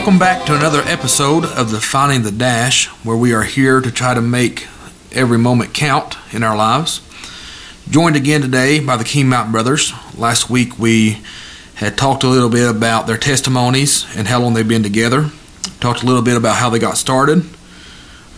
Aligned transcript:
Welcome 0.00 0.18
back 0.18 0.46
to 0.46 0.54
another 0.54 0.80
episode 0.86 1.44
of 1.44 1.70
the 1.70 1.78
Finding 1.78 2.22
the 2.22 2.30
Dash, 2.30 2.86
where 3.04 3.18
we 3.18 3.34
are 3.34 3.42
here 3.42 3.82
to 3.82 3.92
try 3.92 4.14
to 4.14 4.22
make 4.22 4.66
every 5.12 5.36
moment 5.36 5.74
count 5.74 6.16
in 6.32 6.42
our 6.42 6.56
lives. 6.56 7.02
Joined 7.90 8.16
again 8.16 8.40
today 8.40 8.80
by 8.80 8.96
the 8.96 9.04
Keen 9.04 9.28
Mountain 9.28 9.52
Brothers. 9.52 9.92
Last 10.16 10.48
week 10.48 10.78
we 10.78 11.18
had 11.74 11.98
talked 11.98 12.24
a 12.24 12.28
little 12.28 12.48
bit 12.48 12.66
about 12.66 13.06
their 13.06 13.18
testimonies 13.18 14.06
and 14.16 14.26
how 14.26 14.40
long 14.40 14.54
they've 14.54 14.66
been 14.66 14.82
together. 14.82 15.28
Talked 15.80 16.02
a 16.02 16.06
little 16.06 16.22
bit 16.22 16.38
about 16.38 16.56
how 16.56 16.70
they 16.70 16.78
got 16.78 16.96
started. 16.96 17.44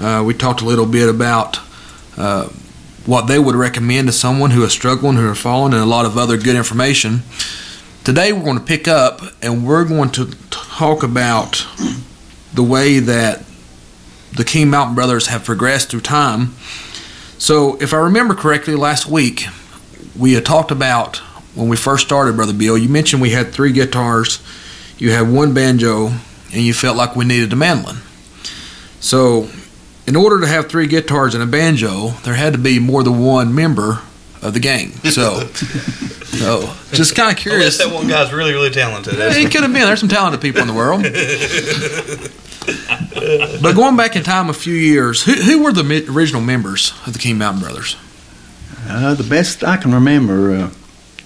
Uh, 0.01 0.24
we 0.27 0.35
talked 0.35 0.63
a 0.63 0.66
little 0.66 0.85
bit 0.85 1.09
about 1.09 1.60
uh, 2.16 2.49
what 3.07 3.29
they 3.29 3.38
would 3.38 3.55
recommend 3.55 4.09
to 4.09 4.13
someone 4.13 4.51
who 4.51 4.65
is 4.65 4.73
struggling, 4.73 5.15
who 5.15 5.30
are 5.30 5.37
falling, 5.37 5.74
and 5.74 5.83
a 5.83 5.87
lot 5.87 6.07
of 6.07 6.19
other 6.19 6.37
good 6.37 6.57
information. 6.57 7.23
Today 8.05 8.33
we're 8.33 8.42
going 8.42 8.59
to 8.59 8.65
pick 8.65 8.88
up 8.88 9.20
and 9.42 9.65
we're 9.65 9.84
going 9.84 10.10
to 10.10 10.27
talk 10.51 11.05
about 11.05 11.65
the 12.52 12.62
way 12.65 12.98
that 12.98 13.45
the 14.33 14.43
Keen 14.43 14.70
Mountain 14.70 14.97
Brothers 14.97 15.29
have 15.29 15.45
progressed 15.45 15.91
through 15.91 16.01
time. 16.01 16.57
So, 17.38 17.80
if 17.80 17.95
I 17.95 17.98
remember 17.98 18.34
correctly, 18.34 18.74
last 18.74 19.07
week 19.07 19.46
we 20.19 20.33
had 20.33 20.45
talked 20.45 20.73
about 20.73 21.19
when 21.55 21.69
we 21.69 21.77
first 21.77 22.05
started, 22.05 22.34
Brother 22.34 22.52
Bill. 22.52 22.77
You 22.77 22.88
mentioned 22.88 23.23
we 23.23 23.30
had 23.30 23.52
three 23.52 23.70
guitars, 23.70 24.43
you 24.98 25.12
had 25.12 25.30
one 25.30 25.55
banjo, 25.55 26.09
and 26.09 26.60
you 26.60 26.74
felt 26.74 26.96
like 26.96 27.15
we 27.15 27.24
needed 27.24 27.52
a 27.52 27.57
mandolin. 27.57 27.99
So, 28.99 29.49
in 30.09 30.16
order 30.16 30.40
to 30.40 30.49
have 30.49 30.68
three 30.68 30.88
guitars 30.88 31.34
and 31.34 31.43
a 31.43 31.46
banjo, 31.46 32.15
there 32.24 32.34
had 32.34 32.52
to 32.55 32.59
be 32.59 32.80
more 32.80 33.05
than 33.05 33.21
one 33.21 33.55
member 33.55 34.01
of 34.43 34.54
the 34.54 34.60
gang. 34.60 34.90
So, 35.10 35.46
so 35.46 36.74
just 36.93 37.15
kind 37.15 37.30
of 37.30 37.38
curious. 37.38 37.80
Unless 37.80 37.90
that 37.90 37.95
one 37.95 38.09
guy's 38.09 38.32
really, 38.32 38.52
really 38.52 38.71
talented. 38.71 39.15
Yeah, 39.15 39.32
he 39.32 39.45
could 39.45 39.62
have 39.62 39.73
been. 39.73 39.82
There's 39.82 40.01
some 40.01 40.09
talented 40.09 40.40
people 40.40 40.60
in 40.60 40.66
the 40.66 40.74
world. 40.74 41.02
but 43.62 43.74
going 43.74 43.96
back 43.96 44.16
in 44.16 44.23
time 44.23 44.49
a 44.49 44.54
few 44.54 44.74
years, 44.74 45.23
who, 45.23 45.32
who 45.32 45.62
were 45.62 45.73
the 45.73 45.84
mi- 45.84 46.07
original 46.09 46.43
members 46.43 46.93
of 47.07 47.12
the 47.12 47.18
Keen 47.18 47.38
Mountain 47.38 47.62
Brothers? 47.62 47.96
Uh, 48.87 49.15
the 49.15 49.24
best 49.24 49.65
I 49.65 49.76
can 49.76 49.95
remember, 49.95 50.52
uh, 50.52 50.71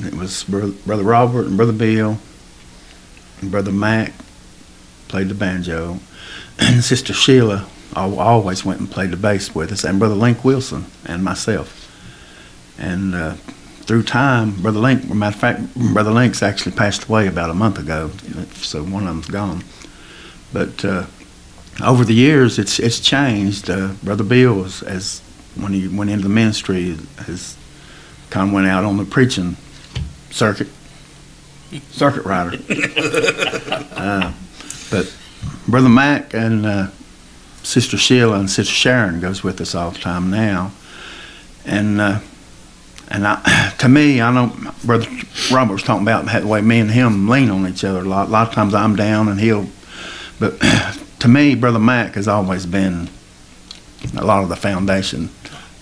it 0.00 0.14
was 0.14 0.44
Brother, 0.44 0.72
Brother 0.84 1.04
Robert 1.04 1.46
and 1.46 1.56
Brother 1.56 1.72
Bill 1.72 2.18
and 3.40 3.50
Brother 3.50 3.72
Mac 3.72 4.12
played 5.08 5.28
the 5.28 5.34
banjo, 5.34 5.98
and 6.58 6.84
Sister 6.84 7.12
Sheila 7.12 7.66
al- 7.94 8.18
always 8.18 8.64
went 8.64 8.80
and 8.80 8.90
played 8.90 9.10
the 9.10 9.16
bass 9.16 9.54
with 9.54 9.72
us, 9.72 9.84
and 9.84 9.98
Brother 9.98 10.14
Link 10.14 10.44
Wilson 10.44 10.86
and 11.04 11.24
myself. 11.24 11.82
And 12.78 13.14
uh, 13.14 13.34
through 13.86 14.02
time, 14.02 14.60
Brother 14.60 14.80
Link, 14.80 15.08
matter 15.08 15.34
of 15.34 15.40
fact, 15.40 15.74
Brother 15.74 16.10
Link's 16.10 16.42
actually 16.42 16.72
passed 16.72 17.08
away 17.08 17.26
about 17.26 17.50
a 17.50 17.54
month 17.54 17.78
ago, 17.78 18.10
so 18.52 18.82
one 18.82 19.06
of 19.06 19.08
them's 19.08 19.28
gone. 19.28 19.64
But 20.52 20.84
uh, 20.84 21.06
over 21.84 22.04
the 22.04 22.14
years, 22.14 22.58
it's 22.58 22.78
it's 22.78 23.00
changed. 23.00 23.70
Uh, 23.70 23.92
Brother 24.02 24.24
Bill 24.24 24.54
was 24.54 24.82
as 24.82 25.20
when 25.54 25.72
he 25.72 25.88
went 25.88 26.10
into 26.10 26.24
the 26.24 26.28
ministry, 26.28 26.96
has 27.26 27.56
kind 28.30 28.48
of 28.48 28.54
went 28.54 28.66
out 28.66 28.84
on 28.84 28.96
the 28.96 29.04
preaching 29.04 29.56
circuit, 30.30 30.68
circuit 31.90 32.24
rider. 32.24 32.58
uh, 33.92 34.32
but 34.90 35.16
Brother 35.68 35.88
Mac 35.88 36.34
and 36.34 36.66
uh, 36.66 36.88
Sister 37.62 37.96
Sheila 37.96 38.38
and 38.38 38.50
Sister 38.50 38.74
Sharon 38.74 39.20
goes 39.20 39.42
with 39.42 39.60
us 39.60 39.74
all 39.74 39.90
the 39.90 39.98
time 39.98 40.30
now, 40.30 40.72
and 41.64 42.00
uh, 42.00 42.20
and 43.08 43.26
I, 43.26 43.74
to 43.78 43.88
me, 43.88 44.20
I 44.20 44.32
know 44.32 44.52
Brother 44.84 45.08
Robert 45.50 45.74
was 45.74 45.82
talking 45.82 46.02
about 46.02 46.26
the 46.26 46.46
way 46.46 46.60
me 46.60 46.80
and 46.80 46.90
him 46.90 47.28
lean 47.28 47.50
on 47.50 47.66
each 47.66 47.84
other 47.84 48.00
a 48.00 48.04
lot. 48.04 48.28
A 48.28 48.30
lot 48.30 48.48
of 48.48 48.54
times 48.54 48.74
I'm 48.74 48.96
down 48.96 49.28
and 49.28 49.40
he'll, 49.40 49.66
but 50.38 50.60
to 51.20 51.28
me, 51.28 51.54
Brother 51.54 51.78
Mac 51.78 52.14
has 52.14 52.28
always 52.28 52.66
been 52.66 53.08
a 54.16 54.24
lot 54.24 54.42
of 54.42 54.48
the 54.48 54.56
foundation, 54.56 55.30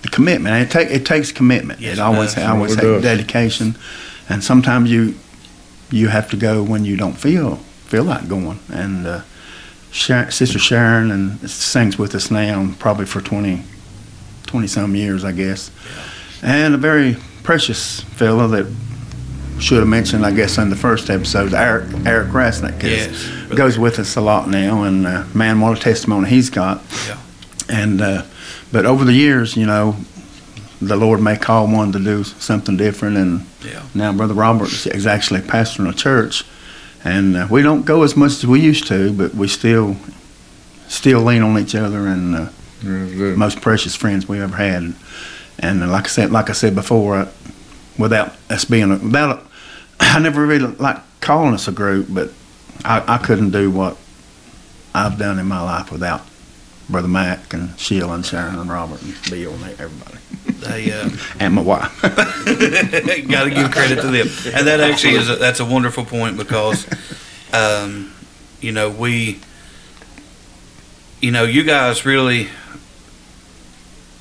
the 0.03 0.09
commitment. 0.09 0.55
And 0.55 0.65
it 0.65 0.71
take 0.71 0.91
it 0.91 1.07
takes 1.07 1.33
commitment. 1.33 1.81
Yes, 1.81 1.99
it 1.99 2.01
always 2.01 2.37
it 2.37 2.45
always 2.45 2.73
It 2.73 2.81
takes 2.81 3.03
dedication, 3.03 3.77
and 4.29 4.43
sometimes 4.43 4.91
you 4.91 5.15
you 5.91 6.09
have 6.09 6.31
to 6.31 6.37
go 6.37 6.63
when 6.63 6.85
you 6.85 6.97
don't 6.97 7.17
feel 7.19 7.57
feel 7.87 8.05
like 8.05 8.29
going. 8.29 8.59
And 8.73 9.07
uh, 9.07 9.21
Sharon, 9.91 10.31
Sister 10.33 10.59
Sharon 10.59 11.11
and 11.11 11.49
sings 11.49 11.99
with 11.99 12.15
us 12.15 12.31
now, 12.31 12.75
probably 12.81 13.07
for 13.07 13.21
20, 13.21 13.63
20 14.47 14.67
some 14.67 14.97
years, 14.97 15.25
I 15.25 15.31
guess. 15.31 15.71
And 16.45 16.75
a 16.75 16.79
very 16.79 17.17
precious 17.43 18.01
fellow 18.01 18.47
that 18.49 18.67
should 19.59 19.79
have 19.79 19.89
mentioned, 19.89 20.27
I 20.27 20.31
guess, 20.33 20.59
in 20.59 20.69
the 20.69 20.77
first 20.77 21.09
episode, 21.09 21.55
Eric 21.55 21.87
Eric 22.05 22.29
Rasnick 22.29 22.85
is, 22.85 23.25
Yes. 23.27 23.55
goes 23.57 23.79
with 23.79 23.99
us 23.99 24.17
a 24.17 24.21
lot 24.21 24.49
now, 24.51 24.83
and 24.83 25.07
uh, 25.07 25.25
man, 25.33 25.61
what 25.61 25.79
a 25.79 25.81
testimony 25.81 26.29
he's 26.29 26.51
got. 26.51 26.83
Yeah. 27.07 27.19
And 27.71 28.01
uh, 28.03 28.23
but 28.73 28.85
over 28.85 29.05
the 29.05 29.13
years, 29.15 29.57
you 29.57 29.65
know, 29.65 29.97
the 30.83 30.97
Lord 30.97 31.23
may 31.23 31.37
call 31.39 31.67
one 31.67 31.93
to 31.93 31.99
do 31.99 32.25
something 32.25 32.77
different, 32.77 33.17
and 33.17 33.47
Yeah. 33.65 33.83
now 33.95 34.13
Brother 34.13 34.35
Robert 34.35 34.71
is 34.87 35.07
actually 35.07 35.41
pastoring 35.41 35.89
a 35.89 35.95
church, 35.95 36.45
and 37.05 37.37
uh, 37.37 37.47
we 37.51 37.63
don't 37.63 37.87
go 37.87 38.03
as 38.03 38.17
much 38.17 38.33
as 38.33 38.47
we 38.47 38.61
used 38.61 38.87
to, 38.89 39.13
but 39.13 39.35
we 39.35 39.49
still 39.49 39.97
still 40.89 41.21
lean 41.23 41.43
on 41.43 41.59
each 41.59 41.75
other 41.75 42.07
and. 42.07 42.37
Uh, 42.37 42.47
most 42.83 43.63
precious 43.63 43.97
friends 43.97 44.29
we 44.29 44.39
ever 44.43 44.57
had. 44.57 44.93
And 45.59 45.81
like 45.91 46.05
I 46.05 46.09
said, 46.09 46.31
like 46.31 46.51
I 46.51 46.53
said 46.53 46.75
before, 46.75 47.17
uh, 47.17 47.31
without 47.99 48.35
us 48.51 48.65
being 48.65 48.91
a, 48.91 48.97
without, 48.97 49.39
a, 49.39 49.43
I 50.01 50.19
never 50.19 50.45
really 50.47 50.67
like 50.67 50.99
calling 51.21 51.55
us 51.55 51.69
a 51.69 51.73
group, 51.73 52.07
but 52.11 52.31
I, 52.85 53.15
I 53.15 53.19
couldn't 53.19 53.51
do 53.51 53.71
what 53.71 53.97
I've 54.95 55.19
done 55.19 55.39
in 55.39 55.47
my 55.47 55.61
life 55.61 55.91
without 55.91 56.23
Brother 56.89 57.09
Mac 57.09 57.55
and 57.55 57.79
Sheila 57.79 58.15
and 58.15 58.27
Sharon 58.27 58.59
and 58.59 58.71
Robert 58.71 59.03
and 59.03 59.15
Bill 59.31 59.53
and 59.53 59.81
everybody 59.81 60.19
They 60.61 60.93
uh, 60.93 61.09
and 61.41 61.55
my 61.55 61.63
wife. 61.63 62.03
got 62.03 63.45
to 63.45 63.51
give 63.51 63.71
credit 63.71 64.01
to 64.03 64.09
them, 64.09 64.29
and 64.55 64.67
that 64.67 64.81
actually 64.81 65.15
is 65.15 65.31
a, 65.31 65.37
that's 65.37 65.61
a 65.61 65.65
wonderful 65.65 66.05
point 66.05 66.37
because, 66.37 66.87
um, 67.53 68.13
you 68.61 68.73
know, 68.73 68.91
we, 68.91 69.41
you 71.21 71.31
know, 71.31 71.45
you 71.45 71.65
guys 71.65 72.05
really, 72.05 72.49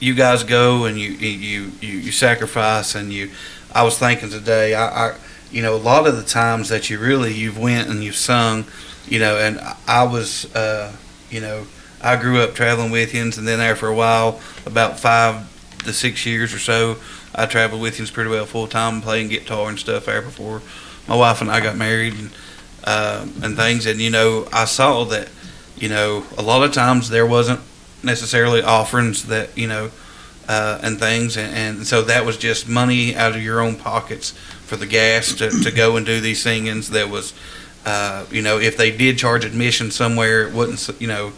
you 0.03 0.13
guys 0.13 0.43
go 0.43 0.85
and 0.85 0.99
you 0.99 1.09
you 1.11 1.71
you, 1.81 1.97
you 1.97 2.11
sacrifice 2.11 2.95
and 2.95 3.11
you. 3.11 3.31
I 3.73 3.83
was 3.83 3.97
thinking 3.97 4.29
today, 4.29 4.75
I, 4.75 5.07
I, 5.07 5.15
you 5.51 5.61
know, 5.63 5.75
a 5.75 5.77
lot 5.77 6.05
of 6.05 6.15
the 6.15 6.23
times 6.23 6.69
that 6.69 6.89
you 6.89 6.99
really 6.99 7.33
you've 7.33 7.57
went 7.57 7.89
and 7.89 8.03
you've 8.03 8.15
sung, 8.15 8.65
you 9.07 9.17
know, 9.19 9.37
and 9.37 9.59
I- 9.87 10.03
was, 10.03 10.53
uh, 10.55 10.91
you 11.31 11.41
know, 11.41 11.65
I 12.01 12.17
grew 12.17 12.41
up 12.41 12.53
traveling 12.53 12.91
with 12.91 13.13
yous, 13.15 13.37
and 13.37 13.47
then 13.47 13.59
there 13.59 13.75
for 13.75 13.87
a 13.87 13.95
while, 13.95 14.41
about 14.65 14.99
five 14.99 15.49
to 15.85 15.93
six 15.93 16.25
years 16.25 16.53
or 16.53 16.59
so, 16.59 16.97
I 17.33 17.45
traveled 17.47 17.81
with 17.81 17.97
yous 17.97 18.11
pretty 18.11 18.29
well 18.29 18.45
full 18.45 18.67
time, 18.67 19.01
playing 19.01 19.29
guitar 19.29 19.69
and 19.69 19.79
stuff 19.79 20.05
there 20.05 20.21
before 20.21 20.61
my 21.07 21.15
wife 21.15 21.41
and 21.41 21.49
I 21.49 21.59
got 21.59 21.75
married 21.75 22.13
and 22.13 22.29
uh, 22.83 23.25
and 23.41 23.55
things. 23.55 23.85
And 23.85 23.99
you 24.01 24.09
know, 24.09 24.47
I 24.53 24.65
saw 24.65 25.05
that, 25.05 25.29
you 25.77 25.89
know, 25.89 26.25
a 26.37 26.41
lot 26.41 26.63
of 26.63 26.73
times 26.73 27.09
there 27.09 27.25
wasn't 27.25 27.61
necessarily 28.03 28.61
offerings 28.61 29.27
that 29.27 29.57
you 29.57 29.67
know. 29.67 29.91
Uh, 30.45 30.77
and 30.83 30.99
things, 30.99 31.37
and, 31.37 31.55
and 31.55 31.87
so 31.87 32.01
that 32.01 32.25
was 32.25 32.35
just 32.35 32.67
money 32.67 33.15
out 33.15 33.33
of 33.33 33.41
your 33.41 33.61
own 33.61 33.77
pockets 33.77 34.31
for 34.31 34.75
the 34.75 34.85
gas 34.85 35.33
to, 35.35 35.49
to 35.49 35.71
go 35.71 35.95
and 35.95 36.05
do 36.05 36.19
these 36.19 36.41
singings. 36.41 36.89
That 36.89 37.09
was, 37.09 37.33
uh, 37.85 38.25
you 38.29 38.41
know, 38.41 38.59
if 38.59 38.75
they 38.75 38.91
did 38.91 39.17
charge 39.17 39.45
admission 39.45 39.89
somewhere, 39.89 40.45
it 40.45 40.53
wouldn't, 40.53 40.89
you 40.99 41.07
know, 41.07 41.31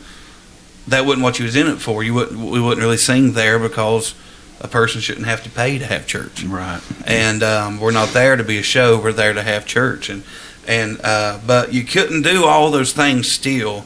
that 0.88 1.06
wasn't 1.06 1.24
what 1.24 1.38
you 1.38 1.46
was 1.46 1.56
in 1.56 1.68
it 1.68 1.78
for. 1.78 2.04
You 2.04 2.16
wouldn't, 2.16 2.40
we 2.40 2.60
wouldn't 2.60 2.82
really 2.82 2.98
sing 2.98 3.34
there 3.34 3.60
because 3.60 4.16
a 4.62 4.68
person 4.68 5.02
shouldn't 5.02 5.26
have 5.26 5.44
to 5.44 5.50
pay 5.50 5.78
to 5.78 5.86
have 5.86 6.08
church 6.08 6.44
right. 6.44 6.82
and 7.06 7.44
um, 7.44 7.80
we're 7.80 7.92
not 7.92 8.10
there 8.10 8.36
to 8.36 8.44
be 8.44 8.58
a 8.58 8.64
show. 8.64 9.00
We're 9.00 9.14
there 9.14 9.34
to 9.34 9.44
have 9.44 9.66
church, 9.66 10.10
and 10.10 10.24
and 10.68 11.00
uh, 11.04 11.40
but 11.46 11.74
you 11.74 11.84
couldn't 11.84 12.22
do 12.22 12.46
all 12.46 12.72
those 12.72 12.94
things 12.94 13.32
still 13.32 13.86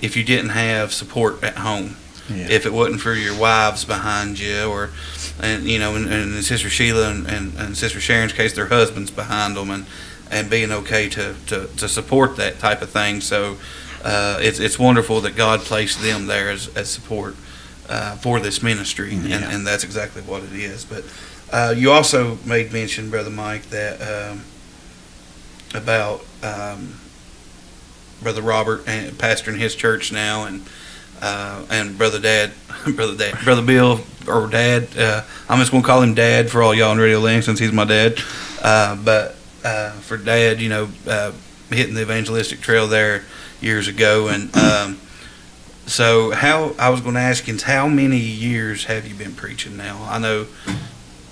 if 0.00 0.16
you 0.16 0.24
didn't 0.24 0.50
have 0.50 0.92
support 0.92 1.42
at 1.42 1.58
home. 1.58 1.96
Yeah. 2.28 2.48
If 2.48 2.64
it 2.64 2.72
wasn't 2.72 3.02
for 3.02 3.12
your 3.12 3.38
wives 3.38 3.84
behind 3.84 4.38
you, 4.38 4.64
or 4.64 4.90
and 5.42 5.64
you 5.64 5.78
know, 5.78 5.94
and, 5.94 6.10
and 6.10 6.42
Sister 6.42 6.70
Sheila 6.70 7.10
and, 7.10 7.26
and, 7.26 7.54
and 7.58 7.76
Sister 7.76 8.00
Sharon's 8.00 8.32
case, 8.32 8.54
their 8.54 8.68
husbands 8.68 9.10
behind 9.10 9.56
them, 9.56 9.70
and 9.70 9.84
and 10.30 10.48
being 10.48 10.72
okay 10.72 11.08
to, 11.10 11.34
to, 11.46 11.66
to 11.76 11.88
support 11.88 12.36
that 12.36 12.58
type 12.58 12.82
of 12.82 12.90
thing. 12.90 13.20
So 13.20 13.58
uh, 14.02 14.38
it's 14.40 14.58
it's 14.58 14.78
wonderful 14.78 15.20
that 15.20 15.36
God 15.36 15.60
placed 15.60 16.00
them 16.02 16.26
there 16.26 16.50
as, 16.50 16.74
as 16.76 16.90
support 16.90 17.36
uh, 17.88 18.16
for 18.16 18.40
this 18.40 18.62
ministry, 18.62 19.14
and, 19.14 19.26
and 19.26 19.66
that's 19.66 19.84
exactly 19.84 20.22
what 20.22 20.42
it 20.42 20.52
is. 20.52 20.84
But 20.84 21.04
uh, 21.52 21.74
you 21.76 21.92
also 21.92 22.38
made 22.44 22.72
mention, 22.72 23.10
Brother 23.10 23.30
Mike, 23.30 23.64
that 23.64 24.00
um, 24.00 24.44
about 25.74 26.24
um, 26.42 26.98
Brother 28.24 28.42
Robert 28.42 28.82
and 28.88 29.16
pastor 29.18 29.52
in 29.52 29.58
his 29.58 29.76
church 29.76 30.10
now, 30.10 30.44
and 30.44 30.66
uh, 31.22 31.64
and 31.70 31.96
Brother 31.96 32.18
Dad, 32.18 32.52
Brother 32.96 33.16
Dad, 33.16 33.38
Brother 33.44 33.62
Bill 33.62 34.00
or 34.26 34.48
Dad. 34.48 34.88
Uh, 34.96 35.22
I'm 35.48 35.58
just 35.60 35.70
gonna 35.70 35.84
call 35.84 36.02
him 36.02 36.14
Dad 36.14 36.50
for 36.50 36.62
all 36.62 36.74
y'all 36.74 36.92
in 36.92 36.98
Radio 36.98 37.20
Land 37.20 37.44
since 37.44 37.58
he's 37.60 37.72
my 37.72 37.84
dad. 37.84 38.18
Uh, 38.62 38.96
but 38.96 39.36
uh, 39.64 39.92
for 39.92 40.16
Dad, 40.16 40.60
you 40.60 40.68
know, 40.68 40.88
uh, 41.06 41.32
hitting 41.70 41.94
the 41.94 42.02
evangelistic 42.02 42.60
trail 42.60 42.88
there 42.88 43.24
years 43.60 43.86
ago, 43.86 44.28
and 44.28 44.54
um, 44.56 44.98
so 45.86 46.30
how 46.30 46.74
I 46.78 46.90
was 46.90 47.00
going 47.00 47.14
to 47.14 47.20
ask 47.20 47.48
is 47.48 47.62
how 47.62 47.88
many 47.88 48.18
years 48.18 48.84
have 48.84 49.06
you 49.06 49.14
been 49.14 49.34
preaching 49.34 49.76
now? 49.76 50.06
I 50.08 50.18
know 50.18 50.46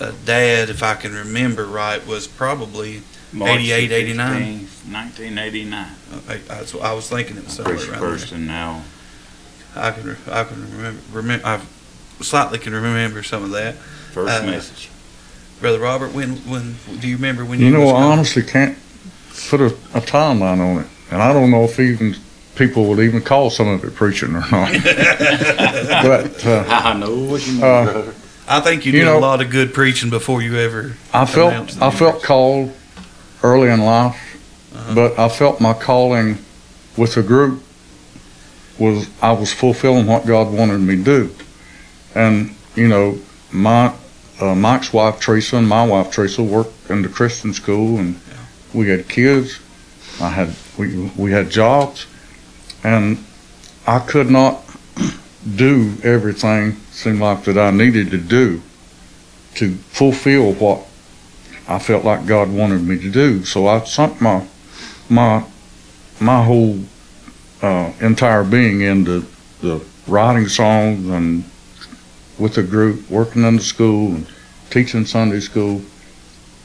uh, 0.00 0.12
Dad, 0.24 0.68
if 0.68 0.82
I 0.82 0.94
can 0.94 1.14
remember 1.14 1.64
right, 1.64 2.04
was 2.06 2.26
probably 2.26 3.02
March 3.32 3.60
88, 3.60 3.92
89? 3.92 4.68
1989. 4.90 5.86
uh, 6.12 6.20
I, 6.28 6.60
I, 6.60 6.64
so 6.64 6.80
I 6.80 6.92
was 6.92 7.08
thinking 7.08 7.36
it 7.36 7.44
was 7.44 7.52
somewhere 7.54 7.76
Preach 7.76 7.88
around 7.90 8.00
there. 8.00 8.10
person 8.10 8.46
now. 8.46 8.82
I 9.76 9.90
can 9.92 10.04
re- 10.04 10.16
I 10.30 10.44
can 10.44 10.60
remember 10.76 11.00
remember 11.12 11.46
I 11.46 11.60
slightly 12.20 12.58
can 12.58 12.72
remember 12.74 13.22
some 13.22 13.42
of 13.44 13.50
that. 13.52 13.74
First 14.12 14.42
Uh, 14.42 14.46
message. 14.46 14.88
Brother 15.60 15.78
Robert, 15.78 16.12
when 16.12 16.36
when 16.48 16.76
do 17.00 17.08
you 17.08 17.16
remember 17.16 17.44
when 17.44 17.58
you? 17.60 17.66
You 17.66 17.72
know, 17.72 17.80
was 17.80 17.88
I 17.94 18.00
gone? 18.00 18.12
honestly 18.18 18.42
can't 18.42 18.76
put 19.48 19.60
a, 19.60 19.66
a 19.94 20.00
timeline 20.00 20.60
on 20.60 20.80
it, 20.82 20.86
and 21.10 21.22
I 21.22 21.32
don't 21.32 21.50
know 21.50 21.64
if 21.64 21.78
even 21.80 22.16
people 22.56 22.84
would 22.86 22.98
even 22.98 23.22
call 23.22 23.48
some 23.48 23.68
of 23.68 23.82
it 23.84 23.94
preaching 23.94 24.34
or 24.34 24.40
not. 24.50 24.72
but 24.82 26.46
uh, 26.46 26.64
I 26.68 26.92
know 26.98 27.14
what 27.30 27.46
you 27.46 27.52
mean, 27.54 27.62
uh, 27.62 27.84
brother. 27.84 28.14
I 28.48 28.60
think 28.60 28.84
you, 28.84 28.92
you 28.92 28.98
did 28.98 29.04
know- 29.06 29.18
a 29.18 29.20
lot 29.20 29.40
of 29.40 29.50
good 29.50 29.72
preaching 29.72 30.10
before 30.10 30.42
you 30.42 30.56
ever. 30.58 30.96
I 31.14 31.24
felt 31.24 31.52
announced 31.52 31.78
the 31.78 31.86
I 31.86 31.90
felt 31.90 32.14
numbers. 32.14 32.26
called 32.26 32.72
early 33.42 33.68
in 33.70 33.80
life, 33.80 34.31
Uh-huh. 34.82 34.94
but 34.94 35.18
I 35.18 35.28
felt 35.28 35.60
my 35.60 35.74
calling 35.74 36.38
with 36.96 37.14
the 37.14 37.22
group 37.22 37.62
was 38.78 39.08
I 39.22 39.32
was 39.32 39.52
fulfilling 39.52 40.06
what 40.06 40.26
God 40.26 40.52
wanted 40.52 40.78
me 40.78 40.96
to 40.96 41.02
do, 41.04 41.34
and 42.14 42.54
you 42.74 42.88
know 42.88 43.18
my 43.52 43.94
uh, 44.40 44.54
Mike's 44.54 44.92
wife 44.92 45.20
Teresa 45.20 45.56
and 45.56 45.68
my 45.68 45.86
wife 45.86 46.10
Teresa 46.10 46.42
worked 46.42 46.90
in 46.90 47.02
the 47.02 47.08
Christian 47.08 47.52
school, 47.52 47.98
and 47.98 48.20
we 48.74 48.88
had 48.88 49.08
kids. 49.08 49.60
I 50.20 50.30
had 50.30 50.54
we 50.76 51.10
we 51.16 51.30
had 51.30 51.50
jobs, 51.50 52.06
and 52.82 53.24
I 53.86 54.00
could 54.00 54.30
not 54.30 54.62
do 55.56 55.96
everything 56.02 56.76
seemed 56.90 57.20
like 57.20 57.44
that 57.44 57.58
I 57.58 57.70
needed 57.70 58.10
to 58.10 58.18
do 58.18 58.62
to 59.54 59.74
fulfill 59.74 60.54
what 60.54 60.86
I 61.68 61.78
felt 61.78 62.04
like 62.04 62.26
God 62.26 62.50
wanted 62.50 62.82
me 62.82 62.98
to 62.98 63.10
do. 63.10 63.44
So 63.44 63.66
I 63.66 63.84
sunk 63.84 64.20
my 64.20 64.46
my 65.12 65.44
my 66.20 66.42
whole 66.42 66.78
uh, 67.60 67.92
entire 68.00 68.44
being 68.44 68.80
into 68.80 69.26
the 69.60 69.84
writing 70.08 70.48
songs 70.48 71.08
and 71.08 71.44
with 72.38 72.54
the 72.54 72.62
group, 72.62 73.08
working 73.10 73.44
in 73.44 73.56
the 73.56 73.62
school 73.62 74.14
and 74.14 74.26
teaching 74.70 75.04
Sunday 75.04 75.40
school, 75.40 75.82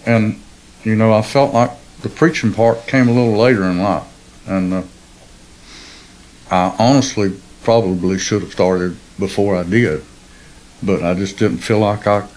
and 0.06 0.42
you 0.84 0.96
know 0.96 1.14
I 1.14 1.22
felt 1.22 1.54
like 1.54 1.72
the 2.02 2.10
preaching 2.10 2.54
part 2.54 2.88
came 2.88 3.10
a 3.10 3.12
little 3.12 3.38
later 3.38 3.64
in 3.64 3.84
life, 3.84 4.08
and 4.48 4.74
uh, 4.74 4.84
I 6.50 6.76
honestly 6.80 7.40
probably 7.64 8.18
should 8.18 8.42
have 8.44 8.52
started 8.54 8.96
before 9.20 9.58
I 9.58 9.64
did, 9.64 10.04
but 10.82 11.04
I 11.04 11.14
just 11.14 11.38
didn't 11.38 11.58
feel 11.60 11.80
like 11.80 12.08
I 12.08 12.28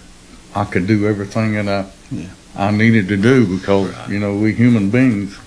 I 0.53 0.65
could 0.65 0.87
do 0.87 1.07
everything 1.07 1.53
that 1.53 1.67
I 1.69 1.91
Yeah. 2.11 2.27
I 2.53 2.71
needed 2.71 3.07
to 3.07 3.17
do 3.17 3.57
because 3.57 3.93
you 4.09 4.19
know 4.19 4.35
we 4.35 4.53
human 4.53 4.89
beings. 4.89 5.37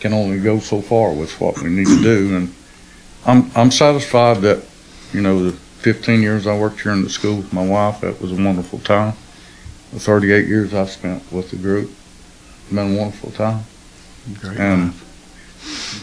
Can 0.00 0.12
only 0.12 0.40
go 0.40 0.58
so 0.58 0.80
far 0.80 1.12
with 1.12 1.38
what 1.40 1.60
we 1.60 1.68
need 1.70 1.86
to 1.86 2.02
do, 2.02 2.34
and 2.36 2.54
I'm 3.26 3.50
I'm 3.54 3.70
satisfied 3.70 4.38
that 4.38 4.64
you 5.12 5.20
know 5.20 5.44
the 5.50 5.52
15 5.52 6.20
years 6.22 6.46
I 6.46 6.56
worked 6.58 6.80
here 6.80 6.92
in 6.92 7.04
the 7.04 7.10
school 7.10 7.36
with 7.36 7.52
my 7.52 7.64
wife 7.66 8.00
that 8.00 8.20
was 8.20 8.32
a 8.32 8.36
wonderful 8.42 8.78
time. 8.80 9.14
The 9.92 10.00
38 10.00 10.46
years 10.46 10.72
I 10.74 10.86
spent 10.86 11.30
with 11.32 11.50
the 11.50 11.56
group 11.56 11.90
been 12.68 12.94
a 12.94 12.98
wonderful 12.98 13.32
time, 13.32 13.64
Great. 14.40 14.58
and 14.58 14.92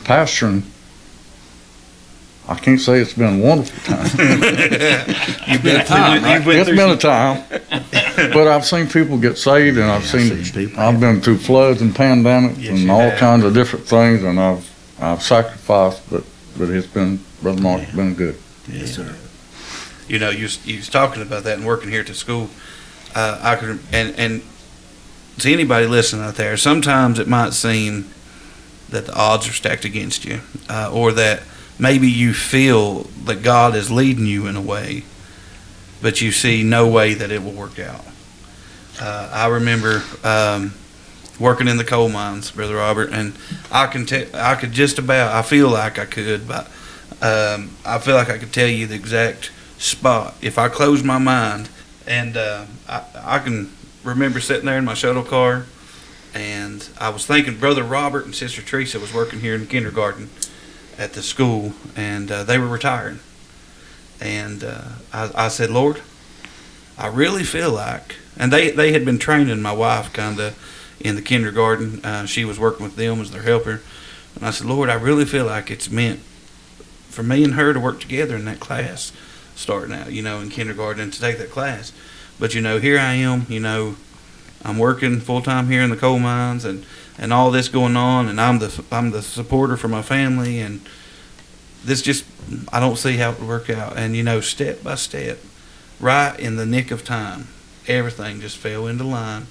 pastoring. 0.04 0.64
I 2.50 2.56
can't 2.56 2.80
say 2.80 3.00
it's 3.02 3.14
been 3.14 3.42
a 3.42 3.44
wonderful 3.44 3.78
time. 3.96 4.06
You've 5.48 5.64
been 5.64 5.86
time, 5.86 6.24
right? 6.24 6.36
You've 6.36 6.46
been 6.46 6.58
it's 6.60 6.68
through 6.70 6.78
been 6.78 6.92
a 6.92 6.98
time, 6.98 7.44
but 8.34 8.48
I've 8.48 8.66
seen 8.66 8.88
people 8.88 9.18
get 9.18 9.38
saved, 9.38 9.78
and 9.78 9.86
I've 9.92 10.04
Yeah, 10.04 10.08
seen 10.08 10.32
I've 10.40 10.46
seen 10.48 10.68
people. 10.68 10.82
I've 10.82 11.00
been 11.00 11.20
through 11.22 11.40
floods 11.40 11.82
and 11.82 11.94
pandemics 11.94 12.56
Yes, 12.58 12.80
and 12.82 12.90
all 12.92 13.02
have. 13.10 13.20
kinds 13.20 13.44
of 13.44 13.54
different 13.54 13.86
things, 13.86 14.24
and 14.24 14.40
I've 14.40 14.70
I've 15.00 15.22
sacrificed, 15.22 16.10
but 16.10 16.24
but 16.58 16.70
it's 16.70 16.88
been 16.88 17.20
brother 17.42 17.62
Mark's 17.62 17.92
been 17.94 18.14
good. 18.16 18.38
Yes, 18.72 18.96
sir. 18.96 19.14
you 20.08 20.18
know, 20.20 20.30
you 20.30 20.44
was, 20.44 20.66
you 20.66 20.78
was 20.78 20.90
talking 20.90 21.22
about 21.22 21.44
that 21.44 21.58
and 21.58 21.66
working 21.68 21.90
here 21.90 22.02
at 22.02 22.08
the 22.08 22.14
school. 22.14 22.50
Uh, 23.14 23.40
I 23.42 23.56
could, 23.58 23.80
and 23.92 24.16
and 24.18 24.42
to 25.40 25.52
anybody 25.52 25.86
listening 25.86 26.24
out 26.24 26.36
there, 26.36 26.56
sometimes 26.58 27.20
it 27.20 27.28
might 27.28 27.54
seem 27.54 28.10
that 28.90 29.06
the 29.06 29.14
odds 29.16 29.48
are 29.50 29.54
stacked 29.54 29.84
against 29.86 30.24
you, 30.24 30.40
uh, 30.70 30.90
or 30.94 31.12
that 31.12 31.44
maybe 31.80 32.10
you 32.10 32.34
feel 32.34 33.04
that 33.26 33.44
God 33.44 33.76
is 33.76 33.92
leading 33.92 34.26
you 34.26 34.48
in 34.48 34.56
a 34.56 34.62
way, 34.62 35.04
but 36.02 36.22
you 36.22 36.32
see 36.32 36.64
no 36.64 36.88
way 36.88 37.14
that 37.14 37.32
it 37.32 37.44
will 37.44 37.52
work 37.52 37.80
out. 37.80 38.06
Uh, 39.00 39.30
I 39.32 39.48
remember 39.48 40.04
um, 40.24 40.74
working 41.40 41.68
in 41.68 41.78
the 41.78 41.84
coal 41.84 42.10
mines, 42.10 42.52
brother 42.52 42.76
Robert, 42.76 43.12
and 43.12 43.36
I 43.72 43.88
can 43.88 44.06
tell, 44.06 44.26
I 44.34 44.56
could 44.56 44.72
just 44.72 44.98
about, 44.98 45.34
I 45.34 45.42
feel 45.42 45.70
like 45.70 46.00
I 46.00 46.06
could, 46.06 46.48
but 46.48 46.68
um, 47.22 47.72
I 47.86 48.00
feel 48.00 48.16
like 48.16 48.30
I 48.30 48.38
could 48.38 48.54
tell 48.54 48.68
you 48.68 48.88
the 48.88 48.96
exact 48.96 49.52
spot 49.78 50.36
if 50.42 50.58
I 50.58 50.70
close 50.70 51.04
my 51.04 51.18
mind. 51.18 51.70
And 52.08 52.38
uh, 52.38 52.66
I, 52.88 53.04
I 53.16 53.40
can 53.40 53.72
remember 54.04 54.40
sitting 54.40 54.66
there 54.66 54.78
in 54.78 54.86
my 54.86 54.94
shuttle 54.94 55.24
car, 55.24 55.66
and 56.34 56.88
I 57.00 57.10
was 57.10 57.26
thinking 57.26 57.60
brother 57.60 57.84
Robert 57.84 58.26
and 58.26 58.34
sister 58.34 58.62
Teresa 58.62 59.00
was 59.00 59.14
working 59.14 59.42
here 59.42 59.56
in 59.56 59.68
kindergarten 59.68 60.30
at 60.98 61.14
the 61.14 61.22
school, 61.22 61.74
and 61.96 62.32
uh, 62.32 62.44
they 62.44 62.58
were 62.58 62.68
retiring. 62.68 63.20
And 64.20 64.64
uh, 64.64 64.84
I, 65.14 65.32
I 65.36 65.48
said, 65.48 65.70
Lord, 65.70 66.02
I 66.98 67.08
really 67.08 67.44
feel 67.44 67.72
like, 67.72 68.16
and 68.38 68.52
they 68.52 68.72
they 68.72 68.92
had 68.92 69.06
been 69.06 69.20
training 69.20 69.62
my 69.62 69.72
wife 69.72 70.12
kind 70.14 70.40
of 70.40 70.98
in 71.00 71.16
the 71.16 71.22
kindergarten. 71.22 72.04
Uh, 72.04 72.26
she 72.26 72.44
was 72.44 72.60
working 72.60 72.84
with 72.84 72.96
them 72.96 73.22
as 73.22 73.32
their 73.32 73.44
helper, 73.44 73.82
and 74.36 74.46
I 74.46 74.52
said, 74.52 74.68
Lord, 74.68 74.90
I 74.90 74.96
really 74.96 75.26
feel 75.26 75.46
like 75.46 75.70
it's 75.70 75.90
meant 75.90 76.20
for 77.10 77.24
me 77.24 77.44
and 77.44 77.54
her 77.54 77.74
to 77.74 77.80
work 77.80 78.00
together 78.00 78.36
in 78.36 78.46
that 78.46 78.60
class, 78.60 79.12
starting 79.56 79.96
out, 79.96 80.12
you 80.12 80.22
know, 80.22 80.40
in 80.40 80.50
kindergarten 80.50 81.02
and 81.02 81.14
to 81.14 81.20
take 81.20 81.38
that 81.38 81.52
class. 81.52 81.92
But 82.40 82.54
you 82.54 82.62
know, 82.62 82.80
here 82.80 83.00
I 83.00 83.14
am, 83.14 83.46
you 83.50 83.60
know, 83.60 83.96
I'm 84.64 84.78
working 84.78 85.20
full 85.20 85.42
time 85.42 85.68
here 85.68 85.82
in 85.82 85.90
the 85.90 85.96
coal 85.96 86.20
mines 86.20 86.66
and 86.66 86.86
and 87.18 87.34
all 87.34 87.52
this 87.52 87.68
going 87.70 87.96
on, 87.96 88.28
and 88.28 88.40
I'm 88.40 88.60
the 88.60 88.84
I'm 88.92 89.12
the 89.12 89.22
supporter 89.22 89.78
for 89.78 89.88
my 89.88 90.02
family, 90.02 90.60
and 90.60 90.82
this 91.84 92.02
just 92.02 92.26
I 92.72 92.80
don't 92.80 92.98
see 92.98 93.18
how 93.18 93.32
it 93.32 93.40
would 93.40 93.48
work 93.48 93.70
out. 93.70 93.98
And 93.98 94.16
you 94.16 94.24
know, 94.24 94.42
step 94.42 94.84
by 94.84 94.96
step, 94.96 95.40
right 96.00 96.38
in 96.40 96.56
the 96.58 96.66
nick 96.66 96.92
of 96.92 97.04
time, 97.04 97.48
everything 97.88 98.42
just 98.42 98.58
fell 98.58 98.88
into 98.88 99.04
line, 99.04 99.48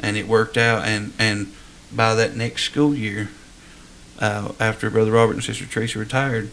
and 0.00 0.16
it 0.16 0.26
worked 0.26 0.56
out. 0.56 0.84
And 0.84 1.12
and 1.18 1.52
by 1.94 2.14
that 2.14 2.34
next 2.36 2.64
school 2.64 2.94
year, 2.94 3.30
uh, 4.18 4.52
after 4.58 4.90
Brother 4.90 5.12
Robert 5.12 5.34
and 5.34 5.44
Sister 5.44 5.66
Teresa 5.66 5.98
retired, 5.98 6.50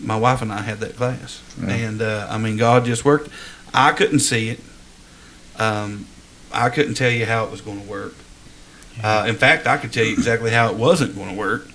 my 0.00 0.16
wife 0.16 0.40
and 0.42 0.52
I 0.52 0.62
had 0.62 0.80
that 0.80 0.96
class, 0.96 1.42
Yeah. 1.60 1.74
and 1.74 2.00
uh, 2.02 2.26
I 2.30 2.38
mean, 2.38 2.56
God 2.56 2.84
just 2.86 3.04
worked. 3.04 3.28
I 3.74 3.92
couldn't 3.92 4.20
see 4.20 4.48
it. 4.48 4.60
Um, 5.58 6.06
I 6.52 6.70
couldn't 6.70 6.94
tell 6.94 7.10
you 7.10 7.26
how 7.26 7.44
it 7.44 7.50
was 7.50 7.60
going 7.60 7.82
to 7.82 7.86
work. 7.86 8.14
Uh, 9.02 9.26
in 9.28 9.36
fact, 9.36 9.66
I 9.66 9.76
could 9.76 9.92
tell 9.92 10.04
you 10.04 10.12
exactly 10.12 10.50
how 10.50 10.68
it 10.70 10.76
wasn't 10.76 11.14
going 11.14 11.30
to 11.30 11.34
work. 11.36 11.68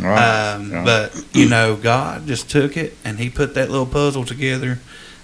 Right. 0.00 0.52
Um, 0.54 0.70
Yeah. 0.70 0.84
But 0.84 1.24
you 1.32 1.48
know, 1.48 1.76
God 1.76 2.26
just 2.26 2.50
took 2.50 2.76
it 2.76 2.96
and 3.04 3.18
He 3.18 3.30
put 3.30 3.54
that 3.54 3.70
little 3.70 3.86
puzzle 3.86 4.24
together, 4.24 4.78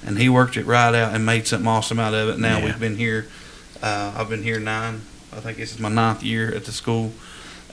and 0.04 0.18
He 0.18 0.28
worked 0.28 0.56
it 0.56 0.66
right 0.66 0.94
out 0.94 1.14
and 1.14 1.24
made 1.26 1.46
something 1.46 1.68
awesome 1.68 1.98
out 1.98 2.14
of 2.14 2.28
it. 2.28 2.38
Now 2.38 2.58
Yeah. 2.58 2.64
we've 2.66 2.80
been 2.80 2.96
here. 2.96 3.26
Uh, 3.82 4.12
I've 4.16 4.28
been 4.28 4.42
here 4.42 4.60
nine. 4.60 5.02
I 5.32 5.40
think 5.40 5.58
this 5.58 5.72
is 5.72 5.78
my 5.78 5.88
ninth 5.88 6.22
year 6.22 6.52
at 6.54 6.64
the 6.64 6.72
school, 6.72 7.12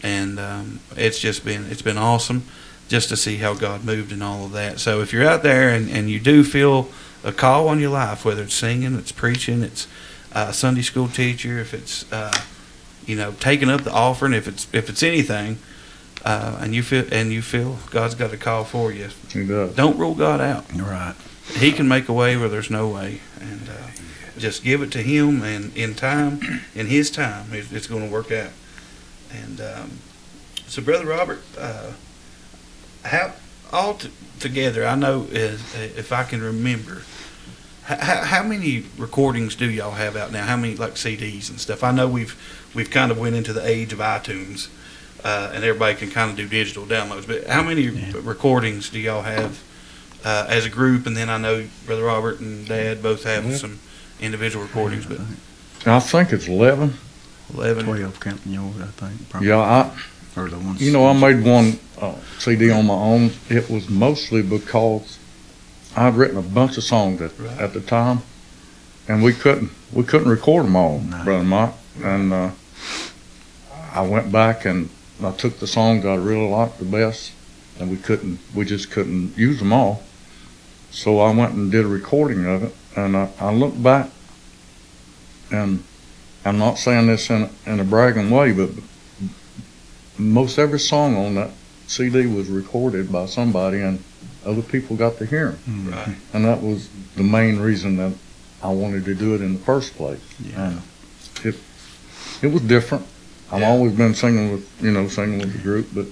and 0.03 0.39
um, 0.39 0.79
it's 0.95 1.19
just 1.19 1.43
been 1.43 1.65
it's 1.71 1.81
been 1.81 1.97
awesome 1.97 2.43
just 2.87 3.09
to 3.09 3.17
see 3.17 3.37
how 3.37 3.53
God 3.53 3.83
moved 3.83 4.11
and 4.11 4.23
all 4.23 4.45
of 4.45 4.51
that. 4.53 4.79
So 4.79 5.01
if 5.01 5.11
you're 5.11 5.27
out 5.27 5.43
there 5.43 5.69
and, 5.69 5.89
and 5.89 6.09
you 6.09 6.19
do 6.21 6.43
feel 6.43 6.89
a 7.23 7.31
call 7.33 7.67
on 7.67 7.79
your 7.81 7.89
life, 7.89 8.23
whether 8.23 8.43
it's 8.43 8.53
singing, 8.53 8.95
it's 8.95 9.11
preaching, 9.11 9.61
it's 9.61 9.87
uh, 10.33 10.51
Sunday 10.53 10.81
school 10.83 11.09
teacher, 11.09 11.57
if 11.59 11.73
it's 11.73 12.09
uh, 12.13 12.31
you 13.07 13.15
know 13.15 13.31
taking 13.39 13.69
up 13.69 13.81
the 13.81 13.91
offering, 13.91 14.33
if 14.33 14.47
it's 14.47 14.67
if 14.73 14.89
it's 14.89 15.01
anything, 15.01 15.57
uh, 16.23 16.59
and 16.61 16.75
you 16.75 16.83
feel 16.83 17.05
and 17.11 17.31
you 17.31 17.41
feel 17.41 17.79
God's 17.89 18.13
got 18.13 18.31
a 18.33 18.37
call 18.37 18.63
for 18.63 18.91
you, 18.91 19.09
he 19.31 19.45
does. 19.47 19.73
don't 19.75 19.97
rule 19.97 20.13
God 20.13 20.39
out. 20.39 20.65
Right. 20.75 21.15
He 21.55 21.71
can 21.71 21.87
make 21.87 22.09
a 22.09 22.13
way 22.13 22.35
where 22.37 22.49
there's 22.49 22.69
no 22.69 22.89
way, 22.89 23.21
and 23.39 23.69
uh, 23.69 23.87
just 24.37 24.63
give 24.63 24.81
it 24.81 24.91
to 24.91 25.01
Him, 25.01 25.41
and 25.43 25.75
in 25.75 25.95
time, 25.95 26.41
in 26.75 26.87
His 26.87 27.09
time, 27.09 27.53
it, 27.53 27.71
it's 27.71 27.87
going 27.87 28.05
to 28.05 28.11
work 28.11 28.31
out. 28.31 28.51
And 29.31 29.61
um, 29.61 29.91
so, 30.67 30.81
Brother 30.81 31.05
Robert, 31.05 31.39
uh, 31.57 31.93
how 33.05 33.33
all 33.71 33.95
t- 33.95 34.11
together, 34.39 34.85
I 34.85 34.95
know 34.95 35.27
is, 35.31 35.61
if 35.75 36.11
I 36.11 36.23
can 36.23 36.41
remember, 36.41 37.03
h- 37.89 37.97
h- 37.97 38.25
how 38.25 38.43
many 38.43 38.83
recordings 38.97 39.55
do 39.55 39.69
y'all 39.69 39.91
have 39.91 40.15
out 40.15 40.31
now? 40.31 40.45
How 40.45 40.57
many 40.57 40.75
like 40.75 40.93
CDs 40.95 41.49
and 41.49 41.59
stuff? 41.59 41.83
I 41.83 41.91
know 41.91 42.07
we've 42.07 42.35
we've 42.77 42.91
kind 42.91 43.11
of 43.11 43.17
went 43.17 43.35
into 43.35 43.51
the 43.53 43.67
age 43.67 43.91
of 43.91 43.97
iTunes, 43.97 44.67
uh, 45.23 45.51
and 45.51 45.63
everybody 45.63 45.95
can 45.95 46.11
kind 46.11 46.29
of 46.29 46.37
do 46.37 46.47
digital 46.47 46.85
downloads. 46.85 47.25
But 47.27 47.47
how 47.47 47.63
many 47.63 47.81
Yeah. 47.81 48.11
recordings 48.21 48.89
do 48.91 48.99
y'all 48.99 49.23
have 49.23 49.57
uh, 50.23 50.45
as 50.47 50.63
a 50.65 50.69
group? 50.69 51.07
And 51.07 51.17
then 51.17 51.27
I 51.27 51.37
know 51.39 51.65
Brother 51.87 52.03
Robert 52.03 52.39
and 52.39 52.67
Dad 52.67 53.01
both 53.01 53.23
have 53.23 53.43
Mhm. 53.43 53.57
some 53.59 53.79
individual 54.21 54.63
recordings, 54.63 55.05
but 55.07 55.19
I 55.87 55.99
think 55.99 56.31
it's 56.31 56.47
eleven. 56.47 56.93
eleven. 57.51 57.85
Twelve 57.85 58.19
counting 58.19 58.53
yours, 58.53 58.75
I 58.79 58.85
think. 59.07 59.29
probably. 59.29 59.49
Yeah, 59.49 59.57
I, 59.59 59.89
Or 60.39 60.47
the 60.49 60.59
ones. 60.59 60.79
You 60.79 60.91
know, 60.91 61.07
I 61.07 61.13
made 61.13 61.43
one 61.43 61.79
uh, 61.99 62.13
CD 62.37 62.69
on 62.69 62.85
my 62.85 62.93
own. 62.93 63.31
It 63.49 63.71
was 63.71 63.89
mostly 63.89 64.43
because 64.43 65.17
I'd 65.95 66.15
written 66.15 66.37
a 66.37 66.43
bunch 66.43 66.77
of 66.77 66.83
songs 66.83 67.21
at, 67.23 67.31
Right. 67.39 67.57
at 67.59 67.73
the 67.73 67.79
time, 67.81 68.21
and 69.07 69.23
we 69.23 69.33
couldn't 69.33 69.71
we 69.91 70.03
couldn't 70.03 70.27
record 70.29 70.65
them 70.65 70.75
all, 70.75 70.99
No. 70.99 71.23
brother 71.23 71.43
Mike. 71.43 71.71
And 72.03 72.31
uh, 72.33 72.49
I 73.93 74.01
went 74.01 74.31
back 74.31 74.65
and 74.65 74.89
I 75.23 75.31
took 75.31 75.59
the 75.59 75.67
songs 75.67 76.05
I 76.05 76.15
really 76.15 76.47
liked 76.49 76.77
the 76.79 76.85
best, 76.85 77.31
and 77.79 77.89
we 77.89 77.97
couldn't 77.97 78.39
we 78.55 78.65
just 78.65 78.91
couldn't 78.91 79.37
use 79.37 79.59
them 79.59 79.73
all. 79.73 80.03
So 80.91 81.19
I 81.19 81.33
went 81.33 81.53
and 81.53 81.71
did 81.71 81.85
a 81.85 81.87
recording 81.87 82.45
of 82.45 82.63
it, 82.63 82.75
and 82.95 83.15
I, 83.17 83.29
I 83.39 83.53
looked 83.53 83.81
back, 83.83 84.09
and 85.51 85.83
I'm 86.45 86.57
not 86.57 86.77
saying 86.77 87.07
this 87.07 87.29
in 87.29 87.49
in 87.65 87.79
a 87.79 87.83
bragging 87.83 88.29
way, 88.29 88.51
but 88.53 88.69
most 90.17 90.57
every 90.57 90.79
song 90.79 91.15
on 91.15 91.35
that 91.35 91.51
CD 91.87 92.25
was 92.25 92.47
recorded 92.49 93.11
by 93.11 93.25
somebody 93.27 93.79
and 93.81 94.03
other 94.45 94.61
people 94.61 94.95
got 94.95 95.17
to 95.17 95.25
hear 95.25 95.51
them. 95.51 95.59
Mm, 95.87 95.91
Right. 95.93 96.15
And 96.33 96.45
that 96.45 96.61
was 96.61 96.89
the 97.15 97.23
main 97.23 97.59
reason 97.59 97.97
that 97.97 98.13
I 98.63 98.69
wanted 98.69 99.05
to 99.05 99.13
do 99.15 99.35
it 99.35 99.41
in 99.41 99.53
the 99.53 99.59
first 99.59 99.95
place. 99.95 100.19
Yeah. 100.39 100.69
And 100.69 100.81
it, 101.43 101.55
it 102.41 102.47
was 102.51 102.61
different. 102.63 103.05
I've 103.51 103.61
Yeah. 103.61 103.69
always 103.69 103.93
been 103.93 104.13
singing 104.13 104.51
with, 104.51 104.69
you 104.81 104.91
know, 104.91 105.07
singing 105.07 105.39
with 105.39 105.53
the 105.53 105.59
group, 105.59 105.87
but 105.93 106.05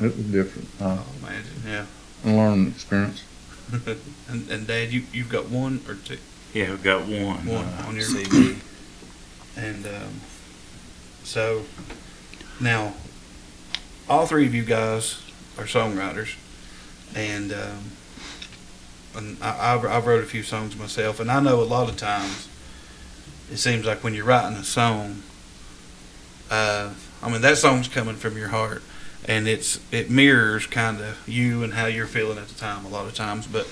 it 0.00 0.16
was 0.16 0.26
different. 0.26 0.68
Uh, 0.80 0.98
Oh, 1.00 1.06
imagine, 1.26 1.62
yeah. 1.66 1.84
a 2.24 2.30
learning 2.34 2.68
experience. 2.68 3.22
and, 4.28 4.50
and 4.50 4.66
Dad, 4.66 4.90
you 4.92 5.02
you've 5.12 5.28
got 5.28 5.48
one 5.50 5.80
or 5.86 5.94
two, 5.94 6.16
Yeah, 6.54 6.72
I've 6.72 6.82
got 6.82 7.02
one. 7.06 7.44
one 7.46 7.64
uh, 7.66 7.84
on 7.86 7.94
your 7.96 8.04
CD. 8.04 8.56
And 9.56 9.84
um, 9.86 10.20
so 11.24 11.64
now, 12.60 12.94
all 14.08 14.26
three 14.26 14.46
of 14.46 14.54
you 14.54 14.64
guys 14.64 15.20
are 15.58 15.64
songwriters, 15.64 16.36
and 17.14 17.52
um, 17.52 17.90
and 19.16 19.36
I, 19.42 19.74
I've, 19.74 19.84
I've 19.84 20.06
wrote 20.06 20.22
a 20.22 20.26
few 20.26 20.42
songs 20.42 20.76
myself, 20.76 21.20
and 21.20 21.30
I 21.30 21.40
know 21.40 21.60
a 21.60 21.64
lot 21.64 21.88
of 21.90 21.96
times 21.98 22.48
it 23.52 23.56
seems 23.58 23.84
like 23.84 24.02
when 24.04 24.14
you're 24.14 24.24
writing 24.24 24.56
a 24.56 24.64
song, 24.64 25.22
uh, 26.50 26.90
I 27.22 27.30
mean 27.30 27.40
that 27.42 27.58
song's 27.58 27.88
coming 27.88 28.16
from 28.16 28.36
your 28.36 28.48
heart, 28.48 28.82
and 29.24 29.48
it's 29.48 29.80
it 29.92 30.10
mirrors 30.10 30.66
kind 30.66 31.00
of 31.00 31.28
you 31.28 31.62
and 31.62 31.74
how 31.74 31.86
you're 31.86 32.06
feeling 32.06 32.38
at 32.38 32.48
the 32.48 32.54
time 32.54 32.84
a 32.84 32.88
lot 32.88 33.06
of 33.06 33.14
times, 33.14 33.46
but. 33.46 33.68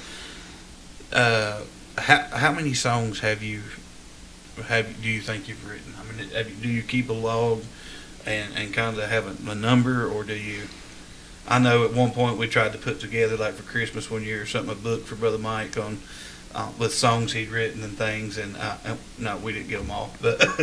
Uh, 1.12 1.62
how, 1.98 2.22
how 2.24 2.52
many 2.52 2.74
songs 2.74 3.20
have 3.20 3.42
you 3.42 3.62
have 4.64 5.02
do 5.02 5.08
you 5.08 5.20
think 5.20 5.48
you've 5.48 5.68
written? 5.68 5.94
I 5.98 6.04
mean, 6.04 6.48
you, 6.48 6.54
do 6.62 6.68
you 6.68 6.82
keep 6.82 7.08
a 7.08 7.12
log 7.12 7.62
and, 8.24 8.54
and 8.56 8.72
kind 8.72 8.98
of 8.98 9.08
have 9.08 9.26
a, 9.26 9.50
a 9.50 9.54
number, 9.54 10.06
or 10.06 10.24
do 10.24 10.34
you? 10.34 10.62
I 11.48 11.58
know 11.58 11.84
at 11.84 11.92
one 11.92 12.10
point 12.10 12.38
we 12.38 12.48
tried 12.48 12.72
to 12.72 12.78
put 12.78 13.00
together, 13.00 13.36
like 13.36 13.54
for 13.54 13.62
Christmas 13.62 14.10
one 14.10 14.24
year, 14.24 14.42
or 14.42 14.46
something 14.46 14.72
a 14.72 14.74
book 14.74 15.04
for 15.04 15.14
Brother 15.14 15.38
Mike 15.38 15.76
on 15.78 16.00
uh, 16.56 16.70
with 16.78 16.94
songs 16.94 17.34
he'd 17.34 17.50
written 17.50 17.82
and 17.82 17.98
things, 17.98 18.38
and 18.38 18.56
uh, 18.56 18.76
no, 19.18 19.36
we 19.36 19.52
didn't 19.52 19.68
get 19.68 19.78
them 19.78 19.90
all, 19.90 20.10
but 20.22 20.40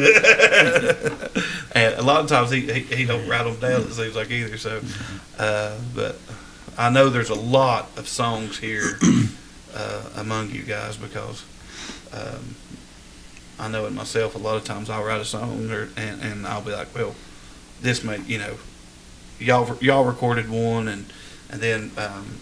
and 1.76 1.94
a 1.94 2.02
lot 2.02 2.22
of 2.22 2.28
times 2.28 2.50
he, 2.50 2.62
he 2.62 2.82
he 2.82 3.06
don't 3.06 3.28
write 3.30 3.44
them 3.44 3.60
down. 3.60 3.82
It 3.82 3.94
seems 3.94 4.16
like 4.16 4.32
either. 4.32 4.58
So, 4.58 4.82
uh, 5.38 5.78
but 5.94 6.20
I 6.80 6.90
know 6.90 7.10
there's 7.10 7.30
a 7.30 7.36
lot 7.36 7.96
of 7.96 8.08
songs 8.08 8.58
here 8.58 8.98
uh, 9.76 10.10
among 10.18 10.50
you 10.50 10.64
guys 10.64 10.98
because. 10.98 11.46
Um, 12.12 12.56
I 13.60 13.68
know 13.68 13.86
it 13.86 13.94
myself. 13.94 14.34
A 14.34 14.40
lot 14.40 14.58
of 14.58 14.64
times 14.66 14.90
I'll 14.90 15.04
write 15.04 15.22
a 15.22 15.26
song 15.26 15.70
or, 15.70 15.88
and, 15.96 16.22
and 16.22 16.48
I'll 16.48 16.64
be 16.64 16.72
like, 16.72 16.94
well, 16.94 17.16
this 17.82 18.04
may, 18.04 18.20
you 18.22 18.40
know, 18.40 18.58
y'all 19.40 19.78
y'all 19.80 20.06
recorded 20.06 20.50
one, 20.50 20.88
and 20.88 21.06
and 21.52 21.62
then 21.62 21.92
um, 21.96 22.40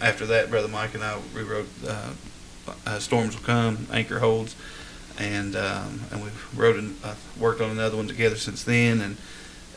after 0.00 0.26
that, 0.26 0.50
brother 0.50 0.68
Mike 0.68 0.94
and 0.94 1.04
I 1.04 1.18
rewrote 1.32 1.68
uh, 1.86 2.10
uh, 2.86 2.98
"Storms 2.98 3.36
Will 3.36 3.44
Come," 3.44 3.86
"Anchor 3.92 4.18
Holds," 4.20 4.54
and 5.18 5.54
um, 5.56 6.00
and 6.10 6.22
we've 6.22 6.58
wrote 6.58 6.76
and 6.76 6.96
uh, 7.04 7.14
worked 7.38 7.60
on 7.60 7.70
another 7.70 7.96
one 7.96 8.08
together 8.08 8.36
since 8.36 8.62
then, 8.64 9.00
and, 9.00 9.16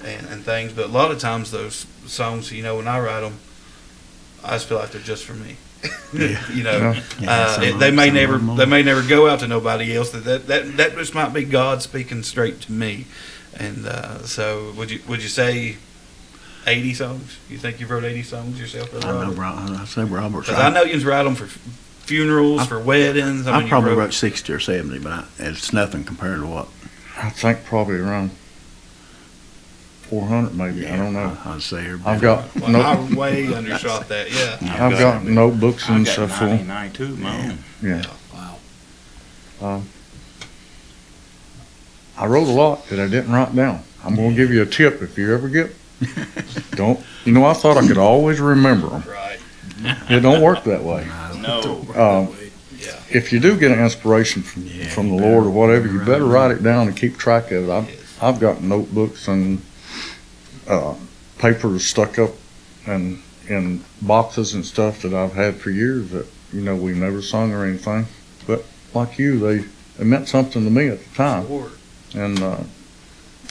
and 0.04 0.28
and 0.28 0.44
things. 0.44 0.74
But 0.74 0.86
a 0.86 0.90
lot 0.92 1.12
of 1.12 1.20
times 1.20 1.52
those 1.52 1.86
songs, 2.06 2.52
you 2.52 2.64
know, 2.64 2.76
when 2.78 2.88
I 2.88 3.00
write 3.00 3.22
them, 3.22 3.38
I 4.44 4.52
just 4.52 4.68
feel 4.68 4.78
like 4.78 4.92
they're 4.92 5.02
just 5.02 5.26
for 5.26 5.34
me. 5.34 5.56
Yeah. 6.14 6.40
you 6.54 6.64
know, 6.64 6.78
Yeah. 6.78 7.04
Yeah, 7.20 7.32
uh, 7.32 7.48
some 7.56 7.64
it- 7.64 7.80
they 7.80 7.92
may 7.92 8.10
never 8.12 8.38
them 8.38 8.56
they 8.56 8.66
may 8.66 8.84
never 8.84 9.02
go 9.02 9.28
out 9.28 9.40
to 9.40 9.48
nobody 9.48 9.96
else. 9.96 10.12
That 10.12 10.24
that 10.26 10.48
that, 10.48 10.78
that 10.78 10.96
just 10.96 11.14
might 11.16 11.34
be 11.34 11.44
God 11.44 11.82
speaking 11.82 12.22
straight 12.24 12.62
to 12.62 12.72
me. 12.72 13.06
And 13.56 13.86
uh, 13.86 14.20
so, 14.24 14.72
would 14.78 14.90
you 14.92 15.02
would 15.10 15.22
you 15.22 15.28
say 15.28 15.76
eighty 16.68 16.94
songs? 16.94 17.38
You 17.50 17.58
think 17.58 17.80
you've 17.80 17.90
wrote 17.92 18.04
eighty 18.06 18.24
songs 18.24 18.60
yourself? 18.60 18.94
I 19.04 19.12
know, 19.12 19.32
Ro- 19.34 19.48
I 19.82 19.86
say 19.86 20.04
Robert's 20.06 20.48
Because 20.48 20.62
I 20.64 20.70
know 20.70 20.84
you 20.84 21.00
write 21.08 21.24
them 21.24 21.36
for 21.36 21.48
funerals, 22.04 22.62
I- 22.62 22.66
for 22.68 22.80
weddings. 22.80 23.48
I, 23.48 23.52
I 23.52 23.54
mean, 23.58 23.64
you 23.64 23.70
probably 23.70 23.92
wrote- 23.92 23.98
wrote 24.00 24.14
sixty 24.14 24.54
or 24.54 24.60
seventy, 24.60 25.00
but 25.00 25.12
I, 25.12 25.26
it's 25.40 25.74
nothing 25.74 26.04
compared 26.04 26.40
to 26.42 26.48
what. 26.48 26.68
I 27.18 27.30
think 27.30 27.64
probably 27.66 27.98
around 27.98 28.32
400 30.10 30.56
maybe. 30.56 30.88
I 30.88 30.98
don't 30.98 31.14
know. 31.14 31.38
I, 31.46 31.54
would 31.54 31.62
say 31.64 31.86
everybody. 31.86 32.16
I've 32.16 32.22
got 32.22 32.56
Well, 32.56 32.70
no, 32.72 32.82
I 32.82 33.14
way 33.16 33.54
undershot 33.54 34.08
that. 34.10 34.32
Yeah. 34.32 34.58
I've 34.86 34.98
got 35.00 35.24
notebooks 35.24 35.88
and 35.90 36.06
got 36.06 36.12
stuff 36.12 36.38
full. 36.40 36.48
99 36.50 36.92
too, 36.92 37.16
man. 37.16 37.60
Yeah. 37.82 38.04
Wow. 38.34 38.58
Um, 39.62 39.88
I 42.18 42.26
wrote 42.28 42.48
a 42.48 42.52
lot 42.52 42.86
that 42.88 43.00
I 43.00 43.08
didn't 43.08 43.32
write 43.32 43.56
down. 43.56 43.84
I'm 44.04 44.16
going 44.16 44.32
to 44.32 44.36
give 44.36 44.52
you 44.52 44.62
a 44.62 44.66
tip 44.66 45.02
if 45.02 45.18
you 45.18 45.34
ever 45.34 45.48
get. 45.50 45.72
Don't 46.72 47.00
you 47.26 47.32
know? 47.32 47.46
I 47.46 47.54
thought 47.54 47.78
I 47.78 47.88
could 47.88 47.98
always 47.98 48.40
remember 48.42 48.90
them. 48.90 49.04
Right. 49.08 49.40
It 50.10 50.20
don't 50.22 50.42
work 50.42 50.64
that 50.66 50.84
way. 50.84 51.08
No. 51.44 51.82
Um, 51.96 52.36
Yeah. 52.80 52.98
if 53.10 53.34
you 53.34 53.40
do 53.42 53.58
get 53.58 53.72
an 53.72 53.80
inspiration 53.84 54.44
from, 54.44 54.66
Yeah, 54.66 54.88
from 54.88 55.10
the 55.10 55.16
you 55.16 55.22
Lord 55.22 55.46
or 55.46 55.50
better 55.50 55.50
whatever, 55.52 55.88
you 55.88 56.00
better 56.00 56.24
it 56.24 56.28
write 56.28 56.52
it 56.52 56.64
down 56.64 56.88
and 56.88 56.96
keep 56.96 57.18
track 57.18 57.52
of 57.52 57.68
it. 57.68 57.72
I've, 57.72 57.90
Yes. 57.90 58.00
I've 58.22 58.40
got 58.40 58.62
notebooks 58.64 59.28
and 59.28 59.62
uh, 60.70 60.94
papers 61.38 61.86
stuck 61.86 62.18
up 62.18 62.32
and 62.86 63.22
in 63.50 63.84
boxes 64.02 64.54
and 64.54 64.66
stuff 64.66 65.02
that 65.02 65.14
I've 65.14 65.34
had 65.34 65.58
for 65.58 65.70
years 65.70 66.12
that 66.12 66.26
you 66.54 66.62
know 66.62 66.78
we've 66.78 66.96
never 66.96 67.22
sung 67.22 67.52
or 67.52 67.66
anything. 67.66 68.06
But 68.48 68.64
like 68.94 69.20
you, 69.20 69.38
they, 69.40 69.66
they 69.98 70.06
meant 70.06 70.30
something 70.30 70.64
to 70.64 70.70
me 70.72 70.88
at 70.88 71.04
the 71.04 71.16
time, 71.16 71.46
Sure. 71.48 71.72
and 72.16 72.42
uh, 72.42 72.64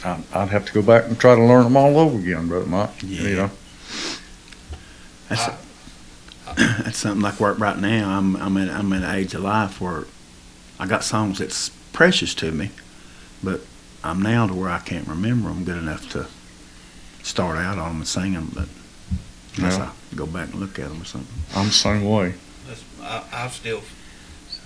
I, 0.03 0.19
I'd 0.33 0.49
have 0.49 0.65
to 0.65 0.73
go 0.73 0.81
back 0.81 1.05
and 1.05 1.19
try 1.21 1.35
to 1.35 1.43
learn 1.45 1.65
them 1.65 1.77
all 1.77 1.99
over 1.99 2.19
again, 2.19 2.49
brother 2.49 2.65
Mike. 2.67 2.91
Yeah. 3.03 3.23
You 3.29 3.37
know, 3.37 3.51
That's, 5.29 5.49
I- 5.49 5.57
that's 6.85 6.99
something 6.99 7.23
like 7.23 7.41
work 7.41 7.59
right 7.59 7.79
now. 7.79 8.17
I'm 8.19 8.37
I'm 8.37 8.57
in 8.57 8.69
I'm 8.71 8.93
in 8.93 9.03
an 9.05 9.15
age 9.15 9.35
of 9.35 9.43
life 9.43 9.81
where 9.81 10.05
I 10.79 10.87
got 10.87 11.05
songs 11.05 11.39
that's 11.39 11.71
precious 11.93 12.35
to 12.37 12.51
me, 12.53 12.71
but 13.43 13.61
I'm 14.05 14.21
now 14.23 14.47
to 14.47 14.55
where 14.55 14.71
I 14.71 14.79
can't 14.81 15.07
remember 15.07 15.49
them 15.49 15.65
good 15.65 15.79
enough 15.79 16.09
to 16.11 16.27
start 17.23 17.59
out 17.59 17.79
on 17.79 17.89
them 17.89 17.97
and 17.99 18.09
sing 18.09 18.33
them. 18.33 18.51
But 18.55 18.69
unless 19.57 19.79
Yeah. 19.79 19.91
I 20.13 20.17
go 20.17 20.27
back 20.27 20.51
and 20.51 20.61
look 20.61 20.79
at 20.79 20.89
them 20.89 21.03
or 21.03 21.05
something. 21.05 21.35
I'm 21.55 21.67
the 21.67 21.73
same 21.73 22.05
way. 22.05 22.35
I, 23.03 23.23
I 23.33 23.49
still 23.49 23.83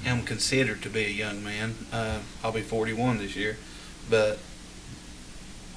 am 0.05 0.23
considered 0.23 0.83
to 0.83 0.91
be 0.91 1.05
a 1.05 1.09
young 1.11 1.43
man. 1.43 1.75
Uh, 1.93 2.19
I'll 2.45 2.53
be 2.53 2.61
41 2.63 3.19
this 3.19 3.35
year, 3.35 3.57
but 4.09 4.39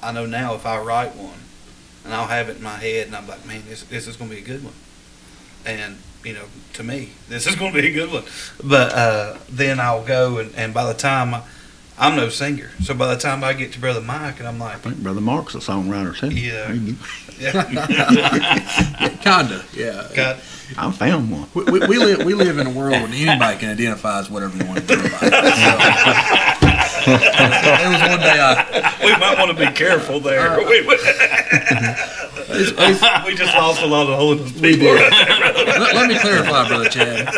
I 0.02 0.12
know 0.12 0.26
now 0.26 0.54
if 0.54 0.64
I 0.66 0.78
write 0.80 1.16
one, 1.16 1.40
and 2.04 2.14
I'll 2.14 2.28
have 2.28 2.48
it 2.48 2.56
in 2.58 2.62
my 2.62 2.76
head, 2.76 3.08
and 3.08 3.16
I'm 3.16 3.26
like, 3.26 3.44
man, 3.46 3.62
this 3.68 3.82
this 3.84 4.06
is 4.06 4.16
going 4.16 4.30
to 4.30 4.36
be 4.36 4.42
a 4.42 4.44
good 4.44 4.62
one, 4.64 4.74
and 5.66 5.96
you 6.24 6.34
know, 6.34 6.44
to 6.74 6.82
me, 6.82 7.10
this 7.28 7.46
is 7.46 7.56
going 7.56 7.72
to 7.72 7.80
be 7.80 7.88
a 7.88 7.92
good 7.92 8.12
one. 8.12 8.24
But 8.62 8.92
uh, 8.92 9.38
then 9.48 9.80
I'll 9.80 10.04
go, 10.04 10.38
and, 10.38 10.54
and 10.54 10.74
by 10.74 10.84
the 10.84 10.94
time 10.98 11.32
I, 11.34 11.42
I'm 11.98 12.14
no 12.16 12.28
singer, 12.28 12.70
so 12.82 12.92
by 12.94 13.14
the 13.14 13.20
time 13.20 13.42
I 13.44 13.52
get 13.54 13.72
to 13.72 13.78
Brother 13.80 14.00
Mike, 14.02 14.38
and 14.38 14.46
I'm 14.48 14.58
like, 14.58 14.74
I 14.76 14.78
think 14.78 14.98
Brother 15.02 15.20
Mark's 15.22 15.54
a 15.54 15.58
songwriter 15.58 16.16
too. 16.16 16.28
Yeah. 16.30 16.72
He- 16.72 16.96
yeah, 17.40 19.16
Kinda. 19.22 19.64
Yeah. 19.74 20.06
God, 20.14 20.36
I 20.76 20.90
found 20.92 21.30
one. 21.30 21.46
We, 21.54 21.64
we, 21.64 21.80
we 21.86 21.96
live 21.98 22.22
we 22.26 22.34
live 22.34 22.58
in 22.58 22.66
a 22.66 22.70
world 22.70 22.92
where 22.92 23.06
anybody 23.08 23.58
can 23.58 23.70
identify 23.70 24.18
as 24.20 24.28
whatever 24.30 24.58
they 24.58 24.64
want 24.68 24.86
to 24.86 24.94
identify. 24.94 25.20
So, 25.20 25.30
there 27.16 27.90
was 27.90 28.00
one 28.02 28.20
day 28.20 28.38
I 28.38 28.94
we 29.02 29.12
might 29.12 29.38
want 29.38 29.56
to 29.56 29.66
be 29.66 29.72
careful 29.72 30.20
there. 30.20 30.58
we, 30.58 30.64
we, 30.86 30.96
it's, 32.52 32.72
it's, 32.76 33.26
we 33.26 33.34
just 33.34 33.54
lost 33.54 33.80
a 33.82 33.86
lot 33.86 34.06
of 34.08 34.16
holiness 34.18 34.52
We 34.60 34.74
people. 34.74 34.96
did. 34.96 35.12
Let, 35.80 35.94
let 35.94 36.08
me 36.08 36.18
clarify, 36.18 36.68
brother 36.68 36.88
Chad. 36.88 37.34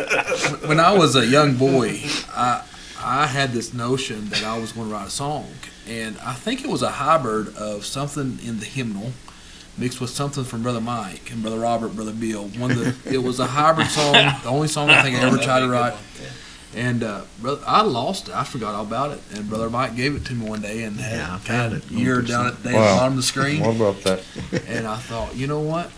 When 0.68 0.80
I 0.80 0.92
was 0.92 1.16
a 1.16 1.26
young 1.26 1.56
boy, 1.56 2.00
I 2.34 2.62
I 3.04 3.26
had 3.26 3.52
this 3.52 3.72
notion 3.74 4.28
that 4.30 4.44
I 4.44 4.58
was 4.58 4.72
going 4.72 4.88
to 4.88 4.92
write 4.94 5.06
a 5.08 5.10
song, 5.10 5.48
and 5.88 6.16
I 6.24 6.34
think 6.34 6.62
it 6.64 6.68
was 6.68 6.82
a 6.82 6.90
hybrid 6.90 7.56
of 7.56 7.84
something 7.84 8.38
in 8.44 8.60
the 8.60 8.66
hymnal 8.66 9.12
mixed 9.78 10.00
with 10.00 10.10
something 10.10 10.44
from 10.44 10.62
Brother 10.62 10.80
Mike 10.82 11.30
and 11.32 11.40
Brother 11.42 11.58
Robert, 11.58 11.96
Brother 11.96 12.12
Bill. 12.12 12.44
One 12.58 12.70
that 12.78 12.94
it 13.06 13.18
was 13.18 13.40
a 13.40 13.46
hybrid 13.46 13.88
song, 13.88 14.12
the 14.42 14.48
only 14.50 14.68
song 14.68 14.90
I 14.90 15.02
think 15.02 15.16
I 15.16 15.20
ever 15.26 15.38
tried 15.38 15.60
to 15.60 15.68
write. 15.68 15.94
And 16.74 17.02
uh, 17.02 17.22
brother, 17.40 17.62
I 17.66 17.82
lost 17.82 18.28
it. 18.28 18.34
I 18.34 18.44
forgot 18.44 18.74
all 18.74 18.84
about 18.86 19.10
it. 19.10 19.20
And 19.34 19.46
Brother 19.48 19.68
Mike 19.68 19.94
gave 19.94 20.14
it 20.16 20.24
to 20.26 20.32
me 20.34 20.48
one 20.48 20.62
day 20.62 20.84
and 20.84 20.96
had 20.96 21.16
Yeah, 21.18 21.32
I 21.32 21.36
it 21.36 21.40
found 21.40 21.46
kind 21.72 21.72
of 21.74 21.90
it. 21.92 21.94
year 21.94 22.22
down 22.22 22.46
at 22.46 22.62
the 22.62 22.72
Wow. 22.72 22.96
bottom 22.96 23.12
of 23.12 23.16
the 23.18 23.22
screen. 23.22 23.60
What 23.60 23.76
about 23.76 24.02
that? 24.04 24.22
And 24.68 24.86
I 24.86 24.96
thought, 24.96 25.34
you 25.36 25.46
know 25.46 25.60
what? 25.60 25.90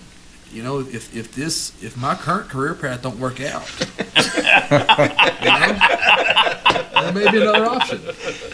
You 0.54 0.62
know, 0.62 0.78
if, 0.80 1.14
if 1.16 1.34
this 1.34 1.72
if 1.82 1.96
my 1.96 2.14
current 2.14 2.48
career 2.48 2.74
path 2.74 3.02
don't 3.02 3.18
work 3.18 3.40
out, 3.40 3.68
you 3.98 5.50
know, 5.50 7.02
there 7.02 7.12
may 7.12 7.30
be 7.30 7.38
another 7.42 7.66
option. 7.66 8.00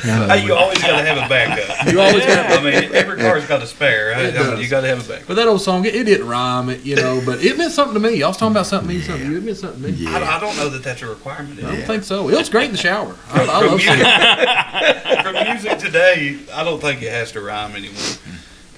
Hey, 0.01 0.45
you 0.45 0.55
always 0.55 0.79
got 0.81 0.99
to 1.01 1.05
have 1.07 1.19
a 1.19 1.29
backup. 1.29 1.93
You 1.93 2.01
always 2.01 2.25
got- 2.25 2.51
I 2.51 2.63
mean, 2.63 2.91
every 2.95 3.19
car's 3.19 3.47
got 3.47 3.63
a 3.63 3.67
spare. 3.67 4.15
I, 4.15 4.21
It 4.23 4.37
I 4.37 4.51
mean, 4.55 4.61
you 4.63 4.69
got 4.69 4.81
to 4.81 4.89
have 4.89 5.05
a 5.05 5.09
backup. 5.09 5.29
But 5.29 5.35
that 5.35 5.47
old 5.47 5.61
song, 5.61 5.85
it, 5.85 5.95
it 5.95 6.05
didn't 6.05 6.27
rhyme, 6.27 6.71
it, 6.71 6.83
you 6.85 6.97
know, 6.97 7.21
but 7.25 7.45
it 7.45 7.57
meant 7.59 7.73
something 7.73 7.95
to 7.95 8.01
me. 8.01 8.17
Y'all 8.17 8.31
was 8.31 8.39
talking 8.39 8.53
about 8.53 8.67
something 8.67 8.89
mean 8.89 9.03
something. 9.03 9.31
It 9.37 9.43
meant 9.43 9.59
something 9.59 9.83
to 9.83 9.89
me. 9.89 9.95
Yeah. 10.05 10.17
I, 10.19 10.37
I 10.37 10.41
don't 10.41 10.57
know 10.57 10.69
that 10.71 10.83
that's 10.83 11.03
a 11.03 11.07
requirement. 11.07 11.63
I 11.63 11.77
don't 11.77 11.87
think 11.87 12.05
so. 12.05 12.29
It 12.31 12.37
was 12.37 12.49
great 12.49 12.67
in 12.67 12.73
the 12.73 12.79
shower. 12.79 13.15
I, 13.31 13.43
I 13.43 13.67
love 13.67 13.77
music, 13.77 15.23
from 15.23 15.35
music 15.53 15.79
today, 15.79 16.39
I 16.53 16.65
don't 16.65 16.81
think 16.81 17.03
it 17.03 17.11
has 17.13 17.33
to 17.33 17.41
rhyme 17.43 17.77
anymore. 17.77 18.01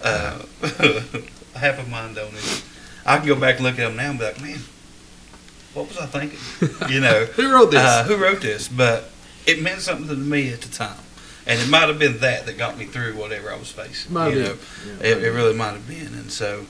Uh, 0.03 0.43
half 1.55 1.79
of 1.79 1.89
mine 1.89 2.15
don't. 2.15 2.33
Either. 2.35 2.63
I 3.05 3.19
can 3.19 3.27
go 3.27 3.35
back 3.37 3.57
and 3.57 3.65
look 3.65 3.79
at 3.79 3.87
them 3.89 3.97
now 3.97 4.11
and 4.11 4.19
be 4.19 4.25
like, 4.27 4.41
man, 4.43 4.61
what 5.75 5.89
was 5.89 5.99
I 5.99 6.07
thinking? 6.07 6.39
You 6.91 7.01
know, 7.01 7.25
Who 7.37 7.53
wrote 7.53 7.71
this? 7.71 7.81
Uh, 7.81 8.05
who 8.05 8.17
wrote 8.17 8.41
this? 8.41 8.69
But 8.69 9.11
it 9.47 9.63
meant 9.63 9.81
something 9.81 10.09
to 10.09 10.15
me 10.17 10.53
at 10.53 10.61
the 10.61 10.69
time, 10.69 10.99
and 11.47 11.61
it 11.61 11.69
might 11.69 11.89
have 11.89 11.99
been 11.99 12.19
that 12.19 12.47
that 12.47 12.59
got 12.59 12.79
me 12.79 12.85
through 12.87 13.15
whatever 13.17 13.51
I 13.51 13.57
was 13.59 13.71
facing. 13.73 14.13
Might 14.13 14.35
you 14.35 14.41
have 14.41 14.87
know, 14.87 14.97
been. 14.99 15.07
it, 15.19 15.25
it 15.25 15.31
really 15.31 15.55
might 15.55 15.73
have 15.73 15.89
been, 15.89 16.07
and 16.15 16.31
so, 16.31 16.67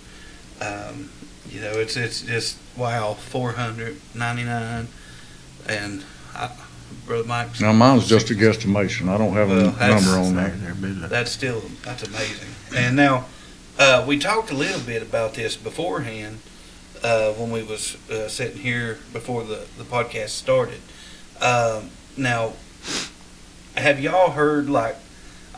um, 0.61 1.11
you 1.51 1.61
know, 1.61 1.73
it's 1.73 1.97
it's 1.97 2.23
just 2.23 2.57
wow, 2.77 3.15
four 3.15 3.53
hundred 3.53 4.01
ninety 4.15 4.45
nine, 4.45 4.89
and 5.69 6.05
I, 6.35 6.51
brother 7.05 7.27
Mike. 7.29 7.61
Now 7.61 7.73
mine's 7.73 8.09
just 8.09 8.31
a 8.31 8.35
guesstimation. 8.35 9.09
I 9.09 9.19
don't 9.19 9.33
have 9.35 9.51
a 9.51 9.55
Well, 9.55 9.71
that's- 9.73 10.05
number 10.07 10.19
on 10.21 10.35
There, 10.37 10.49
that. 10.49 10.61
there, 10.61 10.75
bit 10.75 11.09
That's 11.11 11.31
still 11.33 11.63
that's 11.85 12.05
amazing. 12.05 12.49
And 12.75 12.97
now 12.97 13.27
uh, 13.79 14.05
we 14.07 14.19
talked 14.19 14.51
a 14.51 14.55
little 14.55 14.81
bit 14.81 15.03
about 15.03 15.35
this 15.35 15.57
beforehand 15.57 16.39
uh, 17.03 17.33
when 17.33 17.51
we 17.51 17.63
was 17.63 17.97
uh, 18.11 18.29
sitting 18.29 18.59
here 18.59 18.99
before 19.13 19.45
the 19.45 19.67
the 19.79 19.85
podcast 19.85 20.31
started. 20.31 20.81
Um, 21.41 21.91
now, 22.17 22.53
have 23.77 24.01
y'all 24.01 24.31
heard 24.31 24.69
like? 24.69 24.97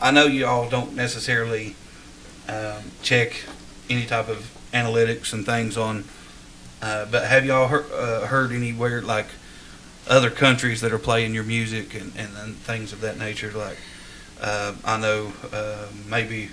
I 0.01 0.11
know 0.11 0.25
y'all 0.25 0.69
don't 0.69 0.95
necessarily 0.95 1.75
um, 2.49 2.91
check 3.01 3.43
any 3.89 4.05
type 4.05 4.27
of 4.27 4.51
analytics 4.73 5.31
and 5.31 5.45
things 5.45 5.77
on, 5.77 6.03
uh, 6.81 7.05
but 7.05 7.25
have 7.25 7.45
y'all 7.45 7.67
heard, 7.67 7.91
uh, 7.93 8.27
heard 8.27 8.51
anywhere 8.51 9.01
like 9.01 9.27
other 10.07 10.29
countries 10.29 10.81
that 10.81 10.91
are 10.91 10.99
playing 10.99 11.33
your 11.33 11.45
music 11.45 11.93
and, 11.93 12.11
and, 12.17 12.35
and 12.37 12.55
things 12.57 12.91
of 12.91 13.01
that 13.01 13.17
nature? 13.17 13.51
Like, 13.51 13.77
uh, 14.41 14.73
I 14.83 14.99
know 14.99 15.31
maybe 16.09 16.49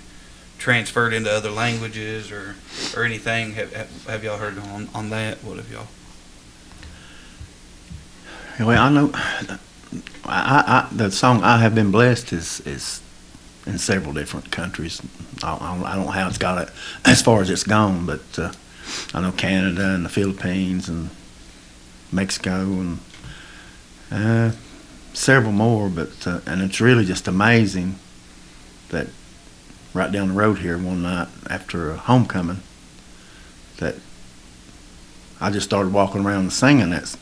transferred 0.67 1.13
into 1.13 1.29
other 1.29 1.51
languages 1.51 2.31
or 2.31 2.55
or 2.95 3.03
anything. 3.03 3.51
Have, 3.51 3.73
have, 3.73 4.05
have 4.07 4.23
y'all 4.23 4.37
heard 4.37 4.57
on, 4.57 4.87
on 4.95 5.09
that? 5.09 5.43
What 5.43 5.57
have 5.57 5.69
y'all? 5.69 5.87
Well, 8.59 8.81
I 8.81 8.89
know. 8.89 9.11
I, 9.13 9.57
I, 10.25 10.87
the 10.95 11.11
song 11.11 11.43
"I 11.43 11.57
Have 11.57 11.75
Been 11.75 11.91
Blessed" 11.91 12.31
is 12.31 12.61
is 12.61 13.01
in 13.65 13.77
several 13.77 14.13
different 14.13 14.51
countries. 14.51 15.01
I, 15.43 15.53
I 15.55 15.75
don't- 15.75 15.85
I 15.85 15.95
don't 15.95 16.05
know 16.05 16.11
how 16.11 16.27
it's 16.29 16.37
got 16.37 16.65
it 16.67 16.73
as 17.05 17.21
far 17.21 17.41
as 17.41 17.49
it's 17.49 17.63
gone, 17.65 18.05
but 18.05 18.21
uh, 18.39 18.51
I 19.13 19.19
know 19.19 19.33
Canada 19.33 19.93
and 19.95 20.05
the 20.05 20.09
Philippines 20.09 20.87
and 20.87 21.09
Mexico 22.11 22.61
and 22.61 22.99
uh, 24.11 24.51
several 25.13 25.51
more. 25.51 25.89
But 25.89 26.25
uh, 26.25 26.39
and 26.45 26.61
it's 26.61 26.79
really 26.79 27.03
just 27.03 27.27
amazing 27.27 27.95
that 28.89 29.07
right 29.93 30.11
down 30.11 30.29
the 30.29 30.33
road 30.33 30.59
here 30.59 30.77
one 30.77 31.03
night 31.03 31.27
after 31.49 31.91
a 31.91 31.97
homecoming 31.97 32.61
that 33.77 33.95
I 35.39 35.49
just 35.51 35.65
started 35.67 35.93
walking 35.93 36.25
around 36.25 36.41
and 36.41 36.53
singing 36.53 36.89
that 36.91 37.15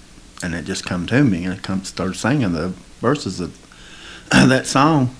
and 0.43 0.53
it 0.55 0.65
just 0.65 0.86
come 0.86 1.05
to 1.07 1.23
me 1.23 1.43
and 1.45 1.53
it 1.53 1.63
come 1.63 1.84
started 1.84 2.15
singing 2.15 2.53
the 2.53 2.69
verses 2.99 3.39
of 3.39 3.57
that 4.31 4.65
song 4.67 5.15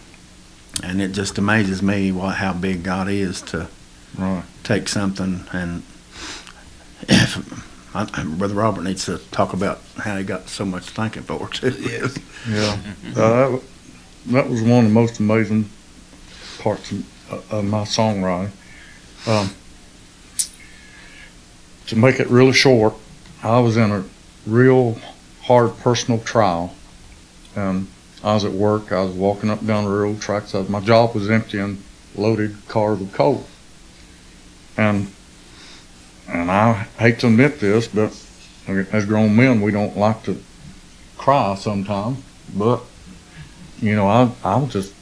and 0.84 1.02
it 1.02 1.10
just 1.12 1.38
amazes 1.38 1.82
me 1.82 2.12
what 2.12 2.36
how 2.36 2.54
big 2.54 2.84
God 2.84 3.10
is 3.10 3.42
to 3.44 3.68
Right. 4.18 4.44
take 4.64 4.90
something 4.90 5.46
and 5.54 5.84
if 7.08 7.96
I, 7.96 8.24
brother 8.24 8.56
Robert 8.56 8.84
needs 8.84 9.06
to 9.06 9.18
talk 9.32 9.54
about 9.54 9.80
how 9.98 10.18
he 10.18 10.24
got 10.24 10.50
so 10.50 10.66
much 10.66 10.84
thinking 10.90 11.24
for 11.24 11.48
too. 11.50 11.72
Yes. 11.80 12.18
Yeah. 12.48 12.78
Uh, 13.22 13.50
that, 13.52 13.62
that 14.28 14.50
was 14.50 14.62
one 14.64 14.86
of 14.86 14.92
the 14.92 14.94
most 14.94 15.20
amazing 15.20 15.70
parts 16.60 16.92
of, 16.92 17.06
of 17.50 17.66
my 17.66 17.82
songwriting. 17.84 18.52
Um, 19.28 19.52
to 21.88 21.96
make 21.96 22.20
it 22.20 22.28
really 22.28 22.54
short, 22.54 22.94
I 23.44 23.60
was 23.60 23.78
in 23.78 23.92
a 23.92 24.04
real 24.46 24.98
hard 25.44 25.78
personal 25.80 26.20
trial. 26.20 26.76
I 28.24 28.34
was 28.36 28.46
at 28.46 28.52
work. 28.52 28.92
I 28.92 29.02
was 29.02 29.14
walking 29.14 29.50
up 29.50 29.66
down 29.66 29.86
the 29.86 29.90
railroad 29.90 30.22
tracks. 30.22 30.54
My 30.54 30.80
job 30.80 31.16
was 31.16 31.30
emptying 31.30 31.84
loaded 32.16 32.56
cars 32.68 33.02
of 33.02 33.12
coal. 33.14 33.46
And 34.78 35.12
and 36.28 36.50
I 36.50 36.74
hate 36.98 37.20
to 37.20 37.28
admit 37.28 37.60
this, 37.60 37.88
but 37.88 38.16
as 38.68 39.06
grown 39.06 39.36
men, 39.36 39.62
we 39.62 39.72
don't 39.72 39.98
like 39.98 40.24
to 40.24 40.42
cry 41.18 41.56
sometimes. 41.56 42.24
But 42.56 42.82
you 43.82 43.96
know, 43.96 44.08
I 44.08 44.32
I 44.44 44.58
was 44.58 44.72
just 44.72 44.94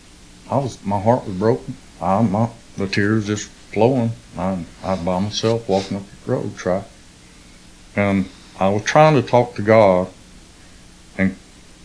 I 0.50 0.58
was 0.58 0.84
my 0.84 1.00
heart 1.00 1.26
was 1.28 1.36
broken. 1.36 1.76
I 2.02 2.22
my 2.22 2.50
the 2.78 2.88
tears 2.88 3.28
just 3.28 3.50
flowing. 3.50 4.12
I'm 4.38 4.66
I 4.84 4.96
by 4.96 5.20
myself 5.20 5.68
walking 5.68 5.98
up 5.98 6.04
the 6.26 6.32
road 6.32 6.56
track, 6.58 6.86
and 7.96 8.30
I 8.60 8.70
was 8.70 8.84
trying 8.84 9.16
to 9.16 9.28
talk 9.28 9.56
to 9.56 9.62
God, 9.62 10.08
and 11.18 11.36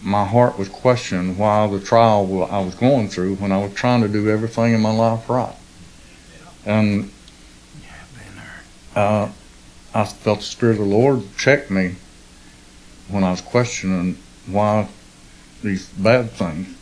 my 0.03 0.24
heart 0.24 0.59
was 0.59 0.68
questioning 0.68 1.37
why 1.37 1.66
the 1.66 1.81
trial 1.81 2.44
I 2.50 2.61
was 2.61 2.74
going 2.74 3.09
through 3.09 3.37
when 3.37 3.53
I 3.53 3.59
was 3.59 3.74
trying 3.74 4.03
to 4.03 4.09
do 4.09 4.29
everything 4.29 4.74
in 4.74 4.81
my 4.81 4.92
life 4.92 5.29
right, 5.29 5.57
and 6.64 7.11
uh, 8.94 9.29
I 9.94 10.05
felt 10.05 10.38
the 10.38 10.44
Spirit 10.44 10.79
of 10.79 10.79
the 10.79 10.85
Lord 10.85 11.22
check 11.37 11.70
me 11.70 11.96
when 13.09 13.24
I 13.24 13.33
was 13.33 13.40
questioning 13.40 14.18
why 14.46 14.88
these 15.62 15.88
bad 15.88 16.31
things 16.31 16.77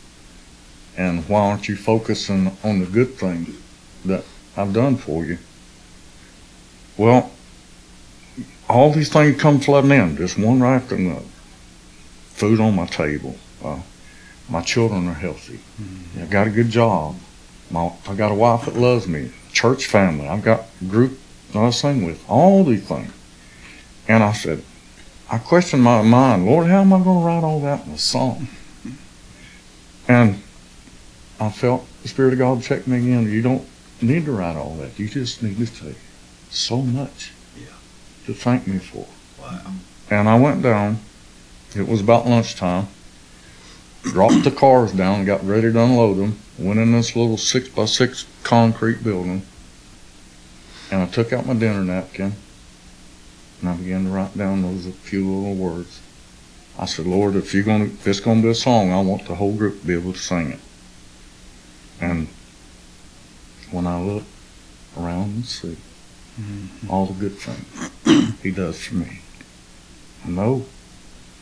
and 0.97 1.27
why 1.27 1.49
aren't 1.49 1.67
you 1.67 1.75
focusing 1.75 2.55
on 2.63 2.79
the 2.79 2.85
good 2.85 3.15
things 3.15 3.55
that 4.05 4.23
I've 4.55 4.73
done 4.73 4.97
for 4.97 5.25
you? 5.25 5.37
Well, 6.97 7.31
all 8.69 8.91
these 8.91 9.11
things 9.11 9.41
come 9.41 9.59
flooding 9.59 9.91
in, 9.91 10.17
just 10.17 10.37
one 10.37 10.61
right 10.61 10.75
after 10.75 10.95
another. 10.95 11.25
Food 12.33 12.59
on 12.59 12.75
my 12.75 12.85
table. 12.85 13.35
Uh, 13.63 13.79
my 14.49 14.61
children 14.61 15.07
are 15.07 15.13
healthy. 15.13 15.59
I 16.19 16.25
got 16.25 16.47
a 16.47 16.49
good 16.49 16.69
job. 16.69 17.15
My, 17.71 17.91
I 18.07 18.15
got 18.15 18.31
a 18.31 18.35
wife 18.35 18.65
that 18.65 18.75
loves 18.75 19.07
me. 19.07 19.31
Church 19.51 19.85
family. 19.85 20.27
I've 20.27 20.43
got 20.43 20.65
a 20.81 20.85
group 20.85 21.19
that 21.53 21.59
I 21.59 21.69
sing 21.69 22.05
with. 22.05 22.23
All 22.29 22.63
these 22.63 22.87
things. 22.87 23.11
And 24.07 24.23
I 24.23 24.33
said, 24.33 24.63
I 25.31 25.37
questioned 25.37 25.81
my 25.81 26.01
mind, 26.01 26.45
Lord, 26.45 26.67
how 26.67 26.81
am 26.81 26.93
I 26.93 27.03
going 27.03 27.19
to 27.19 27.25
write 27.25 27.43
all 27.43 27.61
that 27.61 27.85
in 27.87 27.93
a 27.93 27.97
song? 27.97 28.47
And 30.07 30.41
I 31.43 31.49
felt 31.49 31.85
the 32.01 32.07
Spirit 32.07 32.31
of 32.31 32.39
God 32.39 32.63
check 32.63 32.87
me 32.87 32.97
again. 32.97 33.29
You 33.29 33.41
don't 33.41 33.67
need 34.01 34.23
to 34.25 34.31
write 34.31 34.55
all 34.55 34.75
that. 34.77 34.97
You 34.97 35.09
just 35.09 35.43
need 35.43 35.57
to 35.57 35.65
say 35.65 35.95
so 36.49 36.81
much 36.81 37.31
Yeah. 37.57 37.65
to 38.27 38.33
thank 38.33 38.65
me 38.65 38.77
for. 38.79 39.07
Wow. 39.41 39.59
And 40.09 40.29
I 40.29 40.39
went 40.39 40.61
down. 40.61 40.99
It 41.75 41.85
was 41.85 41.99
about 41.99 42.27
lunchtime. 42.27 42.87
Dropped 44.03 44.45
the 44.45 44.51
cars 44.51 44.93
down, 44.93 45.25
got 45.25 45.45
ready 45.45 45.71
to 45.71 45.83
unload 45.83 46.17
them. 46.17 46.37
Went 46.57 46.79
in 46.79 46.93
this 46.93 47.13
little 47.13 47.37
six 47.37 47.67
by 47.67 47.85
six 47.85 48.25
concrete 48.43 49.03
building. 49.03 49.41
And 50.91 51.01
I 51.01 51.07
took 51.07 51.33
out 51.33 51.45
my 51.45 51.55
dinner 51.55 51.83
napkin 51.83 52.33
and 53.59 53.69
I 53.69 53.75
began 53.75 54.05
to 54.05 54.11
write 54.11 54.37
down 54.37 54.61
those 54.61 54.85
few 55.03 55.27
little 55.29 55.55
words. 55.55 55.99
I 56.79 56.85
said, 56.85 57.05
Lord, 57.05 57.35
if 57.35 57.53
you're 57.53 57.63
gonna 57.63 57.85
if 57.85 58.07
it's 58.07 58.21
gonna 58.21 58.41
be 58.41 58.49
a 58.49 58.55
song, 58.55 58.93
I 58.93 59.01
want 59.01 59.27
the 59.27 59.35
whole 59.35 59.53
group 59.53 59.81
to 59.81 59.87
be 59.87 59.93
able 59.93 60.13
to 60.13 60.19
sing 60.19 60.51
it. 60.51 60.59
And 62.01 62.27
when 63.71 63.87
I 63.87 64.01
look 64.01 64.23
around 64.97 65.35
and 65.35 65.45
see 65.45 65.77
mm-hmm. 66.39 66.89
all 66.89 67.07
the 67.07 67.13
good 67.13 67.37
things 67.37 68.41
he 68.41 68.51
does 68.51 68.83
for 68.83 68.95
me. 68.95 69.19
I 70.25 70.29
know 70.29 70.65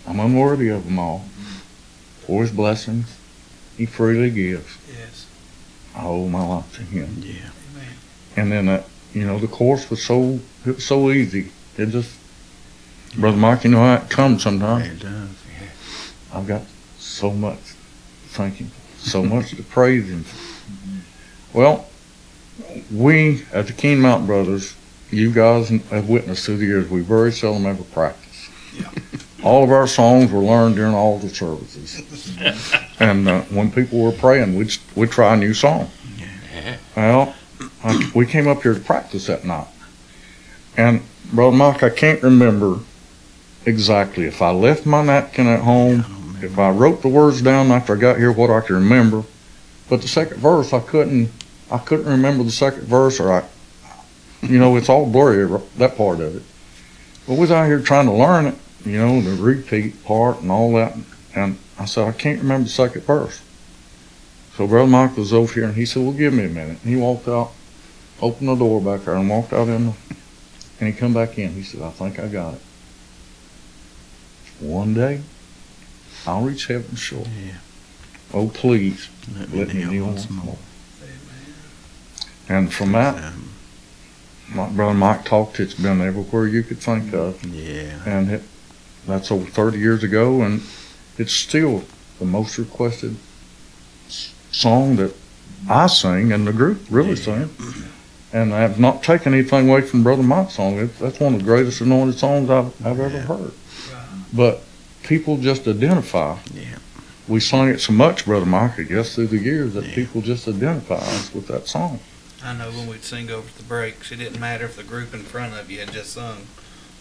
I'm 0.08 0.20
unworthy 0.20 0.70
of 0.70 0.86
them 0.86 1.00
all. 1.00 1.26
For 2.26 2.42
his 2.42 2.52
blessings, 2.52 3.18
he 3.78 3.86
freely 3.86 4.30
gives. 4.30 4.78
Yes. 4.88 5.26
I 5.96 6.06
owe 6.06 6.28
my 6.28 6.46
life 6.46 6.76
to 6.76 6.84
him. 6.84 7.18
Yeah. 7.20 7.50
Amen. 7.72 7.96
And 8.38 8.52
then 8.52 8.66
that 8.68 8.86
you 9.14 9.26
know, 9.26 9.40
the 9.40 9.48
course 9.48 9.90
was 9.90 10.04
so 10.04 10.40
it 10.66 10.76
was 10.76 10.86
so 10.86 11.12
easy. 11.12 11.52
It 11.78 11.88
just, 11.88 12.18
brother 13.18 13.38
Mark, 13.38 13.64
you 13.64 13.72
know 13.72 13.84
how 13.84 13.96
it 13.96 14.10
comes 14.10 14.44
sometimes. 14.44 14.88
It 14.88 15.00
does. 15.00 15.30
Yeah. 15.60 16.38
I've 16.38 16.48
got 16.48 16.62
so 16.98 17.32
much 17.32 17.58
to 17.58 18.30
thank 18.30 18.56
him, 18.56 18.68
for, 18.68 18.81
so 19.02 19.24
much 19.24 19.52
to 19.52 19.64
praise 19.64 20.10
him. 20.10 20.26
Well, 21.54 21.88
we 22.94 23.44
at 23.54 23.68
the 23.68 23.74
Keen 23.74 24.00
Mountain 24.00 24.28
Brothers, 24.28 24.76
you 25.10 25.32
guys 25.32 25.70
have 25.70 26.08
witnessed 26.08 26.46
through 26.46 26.58
the 26.58 26.66
years, 26.66 26.90
we 26.90 27.02
very 27.02 27.32
seldom 27.32 27.66
ever 27.66 27.84
practice. 27.84 28.50
All 29.44 29.64
of 29.64 29.72
our 29.72 29.88
songs 29.88 30.32
were 30.32 30.40
learned 30.40 30.76
during 30.76 30.94
all 30.94 31.18
the 31.18 31.30
services. 31.30 32.02
and 33.00 33.28
uh, 33.28 33.42
when 33.44 33.72
people 33.72 34.00
were 34.00 34.12
praying, 34.12 34.56
we'd, 34.56 34.78
we'd 34.96 35.12
try 35.12 35.34
a 35.34 35.38
new 35.38 35.54
song. 35.54 35.90
Well, 36.96 37.36
I, 37.84 38.12
we 38.14 38.26
came 38.26 38.48
up 38.48 38.62
here 38.62 38.76
to 38.76 38.80
practice 38.80 39.28
that 39.28 39.44
night. 39.44 39.68
And, 40.78 41.02
Brother 41.34 41.58
Mike, 41.58 41.84
I 41.84 41.90
can't 41.90 42.22
remember 42.22 42.80
exactly 43.66 44.26
if 44.26 44.42
I 44.42 44.52
left 44.52 44.86
my 44.86 45.04
napkin 45.04 45.48
at 45.48 45.62
home 45.62 46.06
if 46.44 46.58
I 46.58 46.70
wrote 46.70 47.02
the 47.02 47.08
words 47.08 47.42
down 47.42 47.72
after 47.72 47.96
I 47.96 48.00
got 48.00 48.18
here, 48.18 48.32
what 48.32 48.50
I 48.50 48.62
can 48.62 48.76
remember, 48.76 49.24
but 49.90 50.02
the 50.02 50.08
second 50.08 50.38
verse, 50.38 50.74
I 50.74 50.80
couldn't, 50.80 51.30
I 51.70 51.78
couldn't 51.78 52.06
remember 52.06 52.44
the 52.44 52.52
second 52.52 52.84
verse, 52.84 53.20
or 53.20 53.32
I, 53.32 53.46
you 54.42 54.60
know, 54.60 54.76
it's 54.76 54.90
all 54.90 55.06
blurry 55.06 55.60
that 55.78 55.98
part 55.98 56.20
of 56.20 56.36
it. 56.36 56.44
But 57.28 57.38
was 57.38 57.52
out 57.52 57.66
here 57.66 57.80
trying 57.80 58.08
to 58.08 58.14
learn 58.14 58.46
it, 58.48 58.56
you 58.86 58.98
know, 58.98 59.22
the 59.22 59.42
repeat 59.42 60.04
part 60.04 60.42
and 60.42 60.52
all 60.52 60.74
that, 60.74 60.98
and 61.36 61.58
I 61.78 61.86
said 61.86 62.08
I 62.08 62.12
can't 62.12 62.42
remember 62.42 62.66
the 62.66 62.70
second 62.70 63.04
verse. 63.04 63.42
So 64.58 64.68
Brother 64.68 64.90
Mike 64.90 65.18
was 65.18 65.34
over 65.34 65.54
here, 65.54 65.64
and 65.66 65.76
he 65.76 65.86
said, 65.86 66.04
"Well, 66.04 66.12
give 66.12 66.34
me 66.34 66.46
a 66.46 66.50
minute." 66.50 66.78
And 66.84 66.94
he 66.94 66.96
walked 66.96 67.28
out, 67.28 67.52
opened 68.22 68.50
the 68.50 68.56
door 68.56 68.82
back 68.82 69.06
there, 69.06 69.16
and 69.16 69.30
walked 69.30 69.54
out 69.54 69.68
in, 69.68 69.88
the, 69.88 69.94
and 70.80 70.90
he 70.90 70.94
come 70.94 71.14
back 71.14 71.38
in. 71.40 71.54
He 71.54 71.64
said, 71.64 71.82
"I 71.82 71.90
think 71.90 72.20
I 72.20 72.28
got 72.28 72.56
it." 72.56 72.62
One 74.60 74.94
day, 74.94 75.22
I'll 76.28 76.42
reach 76.42 76.68
heaven 76.68 76.96
shore. 76.96 77.26
Yeah. 77.46 77.54
Oh, 78.34 78.48
please, 78.50 79.10
Let 79.38 79.54
let 79.54 79.68
me 79.74 79.84
kneel 79.86 80.06
once 80.06 80.22
once 80.28 80.30
more. 80.32 80.46
more. 80.46 80.58
And 82.50 82.72
from 82.74 82.92
that, 82.94 83.34
my 84.54 84.68
brother 84.70 84.94
Mike 84.94 85.26
talked, 85.26 85.60
it's 85.60 85.74
been 85.74 86.02
everywhere 86.02 86.48
you 86.48 86.64
could 86.64 86.80
think 86.80 87.14
of. 87.14 87.44
yeah. 87.46 88.00
And 88.06 88.30
it, 88.32 88.44
that's 89.08 89.32
over 89.32 89.46
30 89.50 89.80
years 89.80 90.04
ago, 90.04 90.42
and 90.42 90.62
it's 91.18 91.34
still 91.34 91.84
the 92.20 92.26
most 92.26 92.58
requested 92.58 93.16
song 94.52 94.98
that 94.98 95.14
I 95.70 95.88
sing 95.88 96.32
and 96.32 96.46
the 96.46 96.54
group 96.54 96.82
really 96.90 97.16
sing. 97.16 97.50
And 98.34 98.54
I 98.54 98.60
have 98.62 98.80
not 98.80 99.04
taken 99.04 99.34
anything 99.34 99.70
away 99.70 99.82
from 99.82 100.04
Brother 100.04 100.24
Mike's 100.24 100.54
song. 100.54 100.78
It, 100.80 100.98
that's 101.00 101.20
one 101.20 101.34
of 101.34 101.40
the 101.40 101.46
greatest 101.46 101.82
anointed 101.82 102.18
songs 102.18 102.50
I've, 102.50 102.86
I've 102.86 103.00
ever 103.00 103.10
Yeah. 103.18 103.22
heard. 103.24 103.52
But 104.34 104.62
people 105.04 105.38
just 105.38 105.68
identify. 105.68 106.38
Yeah. 106.54 106.78
We 107.28 107.40
sung 107.40 107.70
it 107.70 107.80
so 107.80 107.94
much, 107.94 108.26
Brother 108.26 108.46
Mike, 108.46 108.80
I 108.80 108.84
guess, 108.84 109.16
through 109.16 109.28
the 109.28 109.38
years 109.38 109.74
that 109.74 109.86
Yeah. 109.86 109.96
people 109.96 110.22
just 110.22 110.48
identify 110.48 110.96
us 110.96 111.34
with 111.34 111.48
that 111.48 111.68
song. 111.68 112.00
I 112.44 112.54
know 112.54 112.72
when 112.72 112.88
we'd 112.88 113.04
sing 113.04 113.30
over 113.30 113.48
the 113.58 113.64
breaks, 113.64 114.12
it 114.12 114.18
didn't 114.18 114.40
matter 114.40 114.66
if 114.66 114.76
the 114.76 114.84
group 114.84 115.14
in 115.14 115.22
front 115.24 115.54
of 115.54 115.70
you 115.70 115.80
had 115.80 115.94
just 115.94 116.14
sung 116.14 116.48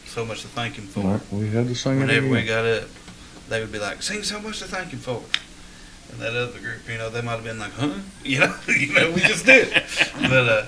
so 0.07 0.25
much 0.25 0.43
to 0.43 0.49
thank 0.49 0.75
him 0.75 0.87
for. 0.87 1.01
Like, 1.01 1.21
we 1.33 1.49
had 1.51 1.67
to 1.69 1.75
sing 1.75 1.97
it 1.97 2.01
Whenever 2.01 2.29
we 2.29 2.43
got 2.45 2.65
up, 2.67 2.85
they 3.49 3.61
would 3.61 3.73
be 3.73 3.79
like, 3.79 4.03
"Sing 4.03 4.23
so 4.23 4.39
much 4.41 4.59
to 4.59 4.67
thank 4.67 4.91
him 4.91 4.99
for." 5.01 5.23
And 6.13 6.21
that 6.21 6.35
other 6.37 6.59
group, 6.59 6.89
you 6.89 6.99
know, 6.99 7.09
they 7.09 7.23
might 7.23 7.33
have 7.37 7.45
been 7.45 7.59
like, 7.59 7.73
"Huh?" 7.73 7.89
You 8.25 8.41
know, 8.41 8.55
you 8.69 8.93
know, 8.93 9.11
we 9.13 9.21
just 9.23 9.47
did. 9.47 9.69
But 10.21 10.33
uh, 10.49 10.67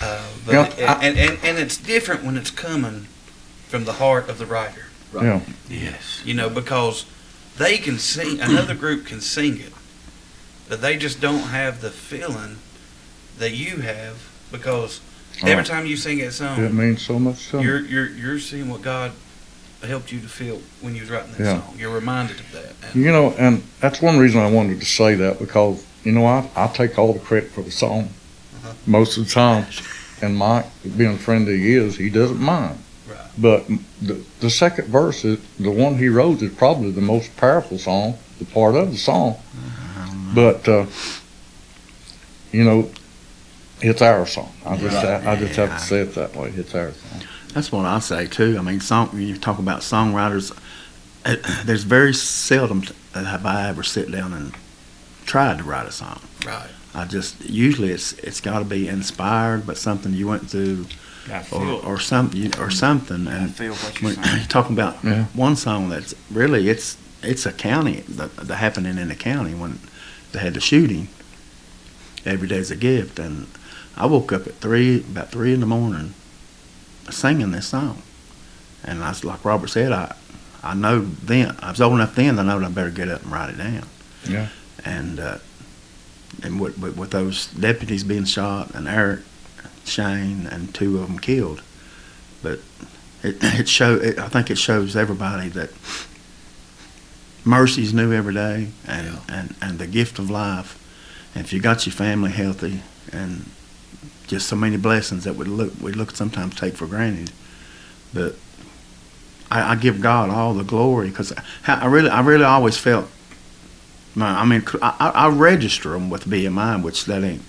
uh, 0.00 0.22
but 0.46 0.52
Yeah, 0.78 0.96
I- 1.00 1.04
and, 1.06 1.18
and 1.18 1.38
and 1.42 1.58
it's 1.58 1.76
different 1.76 2.22
when 2.24 2.36
it's 2.36 2.50
coming 2.50 3.08
from 3.68 3.84
the 3.84 3.94
heart 3.94 4.28
of 4.28 4.38
the 4.38 4.46
writer. 4.46 4.86
Yeah. 5.14 5.40
Yes. 5.68 6.22
You 6.24 6.34
know, 6.34 6.48
because 6.48 7.04
they 7.58 7.76
can 7.78 7.98
sing, 7.98 8.40
another 8.40 8.74
group 8.74 9.06
can 9.06 9.20
sing 9.20 9.58
it, 9.60 9.72
but 10.68 10.80
they 10.80 10.96
just 10.96 11.20
don't 11.20 11.48
have 11.50 11.80
the 11.80 11.90
feeling 11.90 12.56
that 13.38 13.52
you 13.52 13.78
have 13.78 14.16
because 14.50 15.00
every 15.42 15.56
Right. 15.56 15.66
time 15.66 15.86
you 15.86 15.96
sing 15.96 16.18
that 16.18 16.32
song, 16.32 16.62
It 16.64 16.72
means 16.72 17.02
so 17.02 17.18
much 17.18 17.48
to 17.50 17.60
you're 17.62 17.80
you're 17.80 18.08
you're 18.10 18.38
seeing 18.38 18.68
what 18.68 18.82
God 18.82 19.12
helped 19.82 20.12
you 20.12 20.20
to 20.20 20.28
feel 20.28 20.60
when 20.80 20.94
you 20.94 21.00
was 21.00 21.10
writing 21.10 21.32
that 21.32 21.40
Yeah. 21.44 21.60
song. 21.60 21.74
You're 21.78 21.90
reminded 21.90 22.38
of 22.40 22.52
that. 22.52 22.72
And 22.94 23.04
You 23.04 23.10
know, 23.10 23.34
and 23.38 23.62
that's 23.80 24.00
one 24.00 24.18
reason 24.18 24.40
I 24.40 24.48
wanted 24.50 24.78
to 24.80 24.86
say 24.86 25.14
that 25.16 25.38
because, 25.40 25.82
you 26.04 26.12
know, 26.12 26.24
I, 26.26 26.48
I 26.54 26.68
take 26.68 26.98
all 26.98 27.12
the 27.12 27.18
credit 27.18 27.50
for 27.50 27.62
the 27.62 27.70
song 27.72 28.10
Uh-huh. 28.62 28.72
most 28.86 29.16
of 29.18 29.26
the 29.26 29.30
time. 29.32 29.66
And 30.20 30.36
Mike, 30.36 30.66
being 30.96 31.14
a 31.14 31.18
friend 31.18 31.46
that 31.48 31.56
he 31.56 31.74
is, 31.74 31.96
he 31.96 32.08
doesn't 32.08 32.38
mind. 32.40 32.78
Right. 33.38 33.62
But 33.66 33.66
the, 34.00 34.22
the 34.40 34.50
second 34.50 34.88
verse, 34.88 35.24
is, 35.24 35.40
the 35.58 35.70
one 35.70 35.96
he 35.98 36.08
wrote, 36.08 36.42
is 36.42 36.52
probably 36.54 36.90
the 36.90 37.00
most 37.00 37.36
powerful 37.36 37.78
song, 37.78 38.18
the 38.38 38.44
part 38.44 38.74
of 38.74 38.90
the 38.90 38.98
song. 38.98 39.36
But, 40.34 40.66
uh, 40.68 40.86
you 42.52 42.64
know, 42.64 42.90
it's 43.80 44.02
our 44.02 44.26
song. 44.26 44.52
I 44.64 44.76
just, 44.76 44.94
Right. 45.04 45.26
I 45.26 45.36
just 45.36 45.56
have 45.56 45.78
to 45.78 45.84
say 45.84 46.00
it 46.00 46.14
that 46.14 46.34
way. 46.36 46.52
It's 46.56 46.74
our 46.74 46.92
song. 46.92 47.22
That's 47.52 47.70
what 47.70 47.84
I 47.84 47.98
say 47.98 48.26
too. 48.26 48.56
I 48.58 48.62
mean, 48.62 48.80
song. 48.80 49.08
When 49.08 49.22
you 49.22 49.36
talk 49.36 49.58
about 49.58 49.80
songwriters, 49.80 50.56
uh, 51.24 51.36
there's 51.64 51.84
very 51.84 52.14
seldom 52.14 52.82
have 53.14 53.44
I 53.44 53.68
ever 53.68 53.82
sit 53.82 54.10
down 54.10 54.32
and 54.32 54.54
tried 55.26 55.58
to 55.58 55.64
write 55.64 55.86
a 55.86 55.92
song. 55.92 56.20
right. 56.46 56.70
I 56.94 57.06
just 57.06 57.42
usually 57.44 57.90
it's 57.90 58.12
it's 58.14 58.40
got 58.40 58.58
to 58.58 58.64
be 58.66 58.86
inspired, 58.86 59.66
but 59.66 59.78
something 59.78 60.12
you 60.12 60.28
went 60.28 60.50
through, 60.50 60.84
I 60.84 60.86
or 61.52 61.64
or 61.84 62.00
something 62.00 62.56
or 62.58 62.70
something. 62.70 63.26
I 63.28 63.36
And 63.36 63.54
feel 63.54 63.74
what 63.74 64.00
you're 64.00 64.10
when 64.14 64.24
saying. 64.24 64.36
you're 64.38 64.46
talking 64.48 64.76
about 64.76 64.96
Yeah. 65.04 65.24
one 65.34 65.56
song 65.56 65.88
that's 65.88 66.14
really 66.30 66.68
it's 66.68 66.96
it's 67.22 67.46
a 67.46 67.52
county 67.52 68.00
the, 68.08 68.26
the 68.42 68.56
happening 68.56 68.98
in 68.98 69.08
the 69.08 69.14
county 69.14 69.54
when 69.54 69.78
they 70.32 70.40
had 70.40 70.54
the 70.54 70.60
shooting. 70.60 71.08
Every 72.24 72.46
day's 72.48 72.70
a 72.70 72.76
gift, 72.76 73.18
and 73.18 73.46
I 73.96 74.06
woke 74.06 74.32
up 74.32 74.46
at 74.46 74.54
three 74.56 74.98
about 75.00 75.30
three 75.30 75.52
in 75.52 75.60
the 75.60 75.66
morning, 75.66 76.14
singing 77.10 77.50
this 77.50 77.66
song, 77.66 78.02
and 78.84 79.02
I 79.02 79.08
was 79.10 79.24
like 79.24 79.44
Robert 79.44 79.68
said, 79.68 79.90
I 79.92 80.14
I 80.62 80.74
know 80.74 81.00
then 81.00 81.56
I 81.60 81.70
was 81.70 81.80
old 81.80 81.94
enough 81.94 82.14
then 82.14 82.36
to 82.36 82.44
know 82.44 82.58
that 82.60 82.66
I 82.66 82.68
better 82.70 82.90
get 82.90 83.08
up 83.08 83.22
and 83.24 83.32
write 83.32 83.50
it 83.50 83.58
down. 83.58 83.86
Yeah. 84.28 84.48
And 84.84 85.18
uh, 85.18 85.38
and 86.44 86.60
with, 86.60 86.78
with 86.78 86.96
with 86.96 87.10
those 87.10 87.46
deputies 87.48 88.04
being 88.04 88.24
shot 88.24 88.72
and 88.74 88.86
Eric 88.88 89.20
Shane 89.84 90.46
and 90.46 90.74
two 90.74 90.98
of 90.98 91.08
them 91.08 91.18
killed, 91.18 91.62
but 92.42 92.60
it 93.22 93.36
it 93.42 93.68
show 93.68 93.96
it, 93.96 94.18
I 94.18 94.28
think 94.28 94.50
it 94.50 94.58
shows 94.58 94.96
everybody 94.96 95.48
that 95.50 95.70
mercy's 97.44 97.92
new 97.92 98.12
every 98.12 98.34
day 98.34 98.68
and, 98.86 99.18
and 99.28 99.54
and 99.60 99.78
the 99.78 99.86
gift 99.86 100.18
of 100.18 100.30
life. 100.30 100.78
And 101.34 101.44
if 101.44 101.52
you 101.52 101.60
got 101.60 101.86
your 101.86 101.94
family 101.94 102.30
healthy 102.30 102.82
and 103.12 103.48
just 104.26 104.48
so 104.48 104.56
many 104.56 104.76
blessings 104.76 105.24
that 105.24 105.36
we 105.36 105.44
look 105.46 105.72
we 105.80 105.92
look 105.92 106.12
sometimes 106.12 106.54
take 106.54 106.74
for 106.74 106.86
granted, 106.86 107.32
but 108.12 108.36
I, 109.50 109.72
I 109.72 109.76
give 109.76 110.00
God 110.00 110.30
all 110.30 110.54
the 110.54 110.64
glory 110.64 111.08
because 111.08 111.32
I, 111.66 111.74
I 111.74 111.86
really 111.86 112.10
I 112.10 112.20
really 112.20 112.44
always 112.44 112.78
felt. 112.78 113.08
I 114.14 114.44
mean, 114.44 114.62
I, 114.82 114.94
I 115.00 115.08
I 115.08 115.28
register 115.28 115.90
them 115.90 116.10
with 116.10 116.24
BMI, 116.24 116.82
which 116.82 117.06
that 117.06 117.24
ain't 117.24 117.42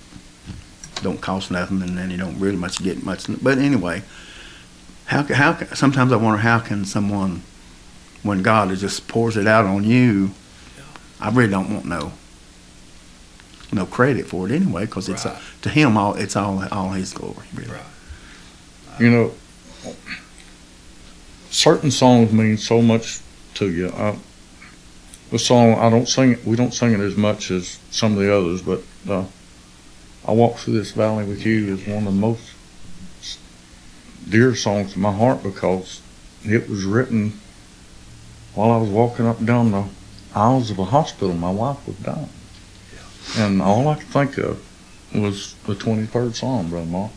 don't 1.02 1.20
cost 1.20 1.50
nothing, 1.50 1.82
and 1.82 1.96
then 1.98 2.10
you 2.10 2.16
don't 2.16 2.38
really 2.38 2.56
much 2.56 2.82
get 2.82 3.02
much. 3.04 3.26
But 3.42 3.58
anyway, 3.58 4.02
how 5.06 5.22
ca- 5.22 5.34
how 5.34 5.56
sometimes 5.74 6.12
I 6.12 6.16
wonder 6.16 6.38
how 6.38 6.58
can 6.60 6.84
someone, 6.84 7.42
when 8.22 8.42
God 8.42 8.74
just 8.76 9.06
pours 9.08 9.36
it 9.36 9.46
out 9.46 9.66
on 9.66 9.84
you, 9.84 10.30
I 11.20 11.30
really 11.30 11.50
don't 11.50 11.72
want 11.72 11.86
no 11.86 12.12
no 13.72 13.86
credit 13.86 14.26
for 14.26 14.48
it 14.48 14.52
anyway, 14.54 14.84
because 14.86 15.08
it's 15.08 15.24
Right. 15.24 15.34
uh, 15.34 15.40
to 15.62 15.68
Him 15.68 15.96
all 15.96 16.14
it's 16.14 16.36
all 16.36 16.64
all 16.70 16.90
His 16.90 17.12
glory. 17.12 17.46
Really. 17.54 17.70
Right. 17.70 19.00
You 19.00 19.10
know, 19.10 19.32
certain 21.50 21.90
songs 21.90 22.32
mean 22.32 22.56
so 22.56 22.80
much 22.82 23.20
to 23.54 23.70
you. 23.70 23.88
I, 23.96 24.16
the 25.30 25.38
song 25.38 25.74
I 25.74 25.90
don't 25.90 26.08
sing 26.08 26.32
it. 26.32 26.44
We 26.44 26.56
don't 26.56 26.72
sing 26.74 26.92
it 26.92 27.00
as 27.00 27.16
much 27.16 27.50
as 27.50 27.78
some 27.90 28.12
of 28.12 28.18
the 28.18 28.36
others, 28.36 28.62
but 28.62 28.82
uh, 29.08 29.24
"I 30.26 30.32
Walk 30.32 30.56
Through 30.56 30.78
This 30.78 30.92
Valley 30.92 31.24
with 31.24 31.44
You" 31.44 31.74
is 31.74 31.86
one 31.86 31.98
of 31.98 32.04
the 32.04 32.10
most 32.12 32.42
dear 34.28 34.54
songs 34.54 34.94
to 34.94 34.98
my 34.98 35.12
heart 35.12 35.42
because 35.42 36.00
it 36.44 36.68
was 36.68 36.84
written 36.84 37.40
while 38.54 38.70
I 38.70 38.78
was 38.78 38.88
walking 38.88 39.26
up 39.26 39.38
and 39.38 39.46
down 39.46 39.70
the 39.70 39.84
aisles 40.34 40.70
of 40.70 40.78
a 40.78 40.84
hospital. 40.84 41.34
My 41.34 41.50
wife 41.50 41.86
was 41.86 41.96
dying, 41.96 42.30
and 43.36 43.60
all 43.60 43.88
I 43.88 43.96
could 43.96 44.08
think 44.08 44.38
of 44.38 44.64
was 45.14 45.54
the 45.66 45.74
twenty-third 45.74 46.36
Psalm, 46.36 46.70
Brother 46.70 46.86
Mark. 46.86 47.12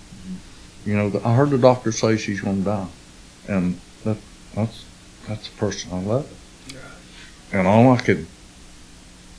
You 0.86 0.96
know, 0.96 1.10
the, 1.10 1.26
I 1.26 1.34
heard 1.36 1.50
the 1.50 1.58
doctor 1.58 1.92
say 1.92 2.18
she's 2.18 2.42
going 2.42 2.60
to 2.60 2.64
die, 2.64 2.88
and 3.48 3.80
that 4.04 4.18
that's 4.54 4.86
that's 5.28 5.50
the 5.50 5.58
person 5.58 5.92
I 5.94 6.02
love. 6.02 6.30
And 7.52 7.68
all 7.68 7.92
I 7.92 7.98
could 7.98 8.28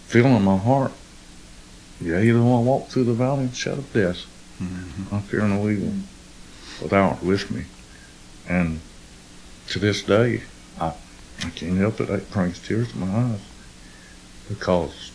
feel 0.06 0.26
in 0.26 0.42
my 0.42 0.56
heart, 0.56 0.92
yea, 2.00 2.24
you 2.24 2.34
though 2.34 2.56
I 2.56 2.60
walk 2.60 2.88
through 2.88 3.04
the 3.04 3.12
valley 3.12 3.44
and 3.44 3.54
shadow 3.56 3.78
of 3.78 3.92
death, 3.92 4.18
I 5.12 5.20
fear 5.20 5.46
no 5.46 5.68
evil. 5.68 5.92
without 6.82 7.22
with 7.22 7.50
me. 7.50 7.64
And 8.48 8.80
to 9.68 9.78
this 9.78 10.02
day, 10.02 10.42
I, 10.80 10.92
I 11.44 11.50
can't 11.50 11.76
help 11.78 12.00
it. 12.00 12.08
It 12.10 12.30
brings 12.30 12.58
tears 12.66 12.90
to 12.92 12.98
my 12.98 13.32
eyes 13.32 13.40
because 14.48 15.12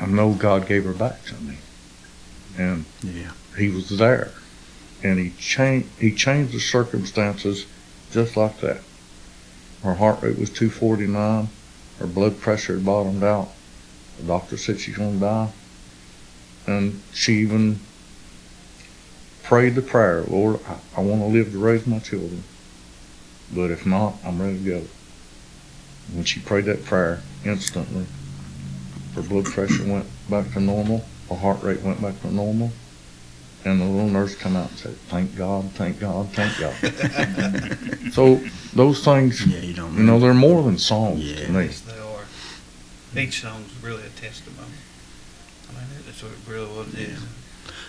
I 0.00 0.06
know 0.06 0.32
God 0.32 0.66
gave 0.66 0.84
her 0.84 0.92
back 0.92 1.24
to 1.26 1.34
me. 1.34 1.56
And 2.58 2.84
Yeah. 3.02 3.32
he 3.58 3.68
was 3.68 3.88
there. 3.90 4.32
And 5.02 5.18
he 5.18 5.30
changed 5.38 5.88
he 5.98 6.14
changed 6.14 6.52
the 6.52 6.60
circumstances 6.60 7.66
just 8.12 8.36
like 8.36 8.60
that. 8.60 8.82
Her 9.82 9.94
heart 9.94 10.22
rate 10.22 10.38
was 10.38 10.50
249. 10.50 11.48
Her 11.98 12.06
blood 12.06 12.38
pressure 12.40 12.74
had 12.74 12.84
bottomed 12.84 13.22
out. 13.24 13.48
The 14.18 14.24
doctor 14.26 14.56
said 14.58 14.78
she's 14.80 14.96
going 14.98 15.14
to 15.14 15.20
die. 15.20 15.48
And 16.70 17.02
she 17.12 17.34
even 17.40 17.80
prayed 19.42 19.74
the 19.74 19.82
prayer, 19.82 20.22
Lord, 20.22 20.60
I, 20.68 21.00
I 21.00 21.00
want 21.02 21.20
to 21.22 21.26
live 21.26 21.50
to 21.50 21.58
raise 21.58 21.84
my 21.84 21.98
children. 21.98 22.44
But 23.52 23.72
if 23.72 23.84
not, 23.84 24.14
I'm 24.24 24.40
ready 24.40 24.58
to 24.58 24.64
go. 24.64 24.82
When 26.12 26.24
she 26.24 26.38
prayed 26.38 26.66
that 26.66 26.84
prayer, 26.84 27.22
instantly, 27.44 28.06
her 29.16 29.22
blood 29.22 29.46
pressure 29.46 29.84
went 29.84 30.06
back 30.28 30.52
to 30.52 30.60
normal. 30.60 31.04
Her 31.28 31.34
heart 31.34 31.60
rate 31.64 31.82
went 31.82 32.00
back 32.00 32.20
to 32.20 32.32
normal. 32.32 32.70
And 33.64 33.80
the 33.80 33.84
little 33.84 34.08
nurse 34.08 34.36
come 34.36 34.54
out 34.54 34.70
and 34.70 34.78
said, 34.78 34.96
thank 35.08 35.36
God, 35.36 35.70
thank 35.72 35.98
God, 35.98 36.28
thank 36.30 36.56
God. 36.58 38.12
so 38.12 38.40
those 38.74 39.04
things, 39.04 39.44
Yeah, 39.44 39.58
you 39.60 39.74
don't 39.74 39.96
you 39.96 40.04
know, 40.04 40.20
they're 40.20 40.32
more 40.34 40.62
than 40.62 40.78
songs 40.78 41.20
Yeah. 41.20 41.46
to 41.46 41.52
me. 41.52 41.64
Yes, 41.64 41.80
they 41.80 41.98
are. 41.98 43.20
Each 43.22 43.42
song's 43.42 43.70
really 43.82 44.04
a 44.04 44.08
testimony. 44.10 44.68
I 45.76 45.80
mean, 45.80 46.02
that's 46.06 46.22
what 46.22 46.32
really 46.48 46.66
what 46.66 46.88
it 46.88 46.94
is. 46.98 47.20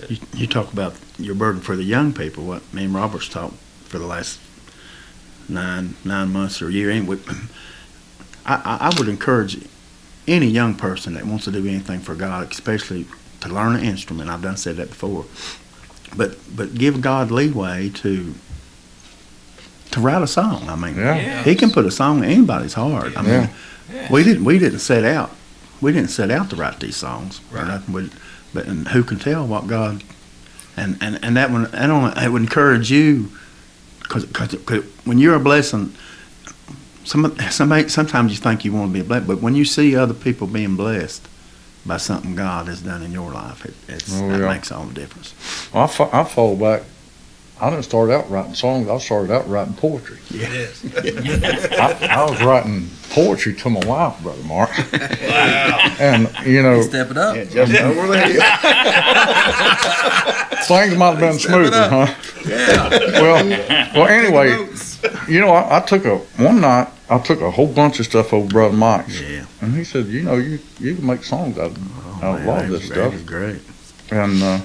You, 0.09 0.17
you 0.33 0.47
talk 0.47 0.71
about 0.73 0.95
your 1.19 1.35
burden 1.35 1.61
for 1.61 1.75
the 1.75 1.83
young 1.83 2.13
people. 2.13 2.43
What 2.45 2.73
me 2.73 2.85
and 2.85 2.93
Robert's 2.95 3.29
talked 3.29 3.55
for 3.85 3.99
the 3.99 4.05
last 4.07 4.39
nine 5.49 5.95
nine 6.05 6.31
months 6.31 6.61
or 6.61 6.69
a 6.69 6.71
year. 6.71 6.89
Ain't 6.91 7.07
we? 7.07 7.17
I, 8.45 8.55
I 8.55 8.77
I 8.89 8.91
would 8.97 9.07
encourage 9.09 9.57
any 10.27 10.47
young 10.47 10.75
person 10.75 11.13
that 11.15 11.25
wants 11.25 11.45
to 11.45 11.51
do 11.51 11.59
anything 11.67 11.99
for 11.99 12.15
God, 12.15 12.49
especially 12.51 13.05
to 13.41 13.49
learn 13.49 13.75
an 13.75 13.83
instrument. 13.83 14.29
I've 14.29 14.41
done 14.41 14.57
said 14.57 14.77
that 14.77 14.89
before, 14.89 15.25
but 16.15 16.37
but 16.55 16.73
give 16.75 17.01
God 17.01 17.31
leeway 17.31 17.89
to 17.95 18.33
to 19.91 19.99
write 19.99 20.21
a 20.21 20.27
song. 20.27 20.69
I 20.69 20.75
mean, 20.75 20.95
Yeah. 20.95 21.43
He 21.43 21.53
can 21.55 21.69
put 21.71 21.85
a 21.85 21.91
song 21.91 22.23
in 22.23 22.29
anybody's 22.29 22.73
heart. 22.73 23.17
I 23.17 23.21
mean, 23.21 23.49
Yeah. 23.93 24.07
we 24.11 24.23
didn't 24.23 24.45
we 24.45 24.57
didn't 24.57 24.79
set 24.79 25.03
out 25.03 25.31
we 25.81 25.91
didn't 25.91 26.09
set 26.11 26.31
out 26.31 26.49
to 26.51 26.55
write 26.55 26.79
these 26.79 26.95
songs. 26.95 27.41
Right. 27.51 27.81
We- 27.89 28.09
but 28.53 28.65
and 28.67 28.87
who 28.89 29.03
can 29.03 29.17
tell 29.17 29.47
what 29.47 29.67
God 29.67 30.03
and 30.75 30.97
and 31.01 31.19
and 31.23 31.37
that 31.37 31.51
one 31.51 31.67
I 31.73 31.87
don't 31.87 32.17
it 32.17 32.29
would 32.29 32.41
encourage 32.41 32.91
you 32.91 33.31
because 34.01 34.25
when 35.05 35.17
you're 35.19 35.35
a 35.35 35.39
blessing. 35.39 35.93
Some, 37.03 37.35
somebody, 37.49 37.89
sometimes 37.89 38.31
you 38.31 38.37
think 38.37 38.63
you 38.63 38.71
want 38.73 38.89
to 38.89 38.93
be 38.93 38.99
a 38.99 39.03
blessed, 39.03 39.25
but 39.25 39.41
when 39.41 39.55
you 39.55 39.65
see 39.65 39.95
other 39.95 40.13
people 40.13 40.45
being 40.45 40.75
blessed 40.75 41.27
by 41.83 41.97
something 41.97 42.35
God 42.35 42.67
has 42.67 42.81
done 42.83 43.01
in 43.01 43.11
your 43.11 43.31
life, 43.31 43.65
it, 43.65 43.73
it's, 43.87 44.13
Oh, 44.21 44.29
that 44.29 44.47
makes 44.47 44.71
all 44.71 44.85
the 44.85 44.93
difference. 44.93 45.33
I, 45.73 45.85
I 45.85 46.23
fall 46.23 46.55
back. 46.55 46.83
I 47.61 47.69
didn't 47.69 47.83
start 47.85 48.09
out 48.09 48.29
writing 48.31 48.55
songs. 48.55 48.89
I 48.89 48.97
started 48.97 49.31
out 49.31 49.47
writing 49.47 49.75
poetry. 49.75 50.17
Yes. 50.31 50.83
I, 51.77 52.07
I 52.09 52.23
was 52.29 52.41
writing 52.41 52.89
poetry 53.11 53.53
to 53.55 53.69
my 53.69 53.85
wife, 53.85 54.19
brother 54.23 54.41
Mark. 54.43 54.69
wow. 54.91 55.95
And 55.99 56.29
you 56.45 56.63
know, 56.63 56.81
Step 56.81 57.11
it 57.11 57.17
up. 57.17 57.35
just 57.49 57.73
over 57.75 58.07
things 60.67 60.95
might 60.97 61.11
have 61.11 61.19
been 61.19 61.39
smoother, 61.39 61.89
huh? 61.89 62.07
Yeah. 62.47 62.89
Well, 63.21 63.45
well. 63.95 64.07
Anyway, 64.07 64.67
you 65.27 65.39
know, 65.41 65.51
I, 65.51 65.77
I 65.77 65.79
took 65.81 66.05
a 66.05 66.17
one 66.41 66.61
night. 66.61 66.87
I 67.09 67.19
took 67.19 67.41
a 67.41 67.51
whole 67.51 67.67
bunch 67.67 67.99
of 67.99 68.05
stuff 68.05 68.33
over 68.33 68.47
brother 68.47 68.75
Mike's, 68.75 69.19
Yeah. 69.21 69.45
and 69.61 69.75
he 69.75 69.83
said, 69.83 70.07
you 70.07 70.23
know, 70.23 70.35
you 70.37 70.59
you 70.79 70.95
can 70.95 71.05
make 71.05 71.23
songs 71.23 71.57
out 71.57 71.71
of, 71.71 72.23
out 72.23 72.39
of 72.39 72.45
a 72.45 72.49
lot 72.49 72.63
of 72.65 72.71
this 72.71 72.87
that 72.89 72.93
stuff. 72.95 73.13
is 73.13 73.23
great. 73.23 73.61
And 74.11 74.41
uh, 74.41 74.59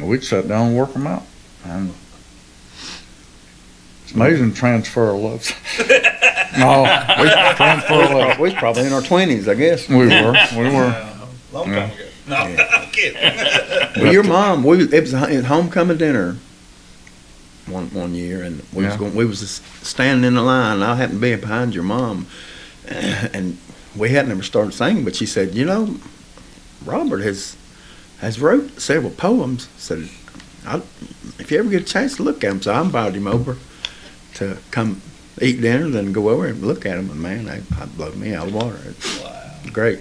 we 0.00 0.20
sat 0.20 0.48
down 0.48 0.68
and 0.68 0.76
worked 0.76 0.94
them 0.94 1.06
out. 1.06 1.22
And 1.64 1.92
it's 4.08 4.16
amazing 4.16 4.54
transfer 4.54 5.10
of 5.10 5.20
love. 5.20 5.46
no, 6.58 6.82
we 7.20 7.28
transfer 7.56 8.02
of 8.04 8.10
love. 8.10 8.38
We 8.38 8.44
was 8.44 8.54
probably 8.54 8.86
in 8.86 8.92
our 8.94 9.02
twenties, 9.02 9.46
I 9.46 9.54
guess. 9.54 9.86
We 9.86 9.96
were, 9.96 10.34
we 10.56 10.62
were. 10.74 11.14
Long 11.52 11.66
time 11.66 11.90
ago. 11.90 12.04
No, 12.26 12.36
I'm 12.36 12.90
kidding. 12.90 14.02
Well, 14.02 14.10
your 14.10 14.22
mom, 14.22 14.64
we 14.64 14.82
it 14.84 15.00
was 15.02 15.12
at 15.12 15.44
homecoming 15.44 15.98
dinner 15.98 16.38
one 17.66 17.88
one 17.92 18.14
year, 18.14 18.42
and 18.42 18.62
we 18.72 18.86
was 18.86 18.96
going, 18.96 19.14
we 19.14 19.26
was 19.26 19.40
just 19.40 19.62
standing 19.84 20.26
in 20.26 20.34
the 20.36 20.42
line. 20.42 20.76
And 20.76 20.84
I 20.84 20.94
happened 20.94 21.20
to 21.20 21.36
be 21.36 21.36
behind 21.36 21.74
your 21.74 21.84
mom, 21.84 22.26
and 22.88 23.58
we 23.94 24.08
hadn't 24.08 24.30
ever 24.30 24.42
started 24.42 24.72
singing, 24.72 25.04
but 25.04 25.16
she 25.16 25.26
said, 25.26 25.54
"You 25.54 25.66
know, 25.66 25.96
Robert 26.82 27.20
has 27.20 27.56
has 28.20 28.40
wrote 28.40 28.80
several 28.80 29.12
poems." 29.12 29.68
Said, 29.76 30.08
I, 30.66 30.76
"If 31.38 31.50
you 31.50 31.58
ever 31.58 31.68
get 31.68 31.82
a 31.82 31.84
chance 31.84 32.16
to 32.16 32.22
look 32.22 32.42
at 32.42 32.48
them," 32.48 32.62
so 32.62 32.72
I 32.72 32.80
invited 32.80 33.16
him 33.16 33.26
over 33.26 33.58
to 34.38 34.58
come 34.70 35.00
eat 35.40 35.60
dinner, 35.60 35.88
then 35.88 36.12
go 36.12 36.30
over 36.30 36.46
and 36.46 36.62
look 36.62 36.84
at 36.86 36.96
them, 36.96 37.10
and 37.10 37.20
man, 37.20 37.44
they, 37.44 37.58
they 37.58 37.86
blew 37.96 38.12
me 38.14 38.34
out 38.34 38.46
of 38.48 38.52
the 38.52 38.58
water. 38.58 38.78
It's 38.86 39.22
Wow. 39.22 39.50
great. 39.72 40.00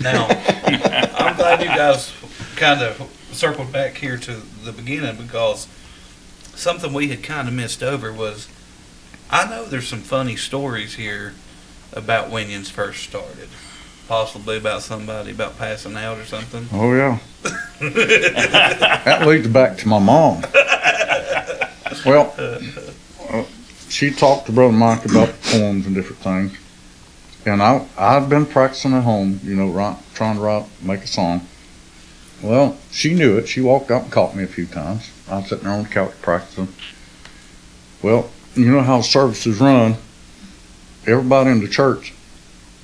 Now, 0.00 0.26
I'm 1.18 1.36
glad 1.36 1.60
you 1.60 1.66
guys 1.68 2.12
kind 2.56 2.80
of 2.82 3.00
circled 3.32 3.72
back 3.72 3.96
here 3.96 4.16
to 4.16 4.32
the 4.64 4.72
beginning 4.72 5.16
because 5.16 5.66
something 6.54 6.92
we 6.92 7.08
had 7.08 7.22
kind 7.22 7.48
of 7.48 7.54
missed 7.54 7.82
over 7.82 8.12
was 8.12 8.48
I 9.30 9.48
know 9.48 9.64
there's 9.66 9.86
some 9.88 10.00
funny 10.00 10.36
stories 10.36 10.94
here 10.94 11.34
about 11.92 12.30
when 12.30 12.50
you 12.50 12.62
first 12.64 13.02
started. 13.04 13.48
Possibly 14.08 14.56
about 14.56 14.82
somebody 14.82 15.30
about 15.30 15.56
passing 15.58 15.96
out 15.96 16.18
or 16.18 16.24
something. 16.24 16.66
Oh 16.72 16.92
yeah. 16.94 17.18
that 17.80 19.24
leads 19.26 19.46
back 19.48 19.76
to 19.78 19.88
my 19.88 19.98
mom. 20.00 20.42
Well, 22.04 22.34
she 24.00 24.10
talked 24.10 24.46
to 24.46 24.52
Brother 24.52 24.72
Mike 24.72 25.04
about 25.04 25.28
poems 25.42 25.84
and 25.84 25.94
different 25.94 26.22
things, 26.22 26.56
and 27.44 27.62
I 27.62 27.86
I'd 27.98 28.30
been 28.30 28.46
practicing 28.46 28.94
at 28.94 29.02
home, 29.02 29.40
you 29.44 29.54
know, 29.54 29.68
write, 29.68 29.98
trying 30.14 30.36
to 30.36 30.40
write, 30.40 30.64
make 30.80 31.02
a 31.02 31.06
song. 31.06 31.46
Well, 32.42 32.78
she 32.90 33.12
knew 33.12 33.36
it. 33.36 33.46
She 33.46 33.60
walked 33.60 33.90
out 33.90 34.04
and 34.04 34.10
caught 34.10 34.34
me 34.34 34.42
a 34.42 34.46
few 34.46 34.64
times. 34.64 35.10
I 35.28 35.40
was 35.40 35.50
sitting 35.50 35.64
there 35.64 35.74
on 35.74 35.82
the 35.82 35.88
couch 35.90 36.12
practicing. 36.22 36.68
Well, 38.00 38.30
you 38.54 38.72
know 38.72 38.80
how 38.80 39.02
services 39.02 39.60
run. 39.60 39.96
Everybody 41.06 41.50
in 41.50 41.60
the 41.60 41.68
church 41.68 42.14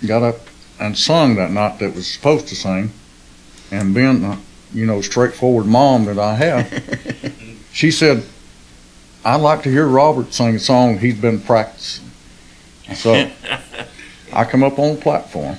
got 0.07 0.22
up 0.22 0.40
and 0.79 0.98
sung 0.98 1.37
that 1.37 1.50
night 1.50 1.79
that 1.79 1.94
was 1.94 2.07
supposed 2.07 2.46
to 2.48 2.55
sing. 2.55 2.92
And 3.70 3.94
being 3.94 4.20
the, 4.20 4.37
you 4.74 4.85
know, 4.85 5.00
straightforward 5.00 5.64
mom 5.64 6.05
that 6.05 6.18
I 6.18 6.35
have, 6.35 7.62
she 7.72 7.90
said, 7.90 8.22
I'd 9.26 9.40
like 9.40 9.64
to 9.64 9.70
hear 9.70 9.88
Robert 9.88 10.32
sing 10.32 10.54
a 10.54 10.58
song 10.60 10.98
he's 10.98 11.20
been 11.20 11.40
practicing. 11.40 12.08
So 12.94 13.12
I 14.32 14.44
come 14.44 14.62
up 14.62 14.78
on 14.78 14.94
the 14.94 15.00
platform 15.02 15.56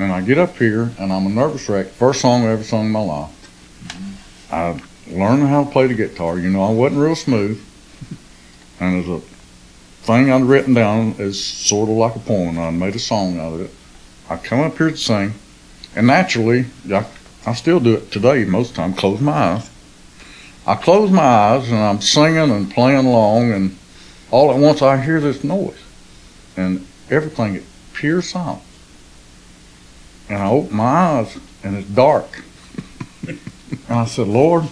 and 0.00 0.10
I 0.10 0.20
get 0.20 0.36
up 0.36 0.56
here 0.56 0.90
and 0.98 1.12
I'm 1.12 1.26
a 1.26 1.28
nervous 1.28 1.68
wreck. 1.68 1.86
First 1.86 2.22
song 2.22 2.42
I 2.42 2.48
ever 2.48 2.64
sung 2.64 2.86
in 2.86 2.90
my 2.90 2.98
life. 2.98 4.50
I 4.50 4.82
learned 5.06 5.46
how 5.46 5.62
to 5.62 5.70
play 5.70 5.86
the 5.86 5.94
guitar. 5.94 6.40
You 6.40 6.50
know, 6.50 6.64
I 6.64 6.72
wasn't 6.72 7.02
real 7.02 7.14
smooth. 7.14 7.64
And 8.80 8.96
there's 8.96 9.22
a 9.22 9.24
thing 10.04 10.32
I'd 10.32 10.42
written 10.42 10.74
down 10.74 11.14
is 11.20 11.42
sort 11.42 11.88
of 11.88 11.94
like 11.94 12.16
a 12.16 12.18
poem. 12.18 12.58
I 12.58 12.70
made 12.70 12.96
a 12.96 12.98
song 12.98 13.38
out 13.38 13.52
of 13.52 13.60
it. 13.60 13.70
I 14.28 14.38
come 14.38 14.58
up 14.58 14.76
here 14.76 14.90
to 14.90 14.96
sing, 14.96 15.34
and 15.94 16.08
naturally, 16.08 16.66
I, 16.90 17.06
I 17.46 17.54
still 17.54 17.78
do 17.78 17.94
it 17.94 18.10
today 18.10 18.44
most 18.44 18.70
of 18.70 18.74
the 18.74 18.82
time, 18.82 18.94
close 18.94 19.20
my 19.20 19.32
eyes. 19.32 19.71
I 20.66 20.76
close 20.76 21.10
my 21.10 21.22
eyes 21.22 21.68
and 21.70 21.78
I'm 21.78 22.00
singing 22.00 22.50
and 22.50 22.70
playing 22.70 23.06
along, 23.06 23.52
and 23.52 23.76
all 24.30 24.52
at 24.52 24.58
once 24.58 24.80
I 24.80 25.00
hear 25.02 25.20
this 25.20 25.42
noise, 25.42 25.78
and 26.56 26.86
everything 27.10 27.56
is 27.56 27.64
pure 27.92 28.22
silence. 28.22 28.62
And 30.28 30.38
I 30.38 30.48
open 30.48 30.76
my 30.76 30.84
eyes, 30.84 31.38
and 31.64 31.76
it's 31.76 31.88
dark. 31.88 32.44
and 33.28 33.40
I 33.90 34.04
said, 34.04 34.28
Lord, 34.28 34.64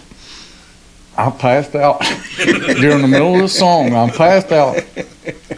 I 1.17 1.31
passed 1.31 1.75
out 1.75 2.01
during 2.37 3.03
the 3.03 3.09
middle 3.09 3.35
of 3.35 3.43
the 3.43 3.49
song. 3.49 3.95
I'm 3.95 4.11
passed 4.11 4.53
out, 4.53 4.83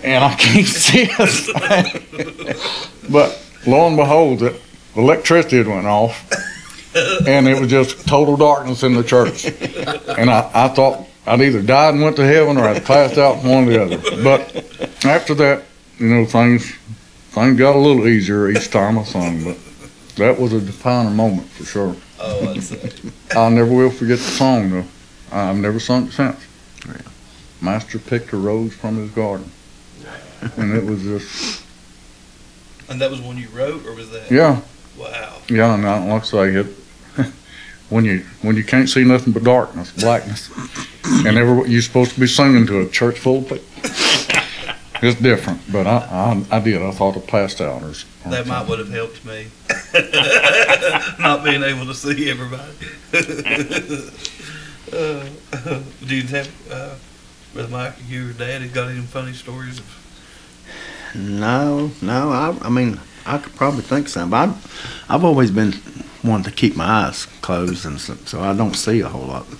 and 0.03 0.25
I 0.25 0.35
can't 0.35 0.67
see. 0.67 1.07
But 3.11 3.39
lo 3.67 3.87
and 3.87 3.97
behold, 3.97 4.41
the 4.41 4.59
electricity 4.97 5.63
went 5.63 5.87
off, 5.87 6.29
and 6.95 7.49
it 7.49 7.61
was 7.61 7.71
just 7.71 8.07
total 8.07 8.37
darkness 8.37 8.83
in 8.83 8.95
the 8.95 9.03
church. 9.03 9.45
And 9.47 10.31
I, 10.31 10.51
I 10.55 10.69
thought 10.69 11.07
I'd 11.27 11.41
either 11.41 11.63
died 11.63 11.95
and 11.95 12.03
went 12.03 12.17
to 12.17 12.25
heaven, 12.25 12.57
or 12.59 12.65
I'd 12.65 12.85
passed 12.85 13.19
out 13.19 13.43
one 13.45 13.69
or 13.69 13.71
the 13.71 13.83
other. 13.83 14.23
But 14.23 15.05
after 15.05 15.35
that, 15.35 15.65
you 15.99 16.09
know, 16.09 16.25
things 16.27 16.75
things 17.31 17.59
got 17.59 17.75
a 17.77 17.79
little 17.79 18.07
easier 18.07 18.49
each 18.51 18.71
time 18.71 18.99
I 18.99 19.05
sung. 19.05 19.45
But 19.45 19.57
that 20.17 20.39
was 20.39 20.53
a 20.53 20.61
defining 20.61 21.17
moment 21.17 21.49
for 21.51 21.65
sure. 21.65 21.97
Oh, 22.21 22.51
I'd 22.51 22.63
say. 22.63 22.93
I 23.37 23.49
never 23.51 23.73
will 23.73 23.91
forget 23.91 24.19
the 24.19 24.25
song 24.25 24.71
though. 24.71 24.85
I've 25.33 25.57
never 25.57 25.81
sung 25.81 26.09
it 26.09 26.13
since. 26.13 26.39
Yeah. 26.87 26.95
Master 27.63 27.99
picked 27.99 28.33
a 28.33 28.37
rose 28.37 28.75
from 28.75 28.97
his 28.97 29.11
garden. 29.13 29.51
And 30.57 30.77
it 30.77 30.85
was 30.85 31.01
just, 31.03 31.63
And 32.89 33.01
that 33.01 33.11
was 33.13 33.21
one 33.21 33.39
you 33.39 33.49
wrote, 33.51 33.87
or 33.87 33.95
was 33.95 34.11
that? 34.11 34.29
yeah, 34.31 34.61
Wow. 34.99 35.37
yeah, 35.49 35.75
and 35.75 35.87
I, 35.87 36.05
like 36.05 36.23
I 36.23 36.27
say, 36.27 36.49
it, 36.57 36.67
when 37.93 38.05
you, 38.07 38.25
when 38.41 38.57
you 38.57 38.65
can't 38.65 38.89
see 38.89 39.05
nothing 39.05 39.33
but 39.35 39.45
darkness, 39.45 39.93
blackness, 39.93 40.51
and 41.27 41.37
every, 41.37 41.71
you're 41.71 41.83
supposed 41.83 42.13
to 42.13 42.21
be 42.21 42.27
singing 42.27 42.67
to 42.67 42.81
a 42.81 42.89
church 42.89 43.19
full 43.19 43.39
of 43.39 43.49
people. 43.49 43.65
It's 45.05 45.21
different, 45.21 45.61
but 45.71 45.87
I, 45.87 45.97
I, 46.51 46.57
I 46.57 46.61
did, 46.61 46.81
I 46.81 46.91
thought 46.93 47.17
it 47.17 47.27
passed 47.27 47.61
out 47.61 47.83
or. 47.83 47.91
s- 47.91 48.05
That 48.27 48.47
might 48.47 48.69
would 48.69 48.79
have 48.79 48.89
helped 48.89 49.25
me. 49.25 49.49
Not 51.19 51.45
being 51.45 51.63
able 51.65 51.87
to 51.87 51.95
see 51.95 52.31
everybody. 52.31 52.73
uh, 54.93 55.27
do 56.07 56.15
you 56.17 56.23
have, 56.29 56.49
uh, 56.71 56.95
Brother 57.53 57.69
Mike, 57.69 57.95
you 58.09 58.31
or 58.31 58.33
Daddy 58.33 58.69
got 58.69 58.89
any 58.91 59.01
funny 59.01 59.33
stories? 59.33 59.79
Of, 59.81 61.15
No, 61.17 61.91
no. 62.01 62.31
I, 62.31 62.57
I 62.63 62.69
mean, 62.71 63.01
I 63.27 63.39
could 63.39 63.55
probably 63.57 63.83
think 63.83 64.09
some, 64.09 64.31
but 64.31 64.49
I've, 64.51 65.05
I've 65.09 65.25
always 65.25 65.51
been 65.51 65.73
wanting 66.25 66.45
to 66.45 66.51
keep 66.51 66.77
my 66.77 66.85
eyes 66.85 67.27
closed, 67.41 67.85
and 67.87 68.01
so, 68.01 68.15
so 68.25 68.41
I 68.41 68.55
don't 68.55 68.75
see 68.75 69.01
a 69.01 69.09
whole 69.09 69.27
lot. 69.27 69.47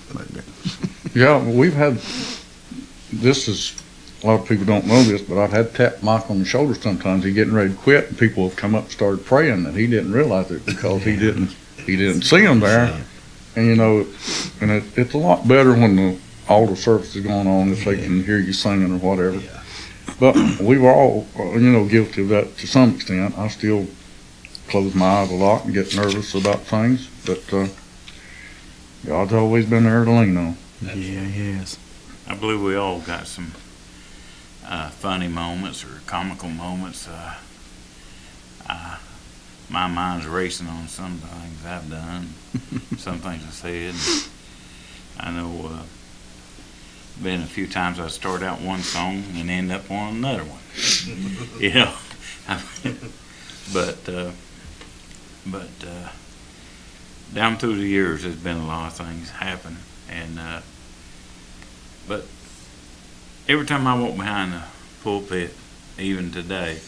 Yeah, 1.15 1.37
well, 1.37 1.53
we've 1.53 1.75
had, 1.75 1.97
this 3.11 3.47
is, 3.47 3.79
a 4.23 4.27
lot 4.27 4.41
of 4.41 4.47
people 4.47 4.65
don't 4.65 4.87
know 4.87 5.03
this, 5.03 5.21
but 5.21 5.37
I've 5.37 5.51
had 5.51 5.75
tap 5.75 6.01
Mike 6.01 6.27
on 6.31 6.39
the 6.39 6.45
shoulder 6.45 6.73
sometimes. 6.73 7.23
He's 7.23 7.35
getting 7.35 7.53
ready 7.53 7.69
to 7.69 7.75
quit, 7.75 8.09
and 8.09 8.17
people 8.17 8.49
have 8.49 8.57
come 8.57 8.73
up 8.73 8.85
and 8.85 8.91
started 8.91 9.23
praying, 9.23 9.67
and 9.67 9.75
he 9.75 9.85
didn't 9.85 10.11
realize 10.11 10.49
it 10.49 10.65
because 10.65 11.03
he 11.03 11.15
didn't, 11.15 11.55
he 11.85 11.95
didn't 11.97 12.23
see 12.23 12.41
them 12.41 12.61
there. 12.61 12.99
And 13.55 13.67
you 13.67 13.75
know, 13.75 14.07
and 14.59 14.71
it, 14.71 14.83
it's 14.97 15.13
a 15.13 15.19
lot 15.19 15.47
better 15.47 15.73
when 15.73 15.95
the 15.95 16.17
altar 16.49 16.75
service 16.75 17.15
is 17.15 17.23
going 17.23 17.47
on 17.47 17.69
if 17.69 17.85
they 17.85 17.95
can 18.01 18.23
hear 18.23 18.39
you 18.39 18.53
singing 18.53 18.91
or 18.91 18.97
whatever. 18.97 19.39
But 20.19 20.35
we 20.59 20.77
were 20.77 20.91
all, 20.91 21.27
uh, 21.37 21.43
you 21.51 21.71
know, 21.71 21.85
guilty 21.85 22.23
of 22.23 22.29
that 22.29 22.57
to 22.57 22.67
some 22.67 22.95
extent. 22.95 23.37
I 23.37 23.47
still 23.49 23.85
close 24.67 24.95
my 24.95 25.05
eyes 25.05 25.31
a 25.31 25.35
lot 25.35 25.65
and 25.65 25.73
get 25.73 25.95
nervous 25.95 26.33
about 26.35 26.61
things, 26.61 27.09
but 27.25 27.53
uh, 27.53 27.67
God's 29.05 29.33
always 29.33 29.65
been 29.65 29.83
there 29.83 30.05
to 30.05 30.11
lean 30.11 30.37
on. 30.37 30.57
yeah, 30.81 30.93
he 30.93 31.51
yes. 31.51 31.77
I 32.27 32.35
believe 32.35 32.61
we 32.61 32.75
all 32.75 32.99
got 33.01 33.27
some 33.27 33.51
uh, 34.65 34.89
funny 34.89 35.27
moments 35.27 35.83
or 35.83 36.01
comical 36.05 36.49
moments. 36.49 37.07
Uh, 37.07 37.35
uh, 38.69 38.97
my 39.69 39.87
mind's 39.87 40.25
racing 40.25 40.67
on 40.67 40.87
some 40.87 41.17
things 41.17 41.65
I've 41.65 41.89
done, 41.89 42.33
some 42.97 43.19
things 43.19 43.43
I 43.45 43.49
said. 43.49 44.29
I 45.19 45.31
know 45.31 45.69
uh, 45.69 45.83
been 47.21 47.41
a 47.41 47.45
few 47.45 47.67
times 47.67 47.99
I 47.99 48.07
start 48.07 48.41
out 48.41 48.61
one 48.61 48.79
song 48.79 49.23
and 49.35 49.49
end 49.49 49.71
up 49.71 49.89
on 49.91 50.15
another 50.15 50.43
one. 50.43 50.59
you 51.61 51.73
know, 51.73 51.93
but 53.73 54.09
uh, 54.09 54.31
but 55.45 55.69
uh, 55.85 56.09
down 57.33 57.57
through 57.57 57.77
the 57.77 57.87
years, 57.87 58.23
there's 58.23 58.35
been 58.35 58.57
a 58.57 58.65
lot 58.65 58.87
of 58.87 59.05
things 59.05 59.29
happen, 59.29 59.77
and 60.09 60.39
uh, 60.39 60.61
but 62.07 62.25
every 63.47 63.65
time 63.65 63.87
I 63.87 63.99
walk 63.99 64.15
behind 64.15 64.53
the 64.53 64.63
pulpit, 65.03 65.53
even 65.97 66.31
today, 66.31 66.79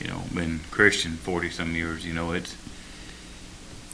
you 0.00 0.08
know, 0.08 0.22
been 0.34 0.60
Christian 0.70 1.12
forty 1.12 1.50
some 1.50 1.74
years, 1.74 2.04
you 2.04 2.12
know, 2.12 2.32
it's 2.32 2.56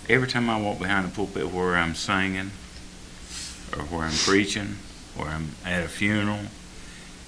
every 0.09 0.29
time 0.29 0.51
I 0.51 0.61
walk 0.61 0.79
behind 0.79 1.07
the 1.07 1.15
pulpit 1.15 1.53
where 1.53 1.77
I'm 1.77 1.95
singing 1.95 2.51
or 3.73 3.85
where 3.85 4.07
I'm 4.07 4.13
preaching, 4.13 4.77
where 5.17 5.29
I'm 5.29 5.51
at 5.65 5.85
a 5.85 5.89
funeral, 5.89 6.41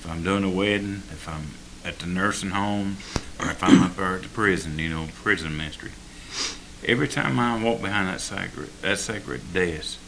if 0.00 0.06
I'm 0.08 0.22
doing 0.22 0.44
a 0.44 0.50
wedding, 0.50 1.02
if 1.10 1.28
I'm 1.28 1.46
at 1.86 1.98
the 2.00 2.06
nursing 2.06 2.50
home, 2.50 2.96
or 3.40 3.50
if 3.50 3.62
I'm 3.62 3.82
up 3.82 3.96
there 3.96 4.16
at 4.16 4.22
the 4.22 4.28
prison, 4.28 4.78
you 4.78 4.88
know, 4.88 5.06
prison 5.22 5.56
ministry. 5.56 5.92
Every 6.84 7.08
time 7.08 7.38
I 7.38 7.62
walk 7.62 7.80
behind 7.80 8.08
that 8.08 8.20
sacred 8.20 8.68
that 8.82 8.98
sacred 8.98 9.52
desk, 9.54 9.98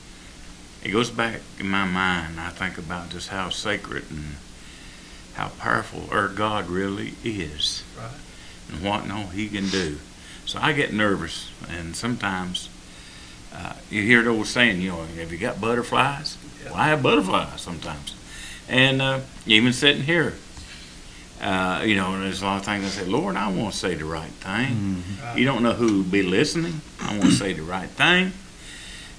it 0.85 0.91
goes 0.91 1.11
back 1.11 1.41
in 1.59 1.69
my 1.69 1.85
mind. 1.85 2.39
I 2.41 2.51
think 2.51 2.79
about 2.79 3.11
just 3.11 3.29
how 3.29 3.49
sacred 3.49 4.05
and 4.11 4.37
how 5.35 5.49
powerful 5.59 6.09
our 6.11 6.29
God 6.29 6.69
really 6.69 7.15
is, 7.25 7.83
Right. 7.97 8.11
and 8.73 8.83
what 8.85 9.07
no 9.07 9.27
He 9.27 9.49
can 9.49 9.69
do. 9.69 9.99
So 10.47 10.59
I 10.61 10.73
get 10.73 10.93
nervous, 10.93 11.51
and 11.69 11.95
sometimes 11.95 12.69
uh, 13.55 13.75
you 13.91 14.03
hear 14.03 14.23
the 14.23 14.31
old 14.31 14.47
saying, 14.47 14.81
you 14.81 14.91
know, 14.91 15.05
have 15.05 15.31
you 15.33 15.39
got 15.39 15.61
butterflies? 15.61 16.37
Yeah. 16.63 16.71
Well, 16.71 16.81
I 16.81 16.89
have 16.89 17.03
butterflies 17.03 17.61
sometimes, 17.61 18.15
and 18.69 19.01
uh, 19.03 19.21
even 19.47 19.73
sitting 19.73 20.03
here, 20.03 20.35
uh, 21.41 21.83
you 21.85 21.95
know, 21.97 22.15
and 22.15 22.23
there's 22.25 22.43
a 22.43 22.45
lot 22.45 22.59
of 22.61 22.65
things 22.65 22.85
I 22.85 22.89
say, 23.03 23.05
Lord, 23.07 23.37
I 23.37 23.49
want 23.53 23.73
to 23.73 23.79
say 23.79 23.95
the 23.95 24.05
right 24.05 24.31
thing. 24.31 25.03
You 25.37 25.45
don't 25.45 25.63
know 25.63 25.73
who 25.73 25.99
will 25.99 26.11
be 26.11 26.23
listening. 26.23 26.81
I 27.01 27.13
want 27.13 27.25
to 27.25 27.31
say 27.31 27.53
the 27.53 27.63
right 27.63 27.89
thing. 27.89 28.33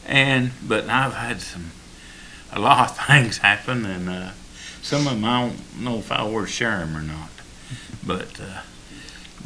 And 0.06 0.52
but 0.68 0.90
I've 0.90 1.14
had 1.14 1.42
some 1.42 1.72
a 2.52 2.60
lot 2.60 2.92
of 2.92 2.98
things 3.08 3.38
happen, 3.38 3.86
and 3.86 4.10
uh, 4.10 4.32
some 4.82 5.08
of 5.08 5.14
them 5.14 5.26
I 5.26 5.48
don't 5.48 5.82
know 5.82 5.98
if 6.00 6.12
I 6.12 6.28
worth 6.28 6.50
sharing 6.50 6.96
or 6.96 7.02
not. 7.02 7.30
But 8.06 8.40
uh, 8.42 8.62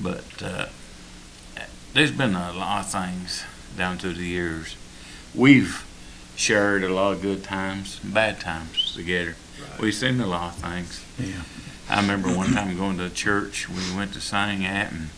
but 0.02 0.42
uh, 0.42 0.66
there's 1.94 2.12
been 2.12 2.36
a 2.36 2.54
lot 2.54 2.86
of 2.86 2.92
things 2.92 3.44
down 3.78 3.98
through 3.98 4.14
the 4.14 4.26
years. 4.26 4.76
We've 5.36 5.86
shared 6.36 6.84
a 6.84 6.90
lot 6.90 7.14
of 7.14 7.22
good 7.22 7.44
times, 7.44 8.00
bad 8.00 8.40
times 8.40 8.96
together. 8.96 9.36
We've 9.80 9.94
seen 9.94 10.20
a 10.20 10.28
lot 10.28 10.56
of 10.56 10.62
things. 10.62 11.04
Yeah. 11.20 11.44
I 11.90 12.00
remember 12.02 12.30
one 12.30 12.54
time 12.54 12.78
going 12.78 12.98
to 12.98 13.06
a 13.06 13.10
church 13.10 13.68
we 13.70 13.96
went 13.96 14.14
to 14.14 14.22
sing 14.22 14.66
at, 14.66 14.92
and 14.92 15.10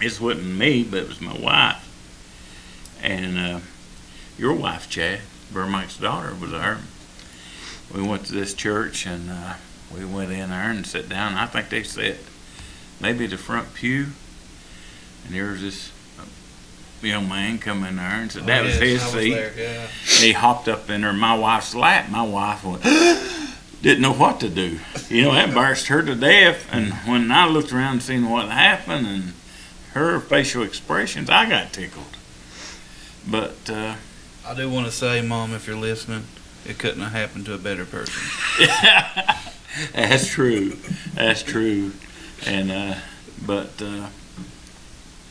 it 0.00 0.20
wasn't 0.20 0.46
me, 0.46 0.84
but 0.84 1.00
it 1.00 1.08
was 1.08 1.20
my 1.20 1.36
wife. 1.36 1.88
And 3.02 3.38
uh, 3.38 3.60
your 4.38 4.54
wife, 4.54 4.88
Chad, 4.88 5.20
Burmike's 5.52 5.96
daughter, 5.98 6.34
was 6.34 6.52
there. 6.52 6.78
We 7.94 8.02
went 8.02 8.26
to 8.26 8.32
this 8.32 8.54
church, 8.54 9.06
and 9.06 9.28
uh, 9.30 9.54
we 9.94 10.04
went 10.04 10.30
in 10.32 10.50
there 10.50 10.70
and 10.70 10.86
sat 10.86 11.08
down. 11.08 11.34
I 11.34 11.46
think 11.46 11.68
they 11.68 11.82
sat 11.82 12.16
maybe 13.00 13.26
the 13.26 13.36
front 13.36 13.74
pew, 13.74 14.06
and 15.26 15.34
there 15.34 15.50
was 15.50 15.60
this 15.60 15.90
uh, 16.18 16.24
young 17.06 17.28
man 17.28 17.58
come 17.58 17.82
in 17.84 17.96
there 17.96 18.06
and 18.06 18.30
said 18.30 18.44
that 18.46 18.62
Oh, 18.62 18.66
was 18.66 18.76
his 18.76 19.02
was 19.02 19.12
seat. 19.12 19.34
there, 19.34 19.52
yeah. 19.58 19.86
He 20.20 20.32
hopped 20.32 20.68
up 20.68 20.88
in 20.88 21.00
there, 21.02 21.12
my 21.12 21.36
wife's 21.36 21.74
lap. 21.74 22.08
My 22.08 22.22
wife 22.22 22.64
went, 22.64 22.82
didn't 23.82 24.00
know 24.00 24.12
what 24.12 24.40
to 24.40 24.48
do. 24.48 24.78
You 25.08 25.22
know, 25.22 25.32
that 25.32 25.48
embarrassed 25.48 25.88
her 25.88 26.02
to 26.02 26.14
death. 26.14 26.66
And 26.70 26.92
when 27.06 27.30
I 27.32 27.48
looked 27.48 27.72
around 27.72 27.92
and 27.94 28.02
seen 28.02 28.30
what 28.30 28.48
happened 28.48 29.06
and 29.06 29.32
her 29.92 30.20
facial 30.20 30.62
expressions, 30.62 31.28
I 31.28 31.48
got 31.48 31.72
tickled. 31.72 32.16
But 33.28 33.68
uh, 33.68 33.96
I 34.46 34.54
do 34.54 34.70
want 34.70 34.86
to 34.86 34.92
say, 34.92 35.20
Mom, 35.20 35.52
if 35.52 35.66
you're 35.66 35.76
listening, 35.76 36.24
it 36.64 36.78
couldn't 36.78 37.00
have 37.00 37.12
happened 37.12 37.44
to 37.46 37.54
a 37.54 37.58
better 37.58 37.84
person. 37.84 38.22
that's 39.92 40.28
true. 40.28 40.76
That's 41.14 41.42
true. 41.42 41.92
And 42.46 42.70
uh, 42.70 42.94
but 43.44 43.82
uh, 43.82 44.08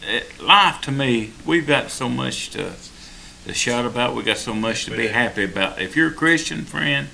it, 0.04 0.42
life 0.42 0.82
to 0.82 0.92
me, 0.92 1.32
we've 1.46 1.68
got 1.68 1.90
so 1.90 2.10
much 2.10 2.50
to 2.52 2.74
to 3.46 3.54
shout 3.54 3.86
about. 3.86 4.14
We 4.14 4.24
got 4.24 4.38
so 4.38 4.54
much 4.54 4.86
to 4.86 4.92
be 4.92 5.08
happy 5.08 5.46
about. 5.46 5.82
If 5.82 5.96
you're 5.96 6.10
a 6.10 6.14
Christian 6.14 6.64
friend, 6.64 7.08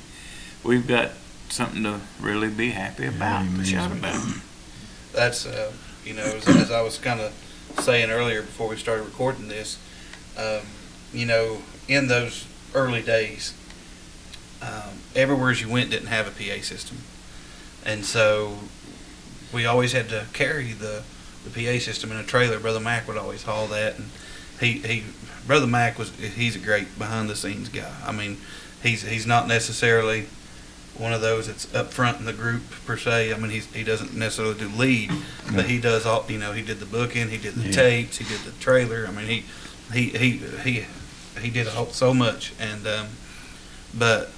we've 0.63 0.88
got 0.88 1.11
something 1.49 1.83
to 1.83 1.99
really 2.19 2.49
be 2.49 2.71
happy 2.71 3.05
about. 3.05 3.43
To 3.43 3.47
Amen. 3.47 3.65
shout 3.65 3.91
about. 3.91 4.25
That's, 5.13 5.45
uh, 5.45 5.71
you 6.05 6.13
know, 6.13 6.23
as, 6.23 6.47
as 6.47 6.71
I 6.71 6.81
was 6.81 6.97
kind 6.97 7.19
of 7.19 7.33
saying 7.79 8.09
earlier 8.09 8.41
before 8.41 8.69
we 8.69 8.77
started 8.77 9.03
recording 9.03 9.47
this, 9.47 9.77
um, 10.37 10.61
you 11.13 11.25
know, 11.25 11.57
in 11.87 12.07
those 12.07 12.45
early 12.73 13.01
days, 13.01 13.53
um, 14.61 14.99
everywhere 15.15 15.51
you 15.51 15.69
went 15.69 15.91
didn't 15.91 16.07
have 16.07 16.27
a 16.27 16.31
PA 16.31 16.61
system. 16.61 16.97
And 17.85 18.05
so 18.05 18.57
we 19.53 19.65
always 19.65 19.93
had 19.93 20.09
to 20.09 20.25
carry 20.33 20.73
the, 20.73 21.03
the 21.45 21.49
PA 21.49 21.79
system 21.79 22.11
in 22.11 22.17
a 22.17 22.23
trailer. 22.23 22.59
Brother 22.59 22.79
Mac 22.79 23.07
would 23.07 23.17
always 23.17 23.43
haul 23.43 23.67
that. 23.67 23.97
And 23.97 24.09
he, 24.59 24.73
he 24.79 25.03
Brother 25.45 25.67
Mac 25.67 25.97
was, 25.97 26.13
he's 26.15 26.55
a 26.55 26.59
great 26.59 26.97
behind 26.99 27.29
the 27.29 27.35
scenes 27.35 27.69
guy. 27.69 27.93
I 28.05 28.11
mean, 28.11 28.37
he's, 28.83 29.03
he's 29.03 29.25
not 29.25 29.47
necessarily 29.47 30.27
one 30.99 31.13
of 31.13 31.21
those 31.21 31.47
that's 31.47 31.73
up 31.75 31.91
front 31.93 32.19
in 32.19 32.25
the 32.25 32.33
group 32.33 32.63
per 32.85 32.97
se. 32.97 33.33
I 33.33 33.37
mean, 33.37 33.49
he's, 33.51 33.65
he 33.73 33.83
doesn't 33.83 34.13
necessarily 34.15 34.55
do 34.57 34.67
lead, 34.69 35.11
but 35.53 35.65
he 35.65 35.79
does 35.79 36.05
all. 36.05 36.25
You 36.29 36.37
know, 36.39 36.51
he 36.53 36.61
did 36.61 36.79
the 36.79 36.85
booking, 36.85 37.29
he 37.29 37.37
did 37.37 37.55
the 37.55 37.65
Yeah. 37.67 37.71
tapes, 37.71 38.17
he 38.17 38.25
did 38.25 38.41
the 38.41 38.51
trailer. 38.59 39.05
I 39.07 39.11
mean, 39.11 39.25
he 39.27 39.43
he 39.93 40.09
he 40.09 40.37
he 40.63 40.85
he 41.41 41.49
did 41.49 41.67
a 41.67 41.71
whole, 41.71 41.87
so 41.87 42.13
much. 42.13 42.53
And 42.59 42.85
um, 42.87 43.07
but 43.93 44.31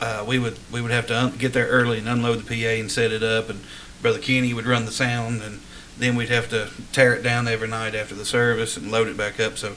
uh, 0.00 0.24
we 0.26 0.38
would 0.38 0.58
we 0.72 0.80
would 0.80 0.90
have 0.90 1.06
to 1.08 1.16
un- 1.18 1.36
get 1.36 1.52
there 1.52 1.66
early 1.68 1.98
and 1.98 2.08
unload 2.08 2.40
the 2.44 2.62
PA 2.64 2.70
and 2.80 2.90
set 2.90 3.12
it 3.12 3.22
up, 3.22 3.48
and 3.50 3.60
Brother 4.02 4.18
Kenny 4.18 4.52
would 4.54 4.66
run 4.66 4.84
the 4.84 4.92
sound, 4.92 5.42
and 5.42 5.60
then 5.98 6.16
we'd 6.16 6.28
have 6.28 6.48
to 6.50 6.68
tear 6.92 7.14
it 7.14 7.22
down 7.22 7.48
every 7.48 7.68
night 7.68 7.94
after 7.94 8.14
the 8.14 8.24
service 8.24 8.76
and 8.76 8.90
load 8.90 9.08
it 9.08 9.16
back 9.16 9.40
up. 9.40 9.56
So 9.56 9.74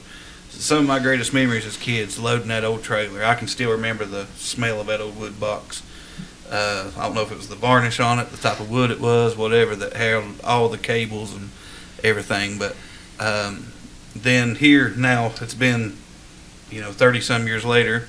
some 0.50 0.78
of 0.78 0.86
my 0.86 0.98
greatest 0.98 1.32
memories 1.32 1.64
as 1.64 1.76
kids 1.76 2.18
loading 2.18 2.48
that 2.48 2.64
old 2.64 2.82
trailer. 2.82 3.24
I 3.24 3.34
can 3.36 3.48
still 3.48 3.70
remember 3.70 4.04
the 4.04 4.26
smell 4.36 4.80
of 4.80 4.88
that 4.88 5.00
old 5.00 5.16
wood 5.18 5.38
box. 5.40 5.82
Uh, 6.50 6.90
I 6.96 7.06
don't 7.06 7.14
know 7.14 7.22
if 7.22 7.30
it 7.30 7.36
was 7.36 7.48
the 7.48 7.54
varnish 7.54 8.00
on 8.00 8.18
it, 8.18 8.30
the 8.30 8.36
type 8.36 8.58
of 8.58 8.68
wood 8.68 8.90
it 8.90 9.00
was, 9.00 9.36
whatever 9.36 9.76
that 9.76 9.92
held 9.92 10.40
all 10.42 10.68
the 10.68 10.78
cables 10.78 11.32
and 11.32 11.50
everything. 12.02 12.58
But 12.58 12.74
um, 13.20 13.72
then 14.16 14.56
here 14.56 14.88
now 14.88 15.32
it's 15.40 15.54
been, 15.54 15.96
you 16.68 16.80
know, 16.80 16.90
thirty 16.90 17.20
some 17.20 17.46
years 17.46 17.64
later, 17.64 18.08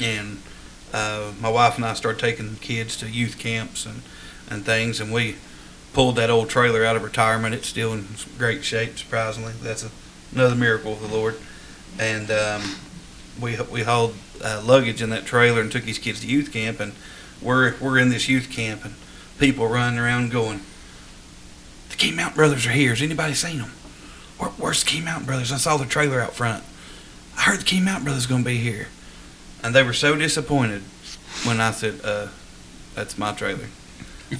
and 0.00 0.40
uh, 0.94 1.32
my 1.40 1.50
wife 1.50 1.76
and 1.76 1.84
I 1.84 1.92
started 1.92 2.20
taking 2.20 2.56
kids 2.56 2.96
to 2.96 3.06
youth 3.06 3.38
camps 3.38 3.84
and 3.84 4.00
and 4.48 4.64
things, 4.64 4.98
and 4.98 5.12
we 5.12 5.36
pulled 5.92 6.16
that 6.16 6.30
old 6.30 6.48
trailer 6.48 6.84
out 6.84 6.96
of 6.96 7.04
retirement. 7.04 7.54
It's 7.54 7.68
still 7.68 7.92
in 7.92 8.06
great 8.38 8.64
shape, 8.64 8.96
surprisingly. 8.96 9.52
That's 9.60 9.84
a, 9.84 9.90
another 10.32 10.56
miracle 10.56 10.92
of 10.92 11.00
the 11.00 11.08
Lord. 11.08 11.36
And 11.98 12.30
um, 12.30 12.76
we 13.40 13.58
we 13.70 13.82
hauled 13.82 14.14
uh, 14.42 14.62
luggage 14.64 15.02
in 15.02 15.10
that 15.10 15.26
trailer 15.26 15.60
and 15.60 15.70
took 15.70 15.84
these 15.84 15.98
kids 15.98 16.20
to 16.20 16.26
youth 16.26 16.50
camp, 16.50 16.80
and 16.80 16.94
we're 17.42 17.76
we're 17.78 17.98
in 17.98 18.10
this 18.10 18.28
youth 18.28 18.50
camp, 18.50 18.84
and 18.84 18.94
people 19.38 19.66
running 19.66 19.98
around 19.98 20.30
going, 20.30 20.60
"The 21.90 21.96
Keen 21.96 22.16
Mountain 22.16 22.36
Brothers 22.36 22.66
are 22.66 22.70
here. 22.70 22.90
Has 22.90 23.02
anybody 23.02 23.34
seen 23.34 23.58
them? 23.58 23.72
Where, 24.38 24.50
where's 24.50 24.84
the 24.84 24.90
Keen 24.90 25.04
Mountain 25.04 25.26
Brothers? 25.26 25.52
I 25.52 25.56
saw 25.56 25.76
the 25.76 25.86
trailer 25.86 26.20
out 26.20 26.34
front. 26.34 26.64
I 27.36 27.42
heard 27.42 27.60
the 27.60 27.64
Keen 27.64 27.84
Mountain 27.84 28.04
Brothers 28.04 28.26
going 28.26 28.42
to 28.42 28.48
be 28.48 28.58
here." 28.58 28.88
And 29.62 29.74
they 29.74 29.82
were 29.82 29.92
so 29.92 30.16
disappointed 30.16 30.82
when 31.44 31.60
I 31.60 31.70
said, 31.70 32.00
uh, 32.04 32.28
"That's 32.94 33.18
my 33.18 33.32
trailer." 33.32 33.66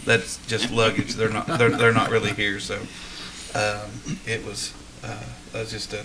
that's 0.05 0.45
just 0.47 0.71
luggage. 0.71 1.15
They're 1.15 1.31
not. 1.31 1.47
They're, 1.47 1.71
they're 1.71 1.93
not 1.93 2.11
really 2.11 2.33
here. 2.33 2.61
So 2.61 2.77
um, 3.55 4.19
it 4.27 4.45
was. 4.45 4.73
Uh, 5.03 5.25
that 5.53 5.61
was 5.61 5.71
just 5.71 5.93
a. 5.93 6.05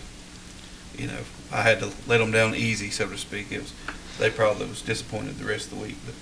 You 0.97 1.07
know, 1.07 1.19
I 1.51 1.61
had 1.61 1.79
to 1.79 1.91
let 2.07 2.19
them 2.19 2.31
down 2.31 2.55
easy, 2.55 2.89
so 2.89 3.07
to 3.07 3.17
speak. 3.17 3.51
It 3.51 3.59
was. 3.59 3.73
They 4.17 4.29
probably 4.29 4.67
was 4.67 4.81
disappointed 4.81 5.37
the 5.37 5.45
rest 5.45 5.71
of 5.71 5.77
the 5.77 5.83
week. 5.83 5.97
But 6.05 6.15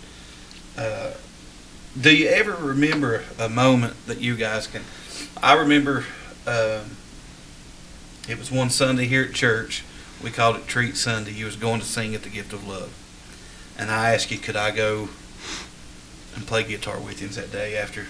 uh, 0.78 1.12
do 2.00 2.16
you 2.16 2.28
ever 2.28 2.54
remember 2.54 3.24
a 3.40 3.50
moment 3.50 3.94
that 4.08 4.20
you 4.20 4.36
guys 4.36 4.68
can? 4.68 4.82
I 5.42 5.54
remember. 5.54 6.06
Um, 6.46 6.98
it 8.28 8.40
was 8.40 8.52
one 8.52 8.70
Sunday 8.70 9.06
here 9.06 9.24
at 9.24 9.34
church. 9.34 9.84
We 10.24 10.30
called 10.30 10.56
it 10.56 10.68
Treat 10.68 10.96
Sunday. 10.96 11.32
You 11.32 11.46
was 11.46 11.56
going 11.58 11.82
to 11.82 11.86
sing 11.86 12.16
at 12.16 12.24
the 12.24 12.30
Gift 12.30 12.54
of 12.54 12.68
Love, 12.68 12.94
and 13.78 13.92
I 13.92 14.14
asked 14.14 14.32
you, 14.32 14.38
could 14.38 14.56
I 14.56 14.72
go 14.72 15.10
and 16.36 16.48
play 16.48 16.64
guitar 16.64 17.00
with 17.00 17.20
him 17.20 17.30
that 17.32 17.52
day 17.52 17.76
after 17.76 18.08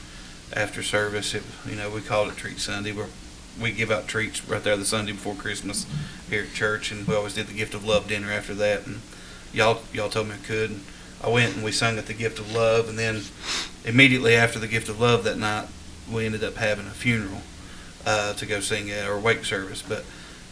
after 0.56 0.84
service. 0.84 1.34
It, 1.34 1.44
you 1.68 1.76
know, 1.76 1.90
we 1.90 2.02
called 2.02 2.30
it 2.30 2.38
Treat 2.38 2.60
Sunday. 2.60 2.92
Where 2.92 3.08
we 3.60 3.72
give 3.72 3.92
out 3.92 4.08
treats 4.08 4.48
right 4.48 4.64
there 4.64 4.78
the 4.78 4.86
Sunday 4.86 5.12
before 5.12 5.36
Christmas 5.36 5.86
here 6.30 6.44
at 6.44 6.54
church, 6.54 6.92
and 6.92 7.08
we 7.08 7.16
always 7.16 7.36
did 7.36 7.48
the 7.48 7.54
Gift 7.54 7.74
of 7.74 7.86
Love 7.86 8.08
dinner 8.08 8.32
after 8.32 8.54
that. 8.56 8.88
And 8.88 9.02
y'all 9.54 9.82
y'all 9.94 10.10
told 10.10 10.30
me 10.30 10.36
I 10.36 10.46
could. 10.46 10.70
And 10.72 10.84
I 11.24 11.30
went 11.30 11.56
and 11.56 11.64
we 11.64 11.72
sung 11.72 11.98
at 11.98 12.08
the 12.08 12.14
Gift 12.14 12.40
of 12.40 12.54
Love, 12.54 12.90
and 12.90 13.00
then 13.00 13.22
immediately 13.86 14.36
after 14.36 14.60
the 14.60 14.68
Gift 14.68 14.90
of 14.90 15.00
Love 15.00 15.24
that 15.24 15.38
night, 15.38 15.68
we 16.12 16.26
ended 16.26 16.44
up 16.44 16.56
having 16.56 16.86
a 16.86 16.92
funeral 16.92 17.42
uh, 18.06 18.34
to 18.34 18.46
go 18.46 18.60
sing 18.60 18.92
at 18.92 19.08
or 19.08 19.18
wake 19.18 19.46
service. 19.46 19.82
But 19.82 20.04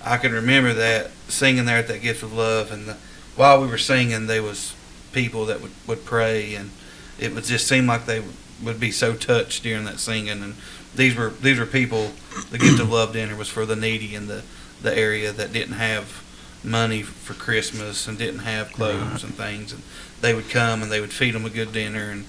I 0.03 0.17
can 0.17 0.31
remember 0.31 0.73
that 0.73 1.11
singing 1.27 1.65
there 1.65 1.77
at 1.77 1.87
that 1.89 2.01
Gift 2.01 2.23
of 2.23 2.33
Love, 2.33 2.71
and 2.71 2.87
the, 2.87 2.97
while 3.35 3.61
we 3.61 3.67
were 3.67 3.77
singing, 3.77 4.27
there 4.27 4.43
was 4.43 4.73
people 5.11 5.45
that 5.47 5.61
would, 5.61 5.71
would 5.87 6.05
pray 6.05 6.55
and 6.55 6.71
it 7.19 7.33
would 7.33 7.43
just 7.43 7.67
seem 7.67 7.85
like 7.85 8.05
they 8.05 8.23
would 8.63 8.79
be 8.79 8.91
so 8.91 9.13
touched 9.13 9.63
during 9.63 9.85
that 9.85 9.99
singing. 9.99 10.41
And 10.41 10.55
these 10.95 11.15
were 11.15 11.29
these 11.29 11.59
were 11.59 11.65
people. 11.65 12.11
The 12.49 12.57
gift 12.57 12.79
of 12.79 12.89
love 12.89 13.13
dinner 13.13 13.35
was 13.35 13.49
for 13.49 13.65
the 13.65 13.75
needy 13.75 14.15
in 14.15 14.27
the 14.27 14.43
the 14.81 14.97
area 14.97 15.31
that 15.31 15.53
didn't 15.53 15.75
have 15.75 16.23
money 16.63 17.01
for 17.01 17.33
Christmas 17.33 18.07
and 18.07 18.17
didn't 18.17 18.41
have 18.41 18.71
clothes 18.71 19.23
and 19.23 19.33
things. 19.33 19.73
And 19.73 19.81
they 20.21 20.33
would 20.33 20.49
come 20.49 20.81
and 20.83 20.91
they 20.91 21.01
would 21.01 21.11
feed 21.11 21.33
them 21.33 21.45
a 21.45 21.49
good 21.49 21.71
dinner 21.73 22.11
and 22.11 22.25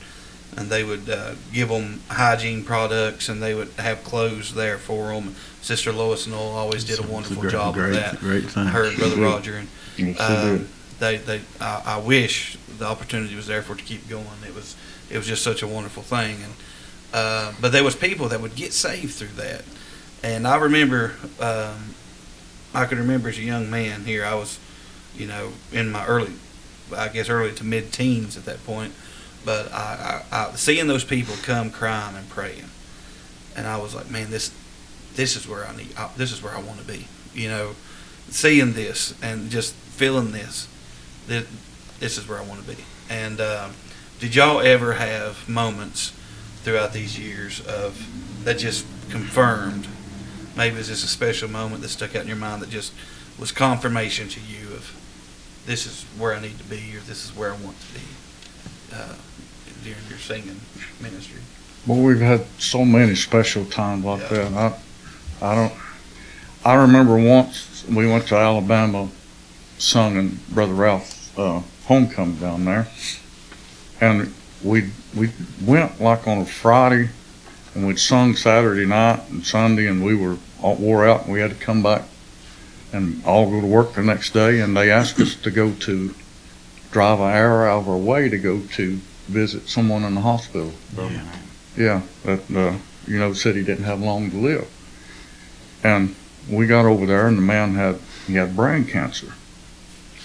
and 0.55 0.69
they 0.69 0.85
would 0.85 1.09
uh, 1.09 1.33
give 1.51 1.71
them 1.71 2.01
hygiene 2.09 2.63
products 2.63 3.31
and 3.31 3.43
they 3.43 3.55
would 3.55 3.71
have 3.79 4.05
clothes 4.05 4.53
there 4.55 4.77
for 4.77 5.09
them. 5.15 5.35
Sister 5.63 5.93
Lois 5.93 6.27
and 6.27 6.35
Noel 6.35 6.49
always 6.51 6.85
did 6.85 6.99
a 6.99 7.03
It's 7.03 7.11
wonderful 7.11 7.41
great, 7.41 7.53
job 7.53 7.73
great, 7.73 7.89
of 7.89 7.95
that. 7.95 8.19
Great 8.19 8.51
thing. 8.51 8.67
I 8.67 8.71
heard 8.71 8.95
Brother 8.99 9.17
Roger 9.23 9.57
and 9.57 9.69
Yes, 9.97 10.19
they 10.19 10.25
um, 10.25 10.69
they 10.99 11.17
they 11.19 11.41
I, 11.61 11.83
I 11.87 11.99
wish 11.99 12.57
the 12.79 12.87
opportunity 12.87 13.35
was 13.35 13.47
there 13.47 13.63
for 13.63 13.75
it 13.75 13.79
to 13.79 13.85
keep 13.85 14.09
going. 14.09 14.27
It 14.47 14.55
was 14.55 14.77
it 15.11 15.17
was 15.17 15.27
just 15.27 15.43
such 15.43 15.63
a 15.63 15.67
wonderful 15.67 16.03
thing, 16.03 16.37
and 16.43 16.53
uh, 17.13 17.53
but 17.61 17.73
there 17.73 17.85
was 17.85 17.95
people 17.95 18.29
that 18.29 18.41
would 18.41 18.55
get 18.55 18.73
saved 18.73 19.15
through 19.15 19.37
that, 19.37 19.63
and 20.23 20.47
I 20.47 20.57
remember 20.57 21.13
um, 21.41 21.95
I 22.75 22.87
can 22.87 22.99
remember 22.99 23.29
as 23.29 23.39
a 23.39 23.43
young 23.43 23.71
man 23.71 24.05
here 24.05 24.25
I 24.25 24.35
was, 24.35 24.59
you 25.15 25.27
know, 25.27 25.53
in 25.73 25.91
my 25.91 26.07
early, 26.07 26.33
I 26.97 27.09
guess 27.09 27.29
early 27.29 27.53
to 27.53 27.65
mid 27.65 27.93
teens 27.93 28.37
at 28.37 28.45
that 28.47 28.65
point, 28.65 28.95
but 29.45 29.73
I, 29.73 30.23
I, 30.31 30.37
I 30.37 30.53
seeing 30.55 30.87
those 30.87 31.05
people 31.05 31.35
come 31.43 31.71
crying 31.71 32.17
and 32.17 32.29
praying, 32.29 32.71
and 33.57 33.67
I 33.67 33.77
was 33.79 33.95
like, 33.95 34.11
man, 34.11 34.31
this 34.31 34.53
this 35.15 35.37
is 35.37 35.47
where 35.47 35.67
I 35.67 35.77
need 35.77 35.95
I, 35.97 36.11
this 36.17 36.33
is 36.33 36.43
where 36.43 36.55
I 36.55 36.61
want 36.61 36.81
to 36.81 36.87
be, 36.87 37.07
you 37.35 37.49
know, 37.49 37.75
seeing 38.31 38.73
this 38.73 39.15
and 39.23 39.51
just 39.51 39.75
feeling 39.75 40.33
this, 40.33 40.69
that 41.29 41.47
this 42.01 42.19
is 42.19 42.27
where 42.29 42.39
I 42.39 42.45
want 42.45 42.65
to 42.65 42.69
be. 42.69 42.83
And 43.11 43.41
um, 43.41 43.73
did 44.19 44.35
y'all 44.35 44.61
ever 44.61 44.95
have 44.95 45.49
moments 45.49 46.13
throughout 46.63 46.93
these 46.93 47.19
years 47.19 47.61
of 47.67 48.45
that 48.45 48.59
just 48.59 48.87
confirmed? 49.11 49.87
Maybe 50.57 50.77
it's 50.77 50.89
just 50.89 51.05
a 51.05 51.09
special 51.09 51.49
moment 51.49 51.83
that 51.83 51.89
stuck 51.89 52.15
out 52.15 52.23
in 52.23 52.29
your 52.29 52.37
mind 52.37 52.63
that 52.63 52.71
just 52.71 52.93
was 53.39 53.53
confirmation 53.53 54.29
to 54.29 54.41
you 54.41 54.67
of 54.75 54.95
this 55.67 55.87
is 55.87 56.05
where 56.19 56.35
I 56.35 56.41
need 56.41 56.59
to 56.59 56.65
be 56.65 56.95
or 56.97 57.01
this 57.01 57.25
is 57.25 57.35
where 57.37 57.51
I 57.53 57.57
want 57.57 57.77
to 57.81 57.95
be 57.95 58.01
uh, 58.95 59.15
during 59.83 59.99
your 60.09 60.19
singing 60.19 60.61
ministry. 61.01 61.41
Well, 61.87 62.01
we've 62.03 62.21
had 62.21 62.45
so 62.59 62.85
many 62.85 63.15
special 63.15 63.65
times 63.65 64.05
like 64.05 64.21
Yeah. 64.31 64.49
that. 64.49 64.79
I, 65.41 65.47
I 65.47 65.55
don't. 65.55 65.73
I 66.65 66.75
remember 66.75 67.17
once 67.17 67.85
we 67.89 68.07
went 68.07 68.29
to 68.29 68.37
Alabama, 68.37 69.09
sung 69.79 70.17
in 70.17 70.39
Brother 70.51 70.75
Ralph's 70.75 71.37
uh, 71.37 71.63
homecoming 71.87 72.37
down 72.37 72.65
there, 72.65 72.87
and 74.01 74.33
we 74.63 74.91
we 75.17 75.31
went 75.65 76.01
like 76.01 76.29
on 76.29 76.39
a 76.39 76.45
Friday, 76.47 77.09
and 77.75 77.87
we'd 77.87 77.99
sung 77.99 78.35
Saturday 78.35 78.87
night 78.87 79.23
and 79.31 79.45
Sunday, 79.45 79.87
and 79.87 80.05
we 80.05 80.15
were 80.15 80.37
all 80.61 80.77
wore 80.77 81.07
out, 81.07 81.25
and 81.25 81.33
we 81.33 81.41
had 81.41 81.51
to 81.51 81.57
come 81.57 81.83
back 81.83 82.03
and 82.93 83.25
all 83.25 83.51
go 83.51 83.61
to 83.61 83.67
work 83.67 83.95
the 83.95 84.03
next 84.03 84.33
day, 84.35 84.61
and 84.61 84.77
they 84.77 84.91
asked 84.91 85.19
us 85.19 85.35
to 85.35 85.51
go 85.51 85.73
to 85.73 86.15
drive 86.91 87.21
an 87.21 87.31
hour 87.31 87.67
out 87.67 87.81
of 87.81 87.89
our 87.89 87.97
way 87.97 88.29
to 88.29 88.37
go 88.39 88.61
to 88.61 89.01
visit 89.27 89.69
someone 89.69 90.05
in 90.05 90.15
the 90.15 90.21
hospital. 90.21 90.73
Birmingham. 90.95 91.27
Yeah, 91.77 92.03
that 92.25 92.51
uh, 92.55 92.77
you 93.07 93.19
know 93.19 93.33
said 93.33 93.57
he 93.57 93.65
didn't 93.65 93.85
have 93.85 94.01
long 94.01 94.31
to 94.31 94.37
live, 94.37 94.69
and 95.83 96.15
we 96.49 96.67
got 96.67 96.85
over 96.85 97.07
there, 97.07 97.27
and 97.27 97.39
the 97.39 97.43
man 97.43 97.75
had 97.75 97.99
he 98.27 98.35
had 98.35 98.55
brain 98.55 98.85
cancer, 98.85 99.33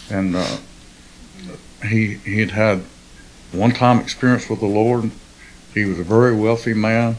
and 0.09 0.35
uh, 0.35 0.57
he 1.87 2.15
he 2.15 2.41
had 2.41 2.51
had 2.51 2.83
one 3.53 3.71
time 3.71 3.99
experience 3.99 4.49
with 4.49 4.59
the 4.59 4.65
Lord. 4.65 5.11
He 5.73 5.85
was 5.85 5.99
a 5.99 6.03
very 6.03 6.35
wealthy 6.35 6.73
man, 6.73 7.15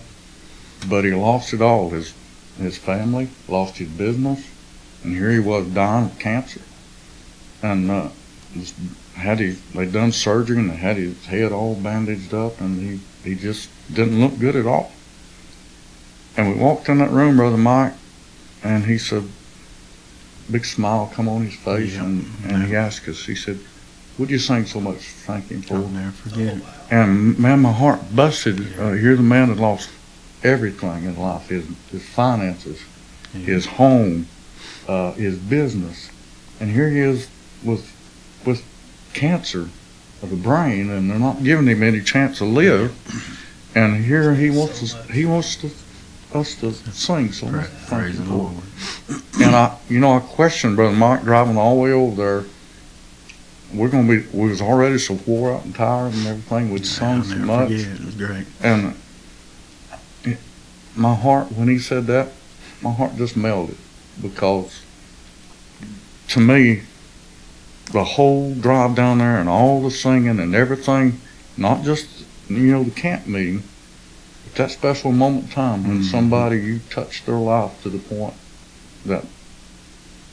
but 0.89 1.05
he 1.05 1.13
lost 1.13 1.53
it 1.53 1.63
all 1.63 1.91
his 1.91 2.15
his 2.59 2.77
family, 2.77 3.29
lost 3.47 3.77
his 3.79 3.89
business, 3.89 4.45
and 5.05 5.15
here 5.15 5.31
he 5.31 5.39
was 5.39 5.67
dying 5.69 6.07
of 6.07 6.19
cancer, 6.19 6.61
and 7.63 7.91
uh, 7.91 8.09
had 9.15 9.39
he 9.41 9.51
they 9.75 9.87
done 9.87 10.13
surgery 10.13 10.59
and 10.59 10.71
they 10.71 10.77
had 10.77 10.97
his 10.97 11.27
head 11.27 11.53
all 11.53 11.75
bandaged 11.75 12.35
up, 12.35 12.61
and 12.61 12.81
he 13.25 13.29
he 13.29 13.35
just 13.37 13.69
didn't 13.93 14.21
look 14.21 14.39
good 14.39 14.57
at 14.57 14.67
all. 14.67 14.93
And 16.37 16.49
we 16.49 16.55
walked 16.61 16.89
in 16.89 16.99
that 16.99 17.11
room, 17.11 17.37
Brother 17.37 17.57
Mike, 17.57 17.95
and 18.63 18.85
he 18.85 18.97
said, 18.97 19.25
big 20.51 20.65
smile 20.65 21.11
come 21.13 21.29
on 21.29 21.45
his 21.45 21.57
face, 21.57 21.95
Yeah. 21.95 22.05
and, 22.05 22.25
and 22.45 22.63
he 22.65 22.77
asked 22.77 23.09
us, 23.09 23.27
he 23.27 23.35
said, 23.35 23.59
What'd 24.17 24.31
you 24.33 24.39
sing 24.39 24.65
so 24.67 24.81
much 24.81 24.97
Thank 24.99 25.47
thanking 25.47 25.63
for? 25.63 25.75
I'll 25.77 25.89
never 25.89 26.11
forget. 26.11 26.59
And 26.91 27.39
man, 27.39 27.61
my 27.61 27.73
heart 27.73 28.01
busted. 28.17 28.61
Uh, 28.79 28.93
here 28.93 29.15
the 29.15 29.23
man 29.23 29.49
had 29.49 29.59
lost 29.59 29.91
everything 30.43 31.05
in 31.05 31.17
life 31.19 31.49
his, 31.49 31.67
his 31.91 32.05
finances, 32.09 32.81
Yeah. 33.35 33.41
his 33.41 33.67
home, 33.67 34.27
uh, 34.87 35.13
his 35.13 35.37
business. 35.39 36.11
And 36.61 36.71
here 36.71 36.91
he 36.91 36.99
is 37.01 37.29
with, 37.65 37.91
with 38.45 38.65
cancer 39.15 39.69
of 40.23 40.31
the 40.31 40.37
brain, 40.37 40.91
and 40.91 41.11
they're 41.11 41.19
not 41.19 41.43
giving 41.45 41.67
him 41.67 41.83
any 41.83 42.01
chance 42.03 42.39
to 42.39 42.45
live. 42.45 42.93
And 43.75 44.05
here 44.05 44.35
he 44.35 44.51
wants 44.51 44.81
So 44.91 44.99
us, 44.99 45.11
he 45.11 45.25
wants 45.25 45.57
to, 45.57 45.71
us 46.35 46.55
to 46.57 46.73
sing 46.73 47.33
so 47.33 47.47
much. 47.47 47.69
Praise 47.89 48.19
the. 48.19 48.25
Lord. 48.33 48.55
And 49.41 49.55
I, 49.55 49.77
you 49.89 50.01
know, 50.01 50.15
I 50.17 50.21
questioned 50.21 50.75
Brother 50.77 50.97
Mike 50.97 51.23
driving 51.23 51.57
all 51.57 51.77
the 51.77 51.81
way 51.83 51.93
over 51.93 52.17
there. 52.17 52.45
We're 53.73 53.89
gonna 53.89 54.09
be, 54.09 54.27
we 54.33 54.49
was 54.49 54.63
already 54.63 54.99
so 54.99 55.15
wore 55.27 55.53
out 55.55 55.65
and 55.65 55.75
tired 55.75 56.15
and 56.15 56.27
everything. 56.27 56.71
We'd 56.71 56.87
sung 56.87 57.23
so 57.23 57.37
much. 57.37 57.69
forget 57.69 57.87
it. 57.87 58.05
Was 58.05 58.15
great. 58.15 58.47
And 58.63 58.95
my 60.99 61.15
heart, 61.15 61.53
when 61.53 61.69
he 61.69 61.79
said 61.79 62.07
that, 62.07 62.29
my 62.83 62.93
heart 62.93 63.17
just 63.17 63.37
melted 63.37 63.77
because 64.21 64.83
to 66.29 66.41
me, 66.41 66.83
the 67.93 68.05
whole 68.05 68.55
drive 68.55 68.95
down 68.95 69.19
there 69.19 69.39
and 69.39 69.49
all 69.49 69.83
the 69.83 69.91
singing 69.91 70.39
and 70.41 70.55
everything, 70.55 71.21
not 71.57 71.83
just, 71.85 72.07
you 72.49 72.71
know, 72.73 72.85
the 72.85 72.91
camp 72.91 73.27
meeting, 73.27 73.63
but 74.45 74.55
that 74.57 74.71
special 74.71 75.13
moment 75.13 75.45
in 75.47 75.51
time 75.51 75.87
when 75.89 76.01
Mhm. 76.03 76.11
somebody, 76.11 76.59
you 76.61 76.81
touched 76.91 77.27
their 77.27 77.37
life 77.37 77.71
to 77.83 77.89
the 77.89 77.99
point 77.99 78.35
that 79.07 79.25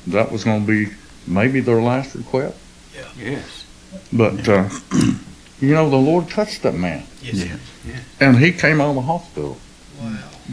that 0.07 0.31
was 0.31 0.43
going 0.43 0.65
to 0.65 0.67
be 0.67 0.91
maybe 1.25 1.59
their 1.61 1.81
last 1.81 2.13
request. 2.15 2.55
Yeah. 2.95 3.07
Yes. 3.17 3.63
But, 4.11 4.47
uh, 4.49 4.69
you 5.61 5.73
know, 5.73 5.89
the 5.89 5.95
Lord 5.95 6.29
touched 6.29 6.61
that 6.63 6.75
man. 6.75 7.03
Yes. 7.21 7.45
Yeah. 7.87 7.95
And 8.19 8.37
he 8.39 8.51
came 8.51 8.81
out 8.81 8.89
of 8.89 8.95
the 8.95 9.01
hospital, 9.01 9.51
Wow. 9.51 9.57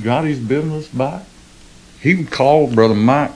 Got 0.03 0.25
his 0.25 0.39
business 0.39 0.89
back. 0.89 1.23
He 2.01 2.15
would 2.15 2.31
call 2.31 2.67
Brother 2.73 2.95
Mike 2.95 3.33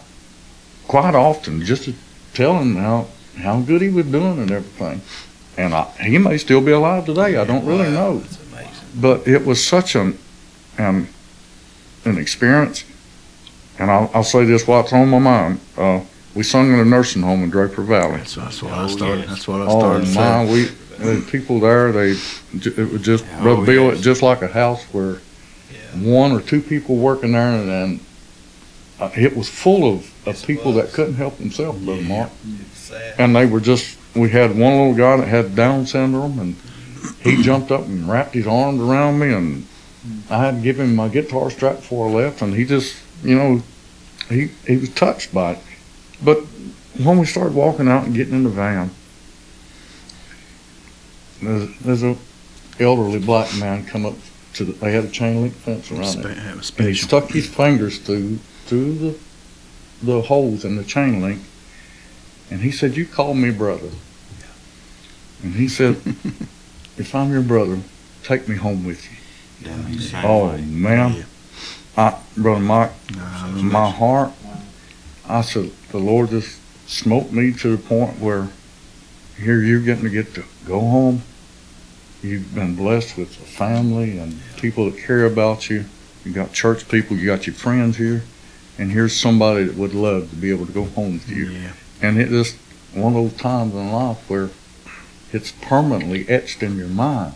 quite 0.89 1.15
often 1.15 1.65
just 1.65 1.85
to 1.85 1.95
tell 2.35 2.59
him 2.59 2.77
how, 2.77 3.07
how 3.39 3.61
good 3.61 3.83
he 3.83 3.89
was 3.89 4.07
doing 4.07 4.39
and 4.39 4.51
everything. 4.51 5.01
And 5.59 5.75
I, 5.75 5.85
he 6.03 6.19
may 6.19 6.37
still 6.39 6.61
be 6.61 6.73
alive 6.73 7.07
today. 7.07 7.37
I 7.37 7.45
don't 7.45 7.65
really 7.65 7.87
Wow, 7.87 8.13
know. 8.15 8.19
That's 8.19 8.39
amazing. 8.53 8.73
But 9.01 9.27
it 9.29 9.45
was 9.47 9.65
such 9.65 9.95
an, 9.95 10.19
an, 10.79 11.09
an 12.05 12.19
experience. 12.19 12.85
And 13.79 13.91
I'll, 13.91 14.11
I'll 14.15 14.25
say 14.25 14.45
this 14.45 14.67
while 14.67 14.81
it's 14.81 14.93
on 14.93 15.09
my 15.09 15.19
mind. 15.19 15.61
Uh, 15.77 16.01
we 16.35 16.43
sung 16.43 16.73
in 16.73 16.79
a 16.81 16.85
nursing 16.85 17.23
home 17.23 17.43
in 17.43 17.51
Draper 17.51 17.83
Valley. 17.83 18.19
That's, 18.19 18.35
that's 18.35 18.63
what 18.63 18.73
Oh, 18.73 18.85
I 18.85 18.87
started. 18.89 19.19
yes. 19.21 19.29
That's 19.29 19.49
what 19.49 19.61
I 19.63 19.65
Oh 19.67 19.79
started. 19.81 20.07
my, 20.09 20.13
saying. 20.13 20.51
we, 20.53 20.65
the 21.21 21.27
people 21.31 21.61
there, 21.61 21.93
they, 21.93 22.11
it 22.55 22.93
was 22.93 23.03
just, 23.03 23.25
Oh, 23.39 23.43
Brother 23.43 23.67
Bill, 23.67 23.85
yes. 23.93 24.01
just 24.01 24.23
like 24.23 24.43
a 24.43 24.49
house 24.49 24.83
where 24.93 25.13
Yeah. 25.13 25.19
One 26.03 26.33
or 26.33 26.41
two 26.41 26.61
people 26.61 26.97
working 26.97 27.33
there 27.33 27.49
and, 27.49 27.71
and 27.71 28.01
uh, 28.99 29.11
it 29.15 29.37
was 29.37 29.49
full 29.49 29.93
of, 29.93 30.01
of 30.27 30.27
Yes, 30.27 30.43
it 30.43 30.47
people 30.47 30.73
that 30.75 30.87
was. 30.87 30.95
couldn't 30.95 31.15
help 31.15 31.39
themselves, 31.39 31.85
Brother 31.85 32.03
Mark. 32.03 32.31
Sad. 32.75 33.15
And 33.19 33.37
they 33.37 33.47
were 33.47 33.61
just, 33.61 33.99
we 34.15 34.31
had 34.31 34.51
one 34.51 34.73
little 34.73 34.95
guy 34.95 35.19
that 35.19 35.29
had 35.29 35.55
Down 35.55 35.87
syndrome 35.87 36.39
and 36.39 36.57
he 37.23 37.43
jumped 37.43 37.71
up 37.71 37.83
and 37.83 38.09
wrapped 38.09 38.35
his 38.35 38.47
arms 38.47 38.81
around 38.81 39.19
me 39.19 39.33
and 39.33 39.67
I 40.31 40.39
had 40.45 40.57
to 40.57 40.61
give 40.63 40.81
him 40.81 40.95
my 40.95 41.09
guitar 41.09 41.51
strap 41.51 41.77
before 41.77 42.09
I 42.09 42.13
left 42.13 42.43
and 42.43 42.55
he 42.55 42.65
just, 42.65 42.97
you 43.23 43.37
know, 43.37 43.63
he, 44.29 44.49
he 44.67 44.77
was 44.77 44.91
touched 44.91 45.35
by 45.35 45.53
it. 45.53 45.59
But 46.25 46.39
when 47.03 47.19
we 47.19 47.27
started 47.27 47.55
walking 47.55 47.89
out 47.89 48.05
and 48.05 48.15
getting 48.15 48.35
in 48.35 48.45
the 48.45 48.51
van, 48.51 48.91
there's, 51.43 51.79
there's 51.81 52.03
a 52.03 52.17
elderly 52.81 53.19
black 53.19 53.55
man 53.59 53.85
come 53.85 54.07
up 54.07 54.15
to 54.57 54.65
the, 54.65 54.73
they 54.73 54.93
had 54.93 55.05
a 55.05 55.09
chain 55.11 55.43
link 55.43 55.55
fence 55.55 55.91
around 55.91 56.03
it. 56.25 56.39
it 56.39 56.57
was 56.57 56.71
And 56.79 56.89
he 56.89 56.95
special. 56.95 57.09
stuck 57.09 57.31
his 57.31 57.49
fingers 57.49 57.99
through 57.99 58.37
through 58.67 58.95
the 58.95 59.19
the 60.03 60.23
holes 60.23 60.65
in 60.65 60.77
the 60.77 60.85
chain 60.85 61.23
link, 61.23 61.41
and 62.51 62.61
he 62.61 62.71
said, 62.71 62.97
"You 62.97 63.07
call 63.07 63.35
me 63.35 63.51
brother." 63.51 63.91
And 65.43 65.55
he 65.55 65.69
said, 65.69 65.97
"If 66.97 67.15
I'm 67.15 67.31
your 67.33 67.43
brother, 67.43 67.79
take 68.23 68.49
me 68.49 68.57
home 68.57 68.85
with 68.85 69.05
you." 69.05 69.17
Same 70.01 70.25
Oh 70.25 70.57
man, 70.59 71.25
I, 71.97 72.19
brother 72.37 72.61
Mike, 72.61 72.93
Nah, 73.17 73.47
my 73.49 73.91
heart. 73.91 74.33
I 75.29 75.41
said, 75.41 75.71
the 75.91 75.99
Lord 75.99 76.31
just 76.31 76.61
smoked 76.89 77.33
me 77.33 77.53
to 77.55 77.77
the 77.77 77.83
point 77.83 78.21
where 78.21 78.49
here 79.37 79.61
you're 79.61 79.81
getting 79.81 80.05
to 80.05 80.11
get 80.11 80.35
to 80.35 80.45
go 80.67 80.79
home. 80.81 81.23
You've 82.27 82.55
been 82.55 82.75
blessed 82.75 83.17
with 83.17 83.31
a 83.41 83.45
family 83.45 84.19
and 84.19 84.41
people 84.57 84.91
that 84.91 84.99
care 84.99 85.25
about 85.27 85.71
you. 85.71 85.85
You 86.25 86.33
got 86.33 86.53
church 86.53 86.89
people, 86.89 87.17
you 87.17 87.27
got 87.27 87.47
your 87.47 87.55
friends 87.55 87.97
here, 87.99 88.25
and 88.79 88.91
here's 88.91 89.15
somebody 89.17 89.63
that 89.65 89.77
would 89.77 89.95
love 89.95 90.29
to 90.31 90.37
be 90.37 90.51
able 90.51 90.67
to 90.67 90.73
go 90.73 90.85
home 90.87 91.15
with 91.15 91.29
you. 91.29 91.47
yeah. 91.51 91.73
And 92.03 92.19
it 92.21 92.29
just 92.31 92.57
one 92.93 93.15
of 93.15 93.23
those 93.31 93.41
times 93.41 93.75
in 93.75 93.93
life 93.93 94.29
where 94.29 94.51
it's 95.33 95.53
permanently 95.63 96.29
etched 96.29 96.63
in 96.65 96.77
your 96.77 96.89
mind. 96.89 97.35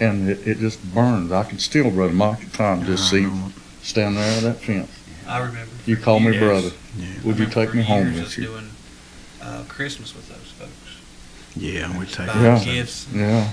Yeah. 0.00 0.08
And 0.08 0.28
it, 0.28 0.44
it 0.46 0.58
just 0.58 0.82
burns. 0.92 1.30
I 1.30 1.44
can 1.44 1.58
still, 1.60 1.90
brother 1.92 2.12
Mike, 2.12 2.42
at 2.42 2.52
times 2.52 2.86
just 2.86 3.08
see 3.08 3.18
I 3.26 3.28
know. 3.28 3.52
stand 3.82 4.16
there 4.16 4.36
on 4.38 4.42
that 4.44 4.56
fence. 4.60 4.90
I 5.28 5.38
remember. 5.38 5.70
You 5.86 5.96
for 5.96 6.02
call 6.02 6.18
me 6.20 6.32
years- 6.32 6.38
brother. 6.38 6.70
Yeah. 6.98 7.06
Would 7.24 7.38
you 7.38 7.46
take 7.46 7.74
me 7.74 7.82
home 7.82 8.06
years 8.06 8.16
with 8.16 8.26
us 8.26 8.38
you? 8.38 8.44
Doing 8.46 8.68
uh, 9.40 9.64
Christmas 9.68 10.14
with 10.16 10.28
those 10.28 10.50
folks. 10.52 10.72
Yeah, 11.54 11.96
we 11.98 12.06
take 12.06 12.26
Buying 12.26 12.42
Yeah. 12.42 12.64
gifts. 12.64 13.06
Yeah, 13.14 13.50
setting 13.50 13.52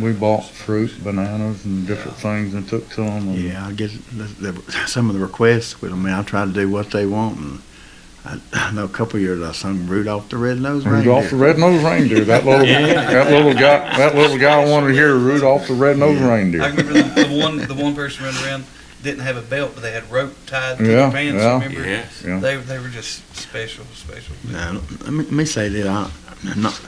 we 0.00 0.12
bought 0.12 0.44
fruit, 0.44 0.92
bananas, 1.02 1.64
and 1.64 1.86
different 1.86 2.16
things 2.18 2.54
and 2.54 2.68
took 2.68 2.88
to 2.90 2.96
them. 3.02 3.28
And 3.28 3.38
Yeah, 3.38 3.66
I 3.66 3.72
get 3.72 3.90
the, 4.16 4.24
the, 4.52 4.72
some 4.86 5.08
of 5.08 5.14
the 5.14 5.22
requests 5.22 5.80
with 5.80 5.90
them. 5.90 6.02
I 6.06 6.10
mean, 6.10 6.14
I 6.14 6.22
try 6.22 6.44
to 6.44 6.52
do 6.52 6.68
what 6.70 6.90
they 6.90 7.06
want, 7.06 7.38
and 7.38 7.60
I, 8.24 8.40
I 8.52 8.72
know 8.72 8.84
a 8.84 8.88
couple 8.88 9.16
of 9.16 9.22
years 9.22 9.40
I 9.42 9.52
sung 9.52 9.86
Rudolph 9.86 10.28
the 10.28 10.36
Red-Nosed 10.36 10.86
Rudolph 10.86 11.30
the 11.30 11.36
Reindeer. 11.36 11.46
Red-Nosed 11.68 11.84
Reindeer. 11.84 12.24
That 12.24 12.44
little, 12.44 12.66
that 12.66 13.30
little 13.30 13.54
guy, 13.54 13.96
that 13.96 14.14
little 14.14 14.38
guy 14.38 14.68
wanted 14.70 14.88
to 14.88 14.92
hear 14.94 15.14
Rudolph 15.16 15.68
the 15.68 15.74
Red-Nosed 15.74 16.20
Yeah. 16.20 16.64
I 16.64 16.68
remember 16.68 16.92
the, 16.92 17.24
the 17.28 17.38
one 17.40 17.56
the 17.58 17.74
one 17.74 17.94
person 17.94 18.24
running 18.24 18.42
around 18.44 18.64
didn't 19.02 19.20
have 19.20 19.36
a 19.36 19.42
belt, 19.42 19.72
but 19.74 19.82
they 19.82 19.92
had 19.92 20.10
rope 20.10 20.34
tied 20.46 20.78
to 20.78 20.84
Yeah, 20.84 20.90
their 21.08 21.10
pants. 21.12 21.42
yeah. 21.42 21.52
Remember? 21.54 21.88
Yes. 21.88 22.22
Yeah. 22.26 22.40
They 22.40 22.56
they 22.56 22.78
were 22.80 22.88
just 22.88 23.22
special, 23.36 23.84
special. 23.94 24.34
Now, 24.50 24.72
let 24.72 25.12
me, 25.12 25.24
let 25.24 25.32
me 25.32 25.44
say 25.44 25.68
that 25.68 25.86
I, 25.86 26.10
I'm 26.50 26.62
not, 26.62 26.80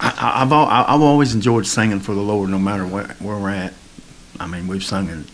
I, 0.00 0.08
I- 0.08 0.42
I've 0.42 0.52
al- 0.52 0.66
I- 0.66 0.84
I've 0.94 1.00
always 1.02 1.34
enjoyed 1.34 1.66
singing 1.66 2.00
for 2.00 2.14
the 2.14 2.20
Lord, 2.22 2.50
no 2.50 2.58
matter 2.58 2.86
where, 2.86 3.08
where 3.20 3.36
we're 3.38 3.50
at. 3.50 3.74
I 4.40 4.46
mean, 4.46 4.66
we've 4.66 4.82
sung 4.84 5.08
in 5.08 5.24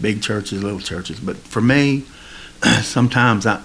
big 0.00 0.22
churches, 0.22 0.62
little 0.62 0.80
churches, 0.80 1.18
but 1.20 1.36
for 1.38 1.60
me, 1.60 2.04
sometimes 2.82 3.46
I 3.46 3.60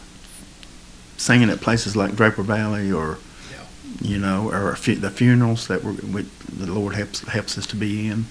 singing 1.18 1.50
at 1.50 1.62
places 1.62 1.96
like 1.96 2.16
Draper 2.16 2.44
Valley 2.44 2.92
or 2.92 3.18
Yeah. 3.52 3.58
you 4.02 4.18
know, 4.18 4.50
or 4.52 4.72
the 4.76 5.10
funerals 5.12 5.68
that 5.68 5.84
we're, 5.84 5.94
we, 5.94 6.22
the 6.52 6.72
Lord 6.72 6.96
helps 6.96 7.22
helps 7.28 7.58
us 7.58 7.66
to 7.68 7.76
be 7.76 8.08
in, 8.08 8.26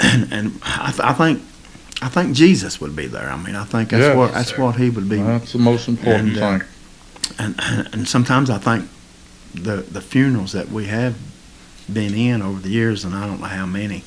and, 0.00 0.28
and 0.32 0.60
I, 0.64 0.88
th- 0.90 1.00
I 1.00 1.12
think 1.12 1.42
I 2.02 2.08
think 2.08 2.34
Jesus 2.34 2.80
would 2.80 2.96
be 2.96 3.06
there. 3.06 3.30
I 3.30 3.36
mean, 3.36 3.54
I 3.54 3.64
think 3.64 3.90
that's 3.90 4.02
Yeah. 4.02 4.14
what 4.16 4.26
Yes, 4.32 4.34
that's 4.34 4.50
sir. 4.56 4.62
what 4.62 4.76
he 4.76 4.90
would 4.90 5.08
be 5.08 5.16
That's 5.22 5.52
the 5.52 5.58
most 5.58 5.88
important 5.88 6.36
And, 6.36 6.38
uh, 6.42 6.58
thing. 6.58 6.68
and 7.38 7.88
and 7.94 8.08
sometimes 8.08 8.50
I 8.50 8.58
think 8.58 8.88
the 9.54 9.76
the 9.76 10.00
funerals 10.00 10.52
that 10.52 10.68
we 10.68 10.86
have 10.86 11.16
been 11.92 12.14
in 12.14 12.42
over 12.42 12.60
the 12.60 12.70
years, 12.70 13.04
and 13.04 13.14
I 13.14 13.26
don't 13.26 13.40
know 13.40 13.46
how 13.46 13.66
many, 13.66 14.04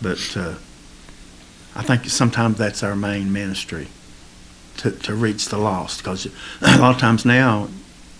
but 0.00 0.36
uh, 0.36 0.54
I 1.74 1.82
think 1.82 2.06
sometimes 2.06 2.58
that's 2.58 2.82
our 2.82 2.96
main 2.96 3.32
ministry 3.32 3.88
to 4.78 4.90
to 4.90 5.14
reach 5.14 5.48
the 5.48 5.58
lost 5.58 5.98
because 5.98 6.26
a 6.60 6.78
lot 6.78 6.94
of 6.94 7.00
times 7.00 7.24
now 7.24 7.68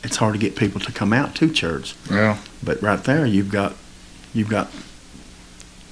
it's 0.03 0.17
hard 0.17 0.35
to 0.35 0.39
get 0.39 0.57
people 0.57 0.81
to 0.81 0.93
come 0.93 1.13
out 1.13 1.35
to 1.37 1.51
church. 1.51 1.95
Yeah, 2.11 2.39
But 2.63 2.83
right 2.83 3.03
there, 3.05 3.27
you've 3.27 3.51
got 3.51 3.75
you've 4.35 4.49
got 4.49 4.71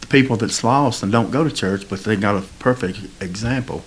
the 0.00 0.06
people 0.06 0.36
that's 0.36 0.64
lost 0.64 1.02
and 1.02 1.12
don't 1.12 1.30
go 1.30 1.44
to 1.44 1.50
church, 1.50 1.88
but 1.88 2.04
they 2.04 2.16
got 2.16 2.36
a 2.36 2.46
perfect 2.58 3.00
example 3.20 3.84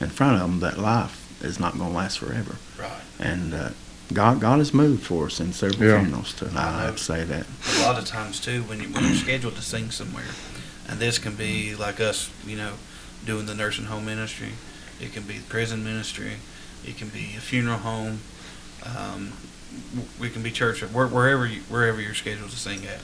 in 0.00 0.08
front 0.08 0.40
of 0.40 0.40
them 0.40 0.60
that 0.60 0.78
life 0.78 1.22
is 1.42 1.60
not 1.60 1.76
going 1.76 1.90
to 1.90 1.96
last 1.96 2.18
forever. 2.18 2.56
Right. 2.78 3.00
And 3.18 3.54
uh, 3.54 3.70
God 4.12 4.40
God 4.40 4.58
has 4.58 4.72
moved 4.72 5.02
for 5.04 5.26
us 5.26 5.40
in 5.40 5.52
several 5.52 5.88
Yeah. 5.88 6.00
funerals. 6.02 6.32
To, 6.34 6.50
I 6.54 6.82
have 6.84 6.96
to 6.96 7.02
say 7.02 7.24
that. 7.24 7.46
a 7.78 7.82
lot 7.82 7.98
of 7.98 8.04
times 8.06 8.40
too 8.40 8.62
when 8.64 8.80
you 8.80 8.88
when 8.88 9.04
you're 9.04 9.14
scheduled 9.14 9.56
to 9.56 9.62
sing 9.62 9.90
somewhere, 9.90 10.24
and 10.88 10.98
this 11.00 11.18
can 11.18 11.34
be 11.34 11.74
like 11.74 12.00
us, 12.00 12.30
you 12.46 12.56
know, 12.56 12.74
doing 13.24 13.46
the 13.46 13.54
nursing 13.54 13.86
home 13.86 14.04
ministry. 14.06 14.52
It 15.00 15.12
can 15.12 15.24
be 15.24 15.38
the 15.38 15.44
prison 15.48 15.82
ministry. 15.84 16.34
It 16.86 16.96
can 16.96 17.08
be 17.08 17.34
a 17.36 17.40
funeral 17.40 17.78
home. 17.78 18.20
Um, 18.84 19.32
we 20.20 20.30
can 20.30 20.42
be 20.42 20.50
church 20.52 20.80
where- 20.82 21.06
wherever 21.08 21.44
you, 21.44 21.60
wherever 21.68 22.00
you're 22.00 22.14
scheduled 22.14 22.50
to 22.50 22.56
sing 22.56 22.82
at. 22.86 23.00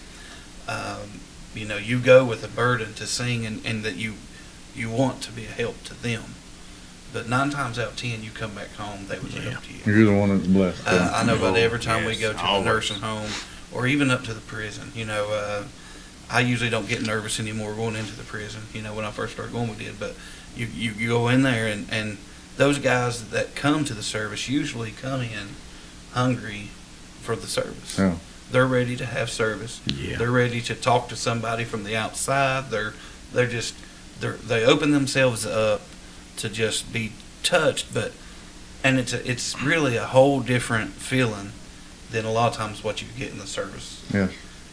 Um, 0.72 1.20
you 1.54 1.66
know, 1.66 1.76
you 1.76 1.98
go 1.98 2.24
with 2.24 2.44
a 2.44 2.48
burden 2.48 2.94
to 2.94 3.06
sing, 3.06 3.44
and, 3.44 3.60
and 3.66 3.82
that 3.84 3.96
you 3.96 4.14
you 4.74 4.88
want 4.88 5.20
to 5.22 5.32
be 5.32 5.44
a 5.44 5.48
help 5.48 5.82
to 5.84 5.94
them. 6.02 6.22
But 7.12 7.28
nine 7.28 7.50
times 7.50 7.78
out 7.78 7.88
of 7.88 7.96
ten, 7.96 8.22
you 8.22 8.30
come 8.30 8.54
back 8.54 8.72
home, 8.74 9.06
they 9.06 9.18
was 9.18 9.36
a 9.36 9.40
help 9.40 9.64
to 9.64 9.72
you. 9.72 9.80
you're 9.84 10.12
the 10.12 10.18
one 10.18 10.30
that's 10.30 10.46
blessed. 10.46 10.86
Uh, 10.86 11.12
I 11.14 11.24
know 11.24 11.36
about 11.36 11.56
every 11.56 11.78
time 11.78 12.04
we 12.04 12.16
go 12.16 12.32
to 12.32 12.42
always. 12.42 12.64
the 12.64 12.70
nursing 12.70 13.00
home 13.00 13.30
or 13.72 13.86
even 13.86 14.10
up 14.10 14.24
to 14.24 14.34
the 14.34 14.40
prison. 14.40 14.92
You 14.94 15.04
know, 15.04 15.30
uh, 15.30 15.64
I 16.30 16.40
usually 16.40 16.70
don't 16.70 16.88
get 16.88 17.02
nervous 17.02 17.38
anymore 17.38 17.74
going 17.74 17.96
into 17.96 18.16
the 18.16 18.22
prison. 18.22 18.62
You 18.72 18.82
know, 18.82 18.94
when 18.94 19.04
I 19.04 19.10
first 19.10 19.34
started 19.34 19.52
going, 19.52 19.68
we 19.68 19.76
did. 19.76 20.00
But 20.00 20.14
you, 20.56 20.66
you, 20.66 20.92
you 20.92 21.08
go 21.08 21.28
in 21.28 21.42
there, 21.42 21.66
and, 21.66 21.86
and 21.90 22.18
those 22.56 22.78
guys 22.78 23.30
that 23.30 23.54
come 23.54 23.84
to 23.84 23.94
the 23.94 24.02
service 24.02 24.48
usually 24.48 24.90
come 24.90 25.20
in 25.20 25.48
hungry 26.12 26.68
for 27.20 27.36
the 27.36 27.46
service. 27.46 27.98
Yeah. 27.98 28.16
They're 28.50 28.66
ready 28.66 28.96
to 28.96 29.06
have 29.06 29.30
service. 29.30 29.80
Yeah. 29.86 30.18
They're 30.18 30.30
ready 30.30 30.60
to 30.62 30.74
talk 30.74 31.08
to 31.08 31.16
somebody 31.16 31.64
from 31.64 31.84
the 31.84 31.96
outside. 31.96 32.70
They're 32.70 32.92
they're 33.32 33.46
just 33.46 33.74
they're, 34.20 34.32
they 34.32 34.64
open 34.64 34.90
themselves 34.90 35.46
up 35.46 35.80
to 36.36 36.48
just 36.48 36.92
be 36.92 37.12
touched, 37.42 37.92
but 37.92 38.12
and 38.84 38.98
it's 38.98 39.12
a, 39.12 39.28
it's 39.30 39.60
really 39.62 39.96
a 39.96 40.06
whole 40.06 40.40
different 40.40 40.92
feeling 40.92 41.52
than 42.10 42.24
a 42.24 42.32
lot 42.32 42.50
of 42.50 42.56
times 42.56 42.82
what 42.84 43.00
you 43.00 43.08
get 43.16 43.30
in 43.30 43.38
the 43.38 43.46
service. 43.46 44.04
Yeah. 44.12 44.28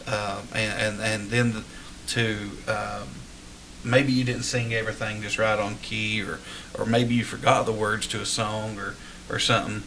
Um, 0.07 0.47
and, 0.53 0.81
and 0.81 1.01
and 1.01 1.29
then 1.29 1.53
the, 1.53 1.63
to 2.07 2.49
um, 2.67 3.07
maybe 3.83 4.11
you 4.11 4.23
didn't 4.23 4.43
sing 4.43 4.73
everything 4.73 5.21
just 5.21 5.37
right 5.37 5.59
on 5.59 5.75
key, 5.77 6.21
or 6.23 6.39
or 6.77 6.85
maybe 6.85 7.13
you 7.15 7.23
forgot 7.23 7.65
the 7.65 7.71
words 7.73 8.07
to 8.07 8.21
a 8.21 8.25
song 8.25 8.77
or 8.79 8.95
or 9.29 9.39
something. 9.39 9.83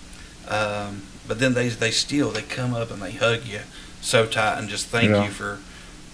Um, 0.48 1.02
but 1.26 1.38
then 1.38 1.54
they 1.54 1.68
they 1.68 1.90
still 1.90 2.30
they 2.30 2.42
come 2.42 2.74
up 2.74 2.90
and 2.90 3.02
they 3.02 3.12
hug 3.12 3.44
you 3.44 3.60
so 4.00 4.26
tight 4.26 4.58
and 4.58 4.68
just 4.68 4.86
thank 4.86 5.10
Yeah. 5.10 5.24
you 5.24 5.30
for 5.30 5.58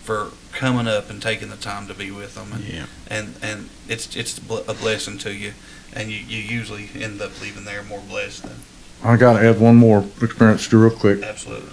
for 0.09 0.30
coming 0.52 0.88
up 0.88 1.11
and 1.11 1.20
taking 1.20 1.50
the 1.50 1.56
time 1.56 1.86
to 1.86 1.92
be 1.92 2.11
with 2.11 2.34
them 2.34 2.50
and 2.50 2.64
Yeah. 2.64 2.86
and, 3.11 3.34
and 3.42 3.68
it's 3.88 4.16
it's 4.16 4.38
a 4.38 4.72
blessing 4.72 5.18
to 5.18 5.34
you 5.34 5.52
and 5.92 6.11
you, 6.11 6.16
you 6.16 6.38
usually 6.38 6.88
end 6.98 7.20
up 7.20 7.38
leaving 7.42 7.66
there 7.66 7.82
more 7.82 8.00
blessed 8.00 8.44
than 8.44 8.56
I 9.04 9.18
got 9.18 9.34
to 9.38 9.46
add 9.46 9.61
one 9.61 9.76
more 9.76 10.06
experience 10.22 10.66
to 10.68 10.78
real 10.78 10.96
quick. 10.96 11.22
absolutely 11.22 11.72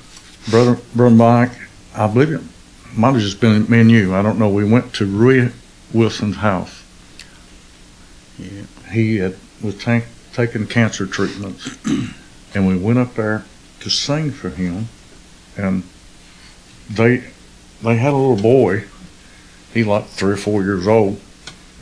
Brother, 0.50 0.78
Brother 0.94 1.16
Mike, 1.16 1.54
I 1.96 2.08
believe 2.08 2.34
it 2.34 2.42
might 2.94 3.14
have 3.14 3.22
just 3.22 3.40
been 3.40 3.70
me 3.70 3.80
and 3.80 3.90
you. 3.90 4.14
I 4.14 4.22
don't 4.22 4.38
know. 4.38 4.50
We 4.50 4.70
went 4.70 4.94
to 4.96 5.06
Rui 5.06 5.52
Wilson's 5.94 6.36
house. 6.38 6.84
Yeah. 8.38 8.64
He 8.92 9.18
had, 9.18 9.38
was 9.62 9.78
tank, 9.78 10.06
taking 10.34 10.68
cancer 10.68 11.06
treatments, 11.08 11.78
and 12.54 12.68
we 12.68 12.78
went 12.78 13.00
up 13.00 13.16
there 13.16 13.44
to 13.80 13.90
sing 13.90 14.32
for 14.32 14.50
him. 14.50 14.88
And 15.58 15.84
they 16.90 17.24
they 17.86 17.98
had 17.98 18.14
a 18.14 18.18
little 18.18 18.42
boy. 18.42 18.86
He 19.74 19.84
like 19.84 20.08
three 20.08 20.34
or 20.34 20.38
four 20.38 20.64
years 20.64 20.88
old. 20.88 21.22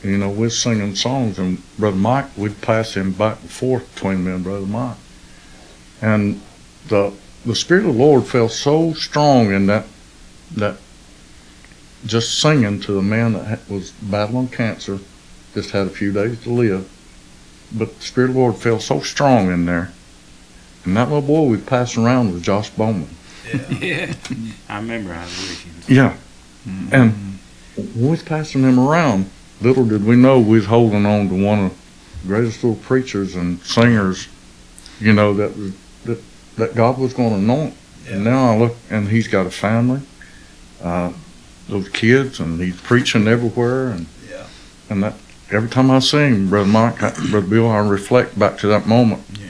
You 0.02 0.18
know, 0.18 0.28
we're 0.28 0.50
singing 0.50 0.94
songs, 0.94 1.38
and 1.38 1.62
Brother 1.78 1.96
Mike, 1.96 2.36
we'd 2.36 2.60
pass 2.60 2.94
him 2.94 3.12
back 3.12 3.40
and 3.40 3.50
forth 3.50 3.94
between 3.94 4.24
me 4.24 4.32
and 4.32 4.44
Brother 4.44 4.66
Mike. 4.66 4.98
And 6.02 6.42
the 6.88 7.12
the 7.46 7.54
Spirit 7.54 7.86
of 7.86 7.94
the 7.94 8.00
Lord 8.00 8.26
felt 8.26 8.52
so 8.52 8.92
strong 8.92 9.52
in 9.52 9.66
that 9.66 9.86
that 10.56 10.76
just 12.04 12.38
singing 12.38 12.80
to 12.80 12.92
the 12.92 13.02
man 13.02 13.32
that 13.32 13.68
was 13.68 13.92
battling 13.92 14.48
cancer, 14.48 14.98
just 15.54 15.70
had 15.70 15.86
a 15.86 15.90
few 15.90 16.12
days 16.12 16.42
to 16.42 16.50
live. 16.50 16.90
But 17.72 17.98
the 17.98 18.04
Spirit 18.04 18.28
of 18.28 18.34
the 18.34 18.40
Lord 18.40 18.56
felt 18.56 18.82
so 18.82 19.00
strong 19.00 19.50
in 19.50 19.64
there. 19.64 19.92
And 20.84 20.96
that 20.96 21.08
little 21.08 21.22
boy 21.22 21.48
we 21.48 21.56
passed 21.56 21.96
around 21.96 22.32
was 22.32 22.42
Josh 22.42 22.68
Bowman. 22.70 23.08
Yeah 23.52 23.60
Yeah. 23.80 24.14
I 24.68 24.76
remember 24.76 25.12
I 25.12 25.22
was 25.22 25.38
with 25.38 25.88
you. 25.88 25.96
Yeah. 25.96 26.16
And 26.90 27.38
we 27.76 28.08
was 28.08 28.22
passing 28.22 28.62
him 28.62 28.78
around, 28.78 29.30
little 29.60 29.84
did 29.84 30.04
we 30.04 30.16
know 30.16 30.40
we 30.40 30.56
was 30.56 30.66
holding 30.66 31.04
on 31.04 31.28
to 31.28 31.44
one 31.44 31.66
of 31.66 32.22
the 32.22 32.28
greatest 32.28 32.64
little 32.64 32.80
preachers 32.82 33.34
and 33.34 33.60
singers, 33.60 34.28
you 34.98 35.12
know, 35.12 35.34
that 35.34 35.56
was, 35.56 35.74
that, 36.04 36.22
that 36.56 36.74
God 36.74 36.98
was 36.98 37.12
going 37.12 37.30
to 37.30 37.36
anoint. 37.36 37.74
And 38.08 38.24
now 38.24 38.52
I 38.52 38.56
look, 38.56 38.76
and 38.90 39.08
he's 39.08 39.28
got 39.28 39.46
a 39.46 39.50
family, 39.50 40.00
uh, 40.82 41.12
those 41.68 41.88
kids, 41.88 42.40
and 42.40 42.60
he's 42.60 42.80
preaching 42.80 43.28
everywhere. 43.28 43.88
And, 43.88 44.06
yeah 44.28 44.46
and 44.90 45.02
that 45.02 45.14
every 45.50 45.68
time 45.68 45.90
I 45.90 45.98
see 45.98 46.18
him, 46.18 46.48
Brother 46.48 46.68
Mike, 46.68 47.02
I, 47.02 47.10
Brother 47.30 47.46
Bill, 47.46 47.70
I 47.70 47.78
reflect 47.78 48.38
back 48.38 48.58
to 48.58 48.66
that 48.68 48.86
moment. 48.86 49.22
Yeah. 49.32 49.43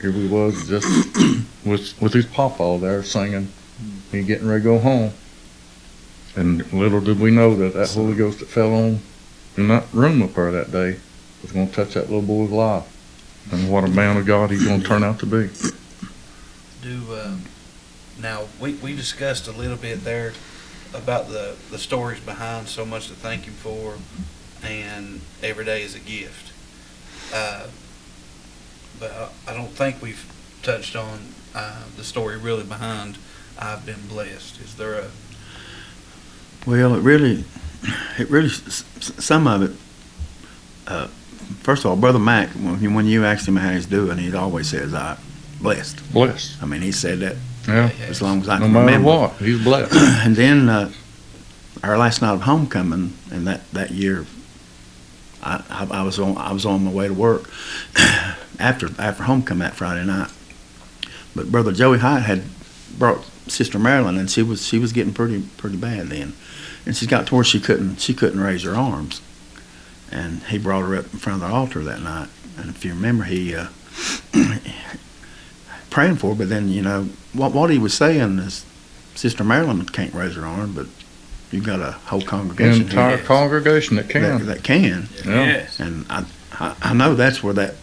Here 0.00 0.12
we 0.12 0.28
was 0.28 0.68
just 0.68 0.86
with 1.64 2.00
with 2.00 2.12
his 2.12 2.26
papa 2.26 2.78
there 2.80 3.02
singing, 3.02 3.48
he 4.12 4.22
getting 4.22 4.46
ready 4.46 4.62
to 4.62 4.64
go 4.64 4.78
home. 4.78 5.12
And 6.36 6.72
little 6.72 7.00
did 7.00 7.18
we 7.18 7.30
know 7.30 7.56
that 7.56 7.74
that 7.74 7.90
Holy 7.90 8.14
Ghost 8.14 8.38
that 8.38 8.48
fell 8.48 8.72
on 8.74 9.00
in 9.56 9.68
that 9.68 9.86
room 9.92 10.22
up 10.22 10.34
there 10.34 10.52
that 10.52 10.70
day 10.70 10.98
was 11.42 11.52
going 11.52 11.68
to 11.68 11.74
touch 11.74 11.94
that 11.94 12.04
little 12.04 12.22
boy's 12.22 12.50
life. 12.50 12.94
And 13.50 13.70
what 13.70 13.84
a 13.84 13.88
man 13.88 14.16
of 14.16 14.26
God 14.26 14.50
he's 14.50 14.64
going 14.64 14.82
to 14.82 14.86
turn 14.86 15.02
out 15.02 15.18
to 15.20 15.26
be. 15.26 15.50
do 16.82 17.02
um, 17.20 17.42
now 18.20 18.44
we, 18.60 18.74
we 18.74 18.94
discussed 18.94 19.48
a 19.48 19.52
little 19.52 19.76
bit 19.76 20.04
there 20.04 20.32
about 20.94 21.28
the 21.28 21.56
the 21.70 21.78
stories 21.78 22.20
behind 22.20 22.68
so 22.68 22.84
much 22.84 23.08
to 23.08 23.14
thank 23.14 23.44
him 23.44 23.54
for 23.54 23.96
and 24.62 25.20
every 25.42 25.64
day 25.64 25.82
is 25.82 25.94
a 25.94 25.98
gift 25.98 26.52
uh, 27.34 27.66
but 28.98 29.10
I, 29.12 29.52
I 29.52 29.54
don't 29.54 29.70
think 29.70 30.00
we've 30.02 30.24
touched 30.62 30.96
on 30.96 31.20
uh, 31.54 31.82
the 31.96 32.04
story 32.04 32.36
really 32.36 32.64
behind 32.64 33.18
I've 33.58 33.84
been 33.86 34.06
blessed 34.08 34.60
is 34.60 34.74
there 34.76 34.94
a 34.94 35.08
Well, 36.66 36.94
it 36.94 37.00
really, 37.00 37.44
it 38.18 38.28
really, 38.30 38.48
s- 38.48 38.84
s- 38.98 39.24
some 39.24 39.46
of 39.46 39.62
it. 39.62 39.72
Uh, 40.86 41.06
first 41.62 41.84
of 41.84 41.90
all, 41.90 41.96
Brother 41.96 42.18
Mac, 42.18 42.48
when 42.50 42.80
you, 42.80 42.92
when 42.94 43.06
you 43.06 43.24
asked 43.24 43.46
him 43.48 43.56
how 43.56 43.72
he's 43.72 43.86
doing, 43.86 44.18
he 44.18 44.34
always 44.34 44.68
says, 44.68 44.94
"I 44.94 45.16
blessed." 45.60 46.12
Blessed. 46.12 46.62
I 46.62 46.66
mean, 46.66 46.82
he 46.82 46.92
said 46.92 47.18
that 47.20 47.36
Yeah. 47.66 47.90
as 48.08 48.22
long 48.22 48.40
as 48.42 48.48
I 48.48 48.58
No 48.58 48.64
can 48.66 48.72
matter 48.74 48.86
remember. 48.86 49.08
what, 49.10 49.32
he's 49.36 49.62
blessed. 49.62 49.92
and 50.24 50.36
then 50.36 50.68
uh, 50.68 50.90
our 51.82 51.98
last 51.98 52.22
night 52.22 52.32
of 52.34 52.42
homecoming, 52.42 53.12
and 53.30 53.46
that, 53.46 53.68
that 53.72 53.90
year, 53.90 54.24
I, 55.42 55.62
I, 55.68 55.98
I 56.00 56.02
was 56.02 56.18
on 56.18 56.36
I 56.38 56.52
was 56.52 56.64
on 56.66 56.84
my 56.84 56.90
way 56.90 57.08
to 57.08 57.14
work 57.14 57.48
after 58.58 58.88
after 58.98 59.24
homecoming 59.24 59.60
that 59.60 59.74
Friday 59.74 60.04
night. 60.04 60.30
But 61.34 61.50
brother 61.50 61.72
Joey 61.72 61.98
Hyatt 61.98 62.24
had 62.24 62.42
brought 62.98 63.24
Sister 63.46 63.78
Marilyn, 63.78 64.18
and 64.18 64.30
she 64.30 64.42
was 64.42 64.66
she 64.66 64.78
was 64.78 64.92
getting 64.92 65.12
pretty 65.12 65.42
pretty 65.56 65.76
bad 65.76 66.08
then, 66.08 66.34
and 66.86 66.96
she 66.96 67.06
got 67.06 67.26
to 67.28 67.34
where 67.34 67.44
she 67.44 67.60
couldn't 67.60 68.00
she 68.00 68.14
couldn't 68.14 68.40
raise 68.40 68.62
her 68.64 68.74
arms, 68.74 69.20
and 70.10 70.42
he 70.44 70.58
brought 70.58 70.82
her 70.82 70.96
up 70.96 71.12
in 71.12 71.18
front 71.18 71.42
of 71.42 71.48
the 71.48 71.54
altar 71.54 71.82
that 71.84 72.02
night. 72.02 72.28
And 72.56 72.70
if 72.70 72.84
you 72.84 72.92
remember, 72.92 73.24
he 73.24 73.54
uh, 73.54 73.68
praying 75.90 76.16
for 76.16 76.30
her, 76.30 76.34
but 76.34 76.48
then 76.48 76.68
you 76.68 76.82
know 76.82 77.08
what 77.32 77.52
what 77.52 77.70
he 77.70 77.78
was 77.78 77.94
saying 77.94 78.38
is 78.38 78.64
Sister 79.14 79.44
Marilyn 79.44 79.84
can't 79.86 80.14
raise 80.14 80.34
her 80.34 80.44
arm, 80.44 80.72
but 80.74 80.86
you've 81.50 81.64
got 81.64 81.80
a 81.80 81.92
whole 81.92 82.20
The 82.20 82.26
congregation 82.26 82.82
entire 82.82 83.16
here 83.16 83.26
congregation 83.26 83.96
that 83.96 84.08
that, 84.08 84.12
can. 84.12 84.46
that 84.46 84.62
can. 84.62 85.08
Yeah. 85.24 85.44
Yes. 85.44 85.80
And 85.80 86.06
I, 86.10 86.24
I, 86.52 86.76
I 86.82 86.94
know 86.94 87.14
that's 87.14 87.42
where 87.42 87.54
that 87.54 87.74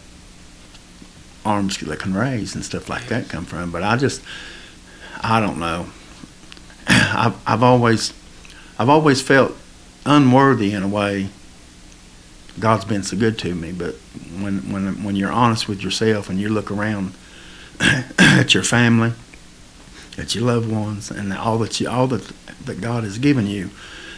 arms 1.46 1.78
that 1.78 1.98
can 1.98 2.14
raise 2.14 2.54
and 2.54 2.64
stuff 2.64 2.88
like 2.88 3.06
that 3.06 3.28
come 3.28 3.44
from. 3.44 3.70
But 3.70 3.82
I 3.82 3.96
just, 3.96 4.22
I 5.20 5.40
don't 5.40 5.58
know. 5.58 5.86
I've, 6.88 7.36
I've 7.46 7.62
always, 7.62 8.12
I've 8.78 8.88
always 8.88 9.22
felt 9.22 9.56
unworthy 10.04 10.72
in 10.72 10.82
a 10.82 10.88
way. 10.88 11.28
God's 12.58 12.84
been 12.84 13.02
so 13.02 13.16
good 13.16 13.38
to 13.40 13.54
me, 13.54 13.72
but 13.72 13.94
when 14.40 14.72
when 14.72 15.04
when 15.04 15.14
you're 15.14 15.32
honest 15.32 15.68
with 15.68 15.82
yourself 15.82 16.30
and 16.30 16.40
you 16.40 16.48
look 16.48 16.70
around 16.70 17.12
at 18.18 18.54
your 18.54 18.62
family, 18.62 19.12
at 20.16 20.34
your 20.34 20.44
loved 20.44 20.72
ones, 20.72 21.10
and 21.10 21.34
all 21.34 21.58
that 21.58 21.78
you 21.80 21.88
all 21.88 22.06
that 22.06 22.32
that 22.64 22.80
God 22.80 23.04
has 23.04 23.18
given 23.18 23.46
you, 23.46 23.70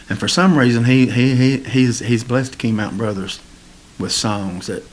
and 0.09 0.17
for 0.17 0.29
some 0.29 0.57
reason 0.57 0.85
he 0.85 1.07
he, 1.07 1.35
he 1.35 1.57
he's 1.57 1.99
he's 1.99 2.23
blessed 2.23 2.57
Keen 2.57 2.77
Mountain 2.77 2.97
Brothers 2.97 3.41
with 3.99 4.13
songs 4.13 4.67
that 4.67 4.83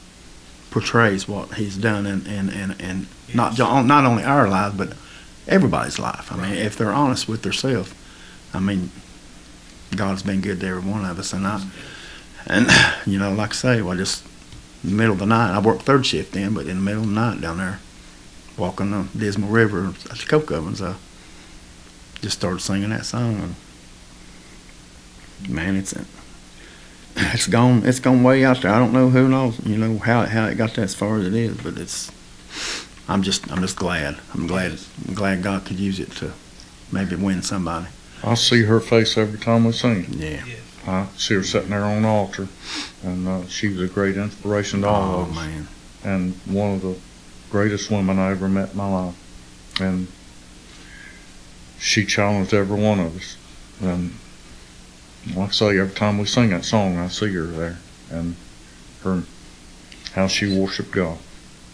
portrays 0.70 1.28
what 1.28 1.54
he's 1.54 1.76
done 1.76 2.06
and 2.06 2.26
and 2.26 2.50
and, 2.50 2.80
and 2.80 3.06
not 3.34 3.58
not 3.58 4.04
only 4.04 4.22
our 4.22 4.48
lives 4.48 4.76
but 4.76 4.94
everybody's 5.48 5.98
life. 5.98 6.32
I 6.32 6.36
mean, 6.36 6.54
if 6.54 6.76
they're 6.76 6.92
honest 6.92 7.28
with 7.28 7.42
themselves, 7.42 7.94
I 8.52 8.60
mean, 8.60 8.90
God's 9.94 10.22
been 10.22 10.40
good 10.40 10.60
to 10.60 10.66
every 10.66 10.90
one 10.90 11.04
of 11.04 11.18
us, 11.18 11.32
and 11.32 11.46
I 11.46 11.62
and 12.46 12.68
you 13.06 13.18
know, 13.18 13.32
like 13.32 13.50
I 13.50 13.54
say, 13.54 13.82
well, 13.82 13.96
just 13.96 14.24
in 14.84 14.90
the 14.90 14.96
middle 14.96 15.14
of 15.14 15.18
the 15.18 15.26
night, 15.26 15.54
I 15.54 15.58
work 15.58 15.80
third 15.80 16.06
shift 16.06 16.32
then, 16.32 16.54
but 16.54 16.66
in 16.66 16.76
the 16.76 16.82
middle 16.82 17.02
of 17.02 17.08
the 17.08 17.14
night 17.14 17.40
down 17.40 17.58
there, 17.58 17.80
walking 18.56 18.90
the 18.90 19.08
Dismal 19.18 19.48
River 19.48 19.92
at 20.10 20.18
the 20.18 20.26
coke 20.26 20.50
ovens, 20.50 20.82
I 20.82 20.94
just 22.20 22.38
started 22.38 22.60
singing 22.60 22.90
that 22.90 23.06
song, 23.06 23.54
and 25.40 25.54
man, 25.54 25.76
it's 25.76 25.94
it's 27.16 27.46
gone 27.46 27.82
it's 27.84 28.00
gone 28.00 28.22
way 28.22 28.44
out 28.44 28.62
there. 28.62 28.72
I 28.72 28.78
don't 28.78 28.92
know 28.92 29.10
who 29.10 29.28
knows, 29.28 29.64
you 29.66 29.76
know 29.76 29.98
how 29.98 30.22
it, 30.22 30.30
how 30.30 30.46
it 30.46 30.56
got 30.56 30.74
that 30.74 30.82
as 30.82 30.94
far 30.94 31.18
as 31.18 31.26
it 31.26 31.34
is, 31.34 31.56
but 31.58 31.78
it's 31.78 32.10
I'm 33.08 33.22
just 33.22 33.50
I'm 33.50 33.60
just 33.60 33.76
glad. 33.76 34.18
I'm 34.34 34.46
glad 34.46 34.78
I'm 35.08 35.14
glad 35.14 35.42
God 35.42 35.64
could 35.64 35.78
use 35.78 36.00
it 36.00 36.12
to 36.12 36.32
maybe 36.92 37.16
win 37.16 37.42
somebody. 37.42 37.86
I 38.24 38.34
see 38.34 38.62
her 38.64 38.80
face 38.80 39.16
every 39.16 39.38
time 39.38 39.64
we 39.64 39.72
sing. 39.72 40.06
Yeah. 40.10 40.44
yes 40.46 40.60
I 40.86 41.06
see 41.16 41.34
her 41.34 41.42
sitting 41.42 41.70
there 41.70 41.84
on 41.84 42.02
the 42.02 42.08
altar, 42.08 42.48
and 43.02 43.26
uh, 43.26 43.46
she 43.46 43.68
was 43.68 43.80
a 43.80 43.88
great 43.92 44.16
inspiration 44.16 44.82
to 44.82 44.88
all 44.88 45.16
Oh 45.16 45.20
of 45.22 45.30
us, 45.30 45.36
man. 45.36 45.68
and 46.04 46.34
one 46.46 46.74
of 46.74 46.82
the 46.82 46.96
greatest 47.50 47.90
women 47.90 48.18
I 48.18 48.30
ever 48.30 48.48
met 48.48 48.70
in 48.72 48.76
my 48.76 48.88
life. 48.88 49.80
And 49.80 50.06
she 51.78 52.04
challenged 52.06 52.54
every 52.54 52.80
one 52.80 53.00
of 53.00 53.16
us. 53.16 53.36
And 53.80 54.14
like 55.34 55.48
I 55.48 55.52
say, 55.52 55.78
every 55.78 55.94
time 55.94 56.18
we 56.18 56.26
sing 56.26 56.50
that 56.50 56.64
song, 56.64 56.98
I 56.98 57.08
see 57.08 57.32
her 57.34 57.44
there, 57.46 57.78
and 58.10 58.36
her 59.02 59.22
how 60.14 60.26
she 60.26 60.58
worshiped 60.58 60.92
God. 60.92 61.18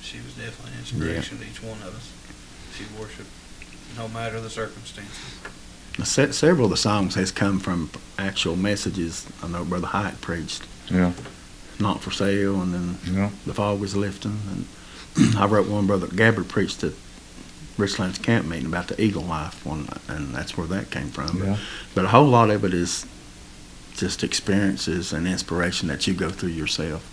she 0.00 0.18
was 0.18 0.34
definitely 0.34 0.72
an 0.72 0.78
inspiration 0.80 1.38
to 1.38 1.44
each 1.46 1.62
one 1.62 1.78
of 1.82 1.94
us 1.94 2.11
she 2.76 2.84
worshiped 3.00 3.28
no 3.96 4.09
matter 4.09 4.40
the 4.40 4.50
circumstances 4.50 5.16
Se- 6.03 6.32
several 6.32 6.64
of 6.64 6.70
the 6.70 6.76
songs 6.76 7.14
has 7.14 7.30
come 7.30 7.61
from 7.61 7.90
actual 8.18 8.57
messages. 8.57 9.26
I 9.42 9.48
know 9.48 9.62
Brother 9.64 9.88
Hyatt 9.88 10.20
preached. 10.22 10.62
Yeah. 10.90 11.12
Not 11.78 12.00
for 12.00 12.11
sale, 12.11 12.62
and 12.62 12.72
then 12.72 12.98
Yeah. 13.14 13.28
the 13.44 13.53
fog 13.53 13.78
was 13.78 13.94
lifting. 13.94 14.40
And 15.16 15.36
I 15.36 15.44
wrote 15.44 15.68
one. 15.68 15.86
Brother 15.86 16.07
Gabbard 16.07 16.48
preached 16.48 16.82
at 16.82 16.92
Richlands 17.76 18.20
camp 18.22 18.46
meeting 18.46 18.64
about 18.66 18.88
the 18.88 18.98
eagle 19.00 19.22
life 19.22 19.64
one, 19.66 19.86
and 20.09 20.34
that's 20.34 20.57
where 20.57 20.66
that 20.68 20.90
came 20.90 21.11
from. 21.11 21.38
But, 21.38 21.44
Yeah. 21.46 21.57
but 21.94 22.05
a 22.07 22.09
whole 22.09 22.26
lot 22.28 22.48
of 22.48 22.64
it 22.64 22.72
is 22.72 23.05
just 23.95 24.24
experiences 24.24 25.12
and 25.12 25.26
inspiration 25.26 25.88
that 25.88 26.07
you 26.07 26.14
go 26.14 26.30
through 26.30 26.51
yourself. 26.51 27.09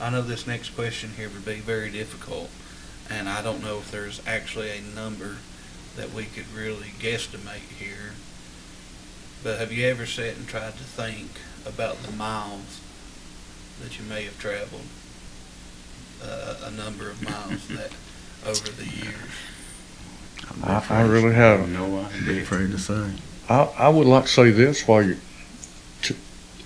I 0.00 0.10
know 0.10 0.22
this 0.22 0.46
next 0.46 0.70
question 0.70 1.10
here 1.16 1.28
would 1.28 1.44
be 1.44 1.56
very 1.60 1.90
difficult, 1.90 2.50
and 3.10 3.28
I 3.28 3.42
don't 3.42 3.62
know 3.62 3.78
if 3.78 3.90
there's 3.90 4.20
actually 4.26 4.70
a 4.70 4.80
number 4.80 5.36
that 5.96 6.12
we 6.12 6.24
could 6.24 6.52
really 6.54 6.92
guesstimate 6.98 7.68
here. 7.78 8.12
But 9.42 9.58
have 9.58 9.72
you 9.72 9.86
ever 9.86 10.06
sat 10.06 10.36
and 10.36 10.46
tried 10.46 10.76
to 10.76 10.84
think 10.84 11.30
about 11.66 12.02
the 12.02 12.12
miles 12.12 12.80
that 13.82 13.98
you 13.98 14.04
may 14.04 14.24
have 14.24 14.38
traveled? 14.38 14.86
Uh, 16.22 16.56
a 16.64 16.70
number 16.72 17.08
of 17.08 17.22
miles 17.22 17.68
that 17.68 17.92
over 18.46 18.70
the 18.70 18.84
years. 18.84 19.14
I, 20.64 20.84
I 20.90 21.02
really 21.02 21.34
have. 21.34 21.68
No 21.68 22.00
I'd 22.00 22.12
be 22.24 22.30
idea. 22.30 22.42
afraid 22.42 22.70
to 22.72 22.78
say. 22.78 23.12
I, 23.48 23.62
I 23.78 23.88
would 23.88 24.06
like 24.06 24.24
to 24.24 24.30
say 24.30 24.50
this 24.50 24.86
while 24.86 25.02
you're 25.02 25.16
t- 26.02 26.16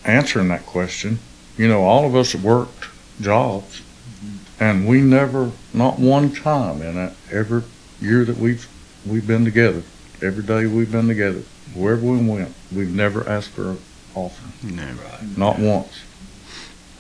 answering 0.04 0.48
that 0.48 0.66
question. 0.66 1.18
You 1.56 1.68
know, 1.68 1.82
all 1.84 2.06
of 2.06 2.16
us 2.16 2.32
have 2.32 2.44
worked 2.44 2.86
jobs, 3.20 3.80
mm-hmm. 3.80 4.64
and 4.64 4.88
we 4.88 5.00
never, 5.00 5.52
not 5.72 5.98
one 5.98 6.32
time 6.32 6.82
in 6.82 6.94
that 6.96 7.14
every 7.30 7.62
year 8.00 8.24
that 8.24 8.36
we've 8.36 8.68
we've 9.06 9.26
been 9.26 9.44
together, 9.44 9.82
every 10.22 10.42
day 10.42 10.66
we've 10.66 10.90
been 10.90 11.08
together, 11.08 11.42
wherever 11.74 12.04
we 12.04 12.18
went, 12.18 12.54
we've 12.74 12.94
never 12.94 13.28
asked 13.28 13.50
for 13.50 13.70
an 13.70 13.78
offer. 14.14 14.66
Never. 14.66 15.02
Right. 15.02 15.38
not 15.38 15.58
once. 15.58 16.02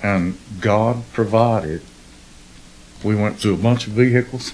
And 0.02 0.38
God 0.60 1.04
provided. 1.12 1.82
We 3.04 3.16
went 3.16 3.38
through 3.38 3.54
a 3.54 3.58
bunch 3.58 3.86
of 3.86 3.94
vehicles. 3.94 4.52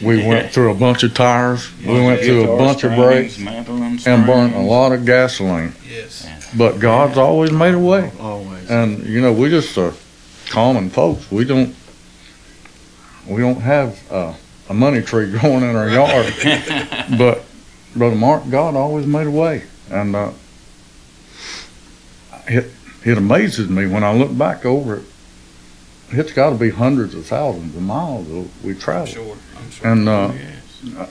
We 0.00 0.24
went 0.26 0.52
through 0.52 0.70
a 0.70 0.74
bunch 0.74 1.02
of 1.02 1.14
tires. 1.14 1.68
We 1.80 1.92
went 2.00 2.20
through 2.20 2.40
a 2.40 2.42
Guitar 2.42 2.58
bunch 2.58 2.84
of 2.84 2.94
brakes 2.94 4.06
and 4.06 4.26
burnt 4.26 4.54
a 4.54 4.60
lot 4.60 4.92
of 4.92 5.04
gasoline. 5.04 5.72
Yes. 5.88 6.26
But 6.56 6.78
God's 6.78 7.18
always 7.18 7.50
made 7.50 7.74
a 7.74 7.78
way. 7.78 8.10
Always. 8.20 8.70
And, 8.70 9.04
you 9.06 9.20
know, 9.20 9.32
we 9.32 9.48
just 9.48 9.76
are 9.76 9.92
common 10.50 10.90
folks. 10.90 11.30
We 11.30 11.44
don't, 11.44 11.74
we 13.26 13.40
don't 13.42 13.60
have 13.60 14.00
uh, 14.10 14.34
a 14.68 14.74
money 14.74 15.02
tree 15.02 15.30
growing 15.38 15.62
in 15.62 15.76
our 15.76 15.88
yard. 15.88 16.32
But, 17.18 17.42
Brother 17.96 18.16
Mark, 18.16 18.48
God 18.50 18.74
always 18.76 19.06
made 19.06 19.26
a 19.26 19.30
way. 19.30 19.64
And 19.90 20.14
uh, 20.14 20.32
it, 22.46 22.70
it 23.04 23.18
amazes 23.18 23.68
me 23.68 23.86
when 23.86 24.04
I 24.04 24.12
look 24.12 24.36
back 24.36 24.64
over 24.66 24.96
it. 24.96 25.04
It's 26.10 26.32
got 26.32 26.50
to 26.50 26.56
be 26.56 26.70
hundreds 26.70 27.14
of 27.14 27.26
thousands 27.26 27.76
of 27.76 27.82
miles 27.82 28.26
that 28.28 28.48
we 28.64 28.72
I'm 28.72 28.78
traveled. 28.78 29.08
sure. 29.08 29.36
I'm 29.56 29.70
sure. 29.70 29.86
And 29.90 30.08
uh, 30.08 30.32
Yes. 30.34 31.10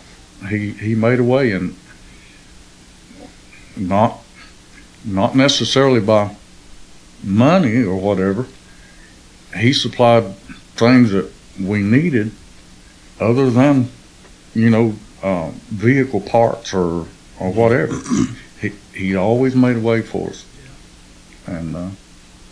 he 0.49 0.71
he 0.71 0.95
made 0.95 1.19
a 1.19 1.23
way 1.23 1.51
and 1.51 1.75
not 3.75 4.19
not 5.05 5.35
necessarily 5.35 5.99
by 5.99 6.35
money 7.23 7.83
or 7.83 7.95
whatever 7.99 8.47
he 9.55 9.73
supplied 9.73 10.35
things 10.75 11.11
that 11.11 11.31
we 11.59 11.79
needed 11.81 12.31
other 13.19 13.49
than 13.49 13.89
you 14.53 14.69
know 14.69 14.93
um, 15.23 15.51
vehicle 15.69 16.21
parts 16.21 16.73
or 16.73 17.05
or 17.39 17.51
whatever 17.53 17.95
he 18.61 18.69
he 18.93 19.15
always 19.15 19.55
made 19.55 19.75
a 19.77 19.79
way 19.79 20.01
for 20.01 20.29
us 20.29 20.45
and 21.45 21.75
uh, 21.75 21.89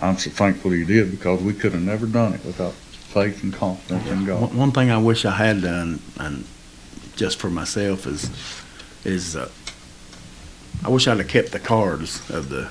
I'm 0.01 0.17
so 0.17 0.29
thankful 0.29 0.71
he 0.71 0.83
did 0.83 1.11
because 1.11 1.41
we 1.41 1.53
could 1.53 1.73
have 1.73 1.81
never 1.81 2.05
done 2.05 2.33
it 2.33 2.43
without 2.45 2.73
faith 2.73 3.43
and 3.43 3.53
confidence 3.53 4.07
in 4.09 4.25
God 4.25 4.41
One, 4.41 4.57
one 4.57 4.71
thing 4.71 4.91
I 4.91 4.97
wish 4.97 5.25
I 5.25 5.31
had 5.31 5.61
done, 5.61 6.01
and 6.19 6.45
just 7.15 7.39
for 7.39 7.49
myself, 7.49 8.05
is 8.05 8.29
is 9.05 9.35
uh, 9.35 9.49
I 10.83 10.89
wish 10.89 11.07
I'd 11.07 11.17
have 11.17 11.27
kept 11.27 11.51
the 11.51 11.59
cards 11.59 12.29
of 12.29 12.49
the 12.49 12.69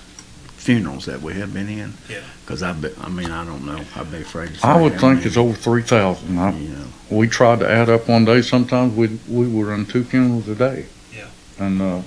funerals 0.57 1.05
that 1.07 1.21
we 1.21 1.35
have 1.35 1.53
been 1.53 1.69
in. 1.69 1.95
Yeah. 2.09 2.21
Because 2.45 2.63
I, 2.63 2.73
be, 2.73 2.89
I 3.01 3.09
mean, 3.09 3.31
I 3.31 3.45
don't 3.45 3.65
know. 3.67 3.85
I'd 3.97 4.11
be 4.11 4.19
afraid 4.19 4.49
to 4.49 4.57
say. 4.57 4.69
I 4.69 4.81
would 4.81 4.93
think 4.93 5.15
many, 5.15 5.25
it's 5.27 5.37
over 5.37 5.55
three 5.55 5.83
thousand. 5.83 6.39
I, 6.39 6.57
You 6.59 6.69
know, 6.69 6.87
we 7.11 7.27
tried 7.29 7.61
to 7.61 7.71
add 7.71 7.89
up 7.89 8.09
one 8.09 8.25
day. 8.25 8.43
Sometimes 8.43 8.95
we 8.95 9.19
we 9.29 9.49
were 9.49 9.75
in 9.75 9.87
two 9.87 10.05
funerals 10.05 10.49
a 10.49 10.55
day. 10.55 10.87
Yeah. 11.15 11.29
And 11.59 11.81
uh, 11.81 12.03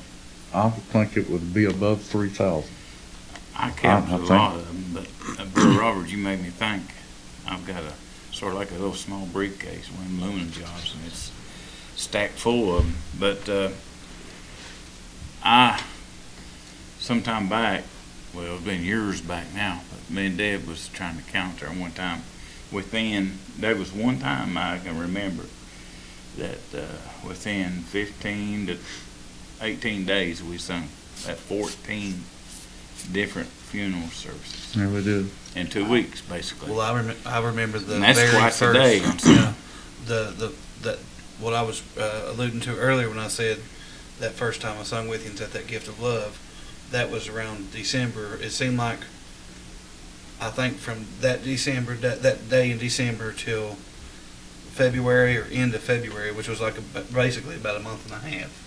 I 0.54 0.66
would 0.66 0.76
think 0.76 1.18
it 1.18 1.30
would 1.30 1.54
be 1.54 1.66
above 1.66 2.02
three 2.02 2.30
thousand. 2.30 2.70
I 3.58 3.70
kept 3.72 4.10
I- 4.10 4.14
I 4.14 4.16
a 4.16 4.18
lot 4.20 4.56
of 4.56 4.68
them, 4.68 4.86
but 4.94 5.40
uh, 5.42 5.46
Brother 5.46 5.80
Robert, 5.80 6.08
you 6.10 6.18
made 6.18 6.42
me 6.42 6.50
think. 6.50 6.84
I've 7.48 7.66
got 7.66 7.84
a 7.84 7.94
sort 8.34 8.54
of 8.54 8.60
like 8.60 8.70
a 8.72 8.76
little 8.76 8.94
small 8.94 9.26
briefcase, 9.26 9.90
one 9.92 10.06
of 10.06 10.12
them 10.12 10.20
aluminum 10.22 10.52
jobs, 10.52 10.94
and 10.94 11.06
it's 11.08 11.32
stacked 11.96 12.34
full 12.38 12.78
of 12.78 12.84
them. 12.84 12.96
But 13.20 13.50
uh, 13.50 13.70
I, 15.44 15.82
sometime 17.00 17.50
back, 17.50 17.84
well, 18.34 18.56
it's 18.56 18.64
been 18.66 18.84
years 18.84 19.22
back 19.22 19.54
now, 19.56 19.82
but 19.90 20.14
me 20.14 20.28
and 20.28 20.38
Deb 20.38 20.68
was 20.68 20.90
trying 20.90 21.18
to 21.18 21.24
count 21.24 21.60
there 21.60 21.70
one 21.70 21.92
time. 21.92 22.24
Within, 22.72 23.40
there 23.58 23.76
was 23.76 23.92
one 23.94 24.20
time 24.20 24.58
I 24.58 24.78
can 24.80 25.00
remember 25.00 25.46
that 26.38 26.60
uh, 26.76 26.86
within 27.28 27.82
15 27.84 28.68
to 28.68 28.78
18 29.62 30.06
days 30.06 30.44
we 30.44 30.58
sung 30.58 30.90
at 31.28 31.38
14 31.38 32.24
different 33.06 33.48
funeral 33.50 34.08
services 34.10 34.76
Yeah, 34.76 34.88
we 34.90 35.04
did. 35.04 35.30
in 35.56 35.68
two 35.68 35.88
weeks, 35.88 36.22
basically. 36.22 36.72
Well, 36.72 36.82
I 36.82 36.96
remember. 36.98 37.20
I 37.30 37.40
remember 37.44 37.80
the 37.80 37.96
and 37.96 38.04
that's 38.04 38.20
very 38.20 38.32
twice 38.32 38.60
first. 38.60 38.78
a 38.78 38.82
day. 38.82 39.00
Yeah. 39.26 39.54
The 40.06 40.34
the 40.38 40.54
that 40.84 41.00
what 41.40 41.54
I 41.54 41.62
was 41.64 41.84
uh, 41.98 42.28
alluding 42.32 42.62
to 42.62 42.78
earlier 42.78 43.10
when 43.10 43.20
I 43.20 43.28
said 43.28 43.60
that 44.20 44.32
first 44.32 44.62
time 44.62 44.80
I 44.80 44.84
sung 44.84 45.08
with 45.08 45.24
you 45.24 45.30
and 45.30 45.38
said 45.38 45.52
that 45.52 45.68
gift 45.68 45.88
of 45.88 46.00
love, 46.02 46.40
that 46.92 47.12
was 47.12 47.28
around 47.28 47.72
December. 47.72 48.38
It 48.42 48.52
seemed 48.52 48.78
like 48.78 49.00
I 50.40 50.50
think 50.50 50.78
from 50.78 51.06
that 51.22 51.44
December 51.44 51.96
that 51.96 52.22
that 52.24 52.50
day 52.50 52.72
in 52.72 52.78
December 52.78 53.34
till 53.34 53.76
February 54.72 55.38
or 55.38 55.46
end 55.52 55.74
of 55.76 55.82
February, 55.82 56.32
which 56.32 56.48
was 56.48 56.62
like 56.62 56.78
a, 56.78 57.02
basically 57.14 57.56
about 57.56 57.76
a 57.76 57.80
month 57.84 58.06
and 58.06 58.14
a 58.14 58.30
half. 58.38 58.64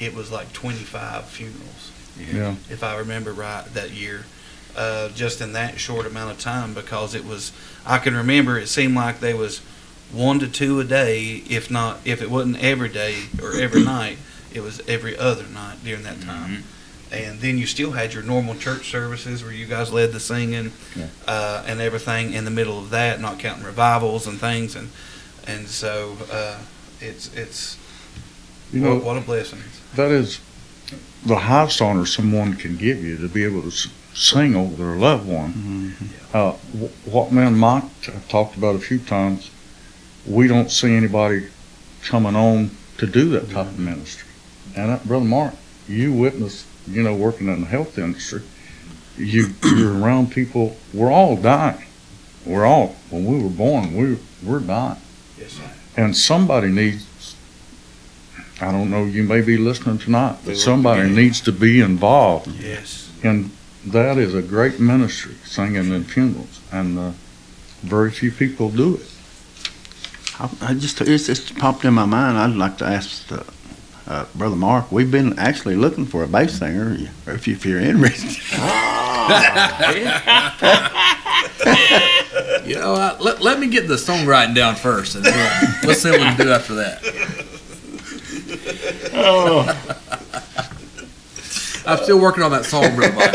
It 0.00 0.14
was 0.14 0.32
like 0.32 0.52
25 0.54 1.26
funerals 1.26 1.92
Yeah. 2.18 2.54
if 2.70 2.82
I 2.82 2.96
remember 2.98 3.32
right, 3.32 3.64
that 3.74 3.90
year, 3.90 4.24
uh, 4.76 5.08
just 5.10 5.40
in 5.40 5.52
that 5.54 5.78
short 5.80 6.06
amount 6.06 6.30
of 6.30 6.38
time 6.40 6.74
because 6.74 7.14
it 7.14 7.24
was. 7.24 7.52
I 7.86 7.98
can 7.98 8.14
remember 8.14 8.58
it 8.58 8.68
seemed 8.68 8.94
like 8.94 9.20
there 9.20 9.36
was 9.36 9.58
one 10.12 10.38
to 10.40 10.48
two 10.48 10.80
a 10.80 10.84
day, 10.84 11.42
if 11.48 11.70
not 11.70 11.98
if 12.04 12.20
it 12.22 12.30
wasn't 12.30 12.62
every 12.62 12.88
day 12.88 13.16
or 13.42 13.54
every 13.54 13.82
night, 13.98 14.18
it 14.52 14.60
was 14.60 14.80
every 14.88 15.16
other 15.16 15.44
night 15.46 15.78
during 15.84 16.02
that 16.04 16.20
time. 16.20 16.50
Mhm. 16.58 16.62
And 17.12 17.40
then 17.40 17.58
you 17.58 17.66
still 17.66 17.90
had 17.92 18.14
your 18.14 18.22
normal 18.22 18.54
church 18.54 18.88
services 18.88 19.42
where 19.42 19.52
you 19.52 19.66
guys 19.66 19.92
led 19.92 20.12
the 20.12 20.20
singing 20.20 20.72
Yeah. 20.94 21.06
uh, 21.26 21.64
and 21.66 21.80
everything 21.80 22.32
in 22.34 22.44
the 22.44 22.52
middle 22.52 22.78
of 22.78 22.90
that, 22.90 23.20
not 23.20 23.40
counting 23.40 23.64
revivals 23.64 24.26
and 24.28 24.38
things, 24.40 24.76
and 24.76 24.90
and 25.46 25.66
so 25.68 26.16
uh, 26.30 26.58
it's 27.00 27.34
it's 27.34 27.76
You 28.72 28.80
know, 28.82 28.94
what, 28.96 29.04
what 29.04 29.16
a 29.16 29.20
blessing. 29.22 29.58
that 29.96 30.12
is 30.12 30.38
the 31.24 31.36
highest 31.36 31.80
honor 31.82 32.06
someone 32.06 32.54
can 32.54 32.76
give 32.76 33.02
you 33.02 33.16
to 33.18 33.28
be 33.28 33.44
able 33.44 33.62
to 33.62 33.70
sing 33.70 34.54
over 34.56 34.74
their 34.76 34.96
loved 34.96 35.28
one. 35.28 35.52
mhm. 35.52 36.34
Uh, 36.34 36.52
what 37.04 37.32
me 37.32 37.42
and 37.42 37.58
Mike 37.58 37.84
t- 38.02 38.12
talked 38.28 38.56
about 38.56 38.74
a 38.76 38.78
few 38.78 38.98
times, 38.98 39.50
we 40.26 40.46
don't 40.46 40.70
see 40.70 40.94
anybody 40.94 41.48
coming 42.02 42.36
on 42.36 42.70
to 42.98 43.06
do 43.06 43.28
that 43.30 43.50
type 43.50 43.66
of 43.66 43.78
ministry. 43.78 44.28
And 44.76 44.92
uh, 44.92 44.98
Brother 45.04 45.24
Mark, 45.24 45.54
you 45.88 46.12
witnessed, 46.12 46.66
you 46.88 47.02
know, 47.02 47.14
working 47.14 47.48
in 47.48 47.62
the 47.62 47.66
health 47.66 47.98
industry, 47.98 48.42
you, 49.16 49.48
you're 49.64 49.98
around 49.98 50.30
people, 50.30 50.76
we're 50.94 51.10
all 51.10 51.36
dying. 51.36 51.84
We're 52.46 52.64
all, 52.64 52.96
when 53.10 53.24
we 53.26 53.42
were 53.42 53.50
born, 53.50 53.94
we, 53.96 54.18
we're 54.42 54.60
dying. 54.60 55.00
Yes, 55.38 55.52
sir. 55.52 55.70
And 55.96 56.16
somebody 56.16 56.68
needs, 56.68 57.06
I 58.60 58.72
don't 58.72 58.90
know, 58.90 59.04
you 59.04 59.22
may 59.22 59.40
be 59.40 59.56
listening 59.56 59.98
tonight, 59.98 60.36
but 60.44 60.56
somebody 60.56 61.02
together. 61.02 61.20
needs 61.20 61.40
to 61.42 61.52
be 61.52 61.80
involved. 61.80 62.48
Yes. 62.60 63.10
And 63.22 63.50
that 63.86 64.18
is 64.18 64.34
a 64.34 64.42
great 64.42 64.78
ministry, 64.78 65.34
singing 65.44 65.92
in 65.92 66.04
funerals. 66.04 66.60
And 66.70 66.98
uh, 66.98 67.12
very 67.82 68.10
few 68.10 68.30
people 68.30 68.70
do 68.70 68.96
it. 68.96 69.06
I, 70.38 70.50
I 70.60 70.74
just 70.74 71.00
it's 71.00 71.26
just 71.26 71.56
popped 71.56 71.84
in 71.84 71.94
my 71.94 72.04
mind. 72.04 72.36
I'd 72.36 72.56
like 72.56 72.76
to 72.78 72.84
ask 72.86 73.30
uh, 73.32 73.42
uh, 74.06 74.26
Brother 74.34 74.56
Mark. 74.56 74.92
We've 74.92 75.10
been 75.10 75.38
actually 75.38 75.76
looking 75.76 76.04
for 76.04 76.22
a 76.22 76.28
bass 76.28 76.58
singer. 76.58 76.96
If, 77.26 77.48
you, 77.48 77.54
if 77.54 77.64
you're 77.64 77.80
interested, 77.80 78.36
You 82.64 82.76
know, 82.76 82.94
uh, 82.94 83.16
let, 83.20 83.42
let 83.42 83.58
me 83.58 83.68
get 83.68 83.88
the 83.88 83.94
songwriting 83.94 84.54
down 84.54 84.76
first, 84.76 85.16
and 85.16 85.24
we'll, 85.24 85.50
let's 85.84 86.02
see 86.02 86.10
what 86.10 86.20
we 86.20 86.26
can 86.26 86.36
do 86.36 86.52
after 86.52 86.74
that. 86.74 87.46
Oh, 89.12 89.66
I'm 91.86 91.98
still 92.02 92.20
working 92.20 92.42
on 92.42 92.50
that 92.52 92.64
song, 92.64 92.94
Brother 92.94 93.14
Mike. 93.14 93.34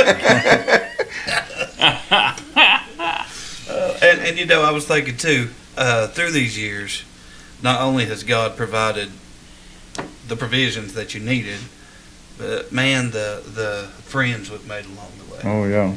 And, 4.01 4.21
and 4.21 4.37
you 4.37 4.45
know, 4.45 4.61
I 4.61 4.71
was 4.71 4.85
thinking 4.85 5.17
too, 5.17 5.49
uh, 5.77 6.07
through 6.07 6.31
these 6.31 6.57
years, 6.57 7.03
not 7.63 7.81
only 7.81 8.05
has 8.05 8.23
God 8.23 8.55
provided 8.55 9.09
the 10.27 10.35
provisions 10.35 10.93
that 10.93 11.13
you 11.15 11.19
needed, 11.21 11.59
but 12.37 12.71
man, 12.71 13.11
the 13.11 13.41
the 13.45 13.87
friends 14.03 14.51
we've 14.51 14.67
made 14.67 14.85
along 14.85 15.11
the 15.17 15.33
way. 15.33 15.39
Oh, 15.43 15.65
yeah. 15.65 15.95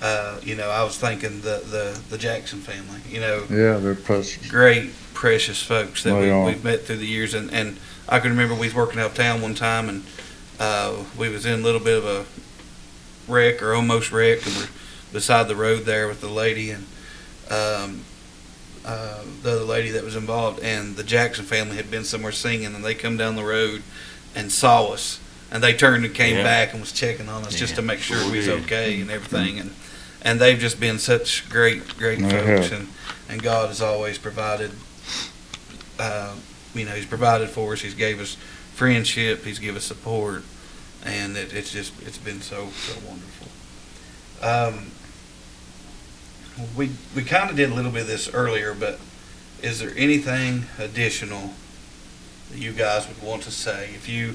uh, 0.00 0.38
you 0.42 0.54
know, 0.54 0.68
I 0.70 0.84
was 0.84 0.96
thinking 0.98 1.40
the, 1.40 1.62
the, 1.66 2.00
the 2.10 2.18
Jackson 2.18 2.60
family, 2.60 3.00
you 3.08 3.20
know, 3.20 3.44
Yeah, 3.50 3.78
they're 3.78 3.94
precious. 3.94 4.46
great, 4.48 4.90
precious 5.14 5.62
folks 5.62 6.02
that 6.04 6.10
They 6.12 6.20
we, 6.26 6.30
are. 6.30 6.44
we've 6.46 6.62
met 6.62 6.82
through 6.82 6.98
the 6.98 7.06
years. 7.06 7.34
And, 7.34 7.50
and 7.52 7.78
I 8.10 8.18
can 8.20 8.30
remember 8.30 8.54
we 8.54 8.66
was 8.66 8.74
working 8.74 8.98
out 9.00 9.10
of 9.10 9.14
town 9.14 9.40
one 9.40 9.54
time 9.54 9.88
and 9.88 10.04
uh, 10.58 11.04
we 11.16 11.28
was 11.28 11.46
in 11.46 11.60
a 11.60 11.62
little 11.62 11.80
bit 11.80 11.96
of 11.98 12.04
a 12.06 12.26
wreck 13.32 13.62
or 13.62 13.74
almost 13.74 14.10
wreck 14.10 14.44
and 14.46 14.54
we're 14.56 14.68
beside 15.12 15.48
the 15.48 15.56
road 15.56 15.84
there 15.84 16.08
with 16.08 16.20
the 16.20 16.28
lady 16.28 16.70
and 16.70 16.86
um, 17.50 18.00
uh, 18.84 19.22
the 19.42 19.52
other 19.52 19.64
lady 19.64 19.90
that 19.90 20.02
was 20.04 20.16
involved. 20.16 20.60
And 20.60 20.96
the 20.96 21.04
Jackson 21.04 21.44
family 21.44 21.76
had 21.76 21.90
been 21.90 22.04
somewhere 22.04 22.32
singing 22.32 22.74
and 22.74 22.84
they 22.84 22.94
come 22.94 23.16
down 23.16 23.36
the 23.36 23.44
road 23.44 23.82
and 24.34 24.50
saw 24.50 24.86
us. 24.88 25.20
And 25.52 25.62
they 25.64 25.72
turned 25.74 26.04
and 26.04 26.14
came 26.14 26.36
Yeah. 26.36 26.44
back 26.44 26.72
and 26.72 26.80
was 26.80 26.92
checking 26.92 27.28
on 27.28 27.44
us 27.44 27.54
just 27.54 27.74
to 27.74 27.82
make 27.82 27.98
sure 28.00 28.18
sure 28.18 28.30
we 28.30 28.38
was 28.38 28.48
okay 28.48 29.00
and 29.00 29.10
everything. 29.10 29.58
And 29.58 29.74
and 30.22 30.38
they've 30.38 30.58
just 30.58 30.78
been 30.78 30.98
such 30.98 31.48
great, 31.48 31.96
great 31.96 32.20
They 32.20 32.30
folks. 32.30 32.68
have. 32.68 32.72
And 32.80 32.88
and 33.28 33.42
God 33.42 33.68
has 33.68 33.80
always 33.82 34.16
provided. 34.18 34.70
Uh, 35.98 36.34
you 36.74 36.84
know, 36.84 36.92
He's 36.92 37.06
provided 37.06 37.48
for 37.48 37.72
us. 37.72 37.80
He's 37.80 37.94
gave 37.94 38.20
us 38.20 38.36
friendship. 38.74 39.44
He's 39.44 39.58
given 39.58 39.76
us 39.76 39.84
support, 39.84 40.42
and 41.04 41.36
it, 41.36 41.52
it's 41.54 41.72
just 41.72 41.92
it's 42.02 42.18
been 42.18 42.40
so 42.40 42.68
so 42.70 42.94
wonderful. 43.06 43.48
Um, 44.42 44.90
we 46.76 46.90
we 47.14 47.22
kind 47.22 47.50
of 47.50 47.56
did 47.56 47.70
a 47.70 47.74
little 47.74 47.90
bit 47.90 48.02
of 48.02 48.08
this 48.08 48.32
earlier, 48.32 48.74
but 48.74 48.98
is 49.62 49.80
there 49.80 49.92
anything 49.96 50.64
additional 50.78 51.50
that 52.50 52.58
you 52.58 52.72
guys 52.72 53.06
would 53.08 53.22
want 53.22 53.42
to 53.42 53.50
say 53.50 53.90
if 53.94 54.08
you 54.08 54.34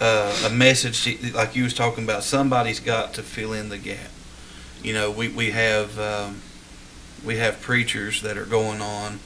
uh, 0.00 0.36
a 0.46 0.50
message 0.50 1.32
like 1.32 1.54
you 1.54 1.64
was 1.64 1.74
talking 1.74 2.04
about 2.04 2.24
somebody's 2.24 2.80
got 2.80 3.14
to 3.14 3.22
fill 3.22 3.52
in 3.52 3.68
the 3.68 3.78
gap 3.78 4.10
you 4.82 4.92
know 4.92 5.10
we, 5.10 5.28
we 5.28 5.50
have 5.52 5.98
um, 5.98 6.40
we 7.24 7.36
have 7.36 7.60
preachers 7.60 8.22
that 8.22 8.36
are 8.36 8.46
going 8.46 8.80
on 8.80 9.20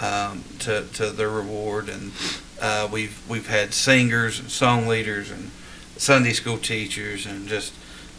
um, 0.00 0.44
to, 0.60 0.84
to 0.94 1.10
their 1.10 1.30
reward. 1.30 1.88
And 1.88 2.12
uh, 2.60 2.88
we've 2.90 3.22
we've 3.28 3.48
had 3.48 3.74
singers 3.74 4.38
and 4.38 4.50
song 4.50 4.86
leaders 4.86 5.30
and 5.30 5.50
Sunday 5.96 6.32
school 6.32 6.58
teachers 6.58 7.26
and 7.26 7.48
just 7.48 7.72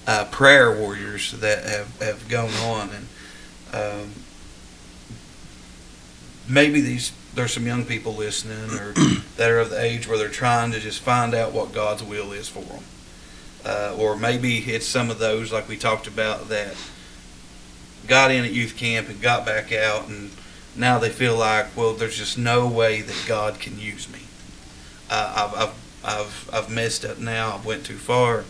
uh, 0.08 0.26
prayer 0.26 0.72
warriors 0.72 1.32
that 1.32 1.66
have, 1.66 2.00
have 2.00 2.28
gone 2.30 2.54
on. 2.54 2.90
And 2.90 3.08
um, 3.74 4.12
maybe 6.48 6.82
these 6.82 7.12
there's 7.34 7.54
some 7.54 7.66
young 7.66 7.84
people 7.84 8.14
listening 8.14 8.80
or 8.80 8.94
that 9.38 9.52
are 9.52 9.60
of 9.60 9.70
the 9.70 9.82
age 9.82 10.08
where 10.08 10.18
they're 10.18 10.30
trying 10.30 10.72
to 10.72 10.80
just 10.80 11.02
find 11.02 11.34
out 11.34 11.52
what 11.52 11.74
God's 11.74 12.02
will 12.02 12.32
is 12.32 12.48
for 12.48 12.62
them 12.62 12.84
uh, 13.66 13.96
or 13.98 14.16
maybe 14.16 14.58
it's 14.58 14.86
some 14.86 15.10
of 15.10 15.20
those 15.20 15.52
like 15.52 15.68
we 15.68 15.76
talked 15.76 16.08
about 16.08 16.50
that 16.50 16.76
got 18.08 18.30
in 18.32 18.46
at 18.46 18.54
youth 18.54 18.78
camp 18.78 19.10
and 19.10 19.22
got 19.22 19.46
back 19.46 19.72
out 19.72 20.08
and 20.08 20.30
now 20.76 21.00
they 21.00 21.10
feel 21.10 21.36
like 21.38 21.76
well 21.76 21.94
there's 21.94 22.18
just 22.18 22.38
no 22.38 22.68
way 22.68 23.02
that 23.02 23.24
God 23.28 23.60
can 23.60 23.80
use 23.80 24.12
me. 24.12 24.20
Uh, 25.10 25.50
I've, 25.54 25.60
I've 25.60 25.76
I've 26.04 26.50
I've 26.54 26.70
messed 26.70 27.06
up 27.06 27.20
now. 27.20 27.56
I've 27.56 27.66
went 27.66 27.86
too 27.86 27.98
far. 27.98 28.44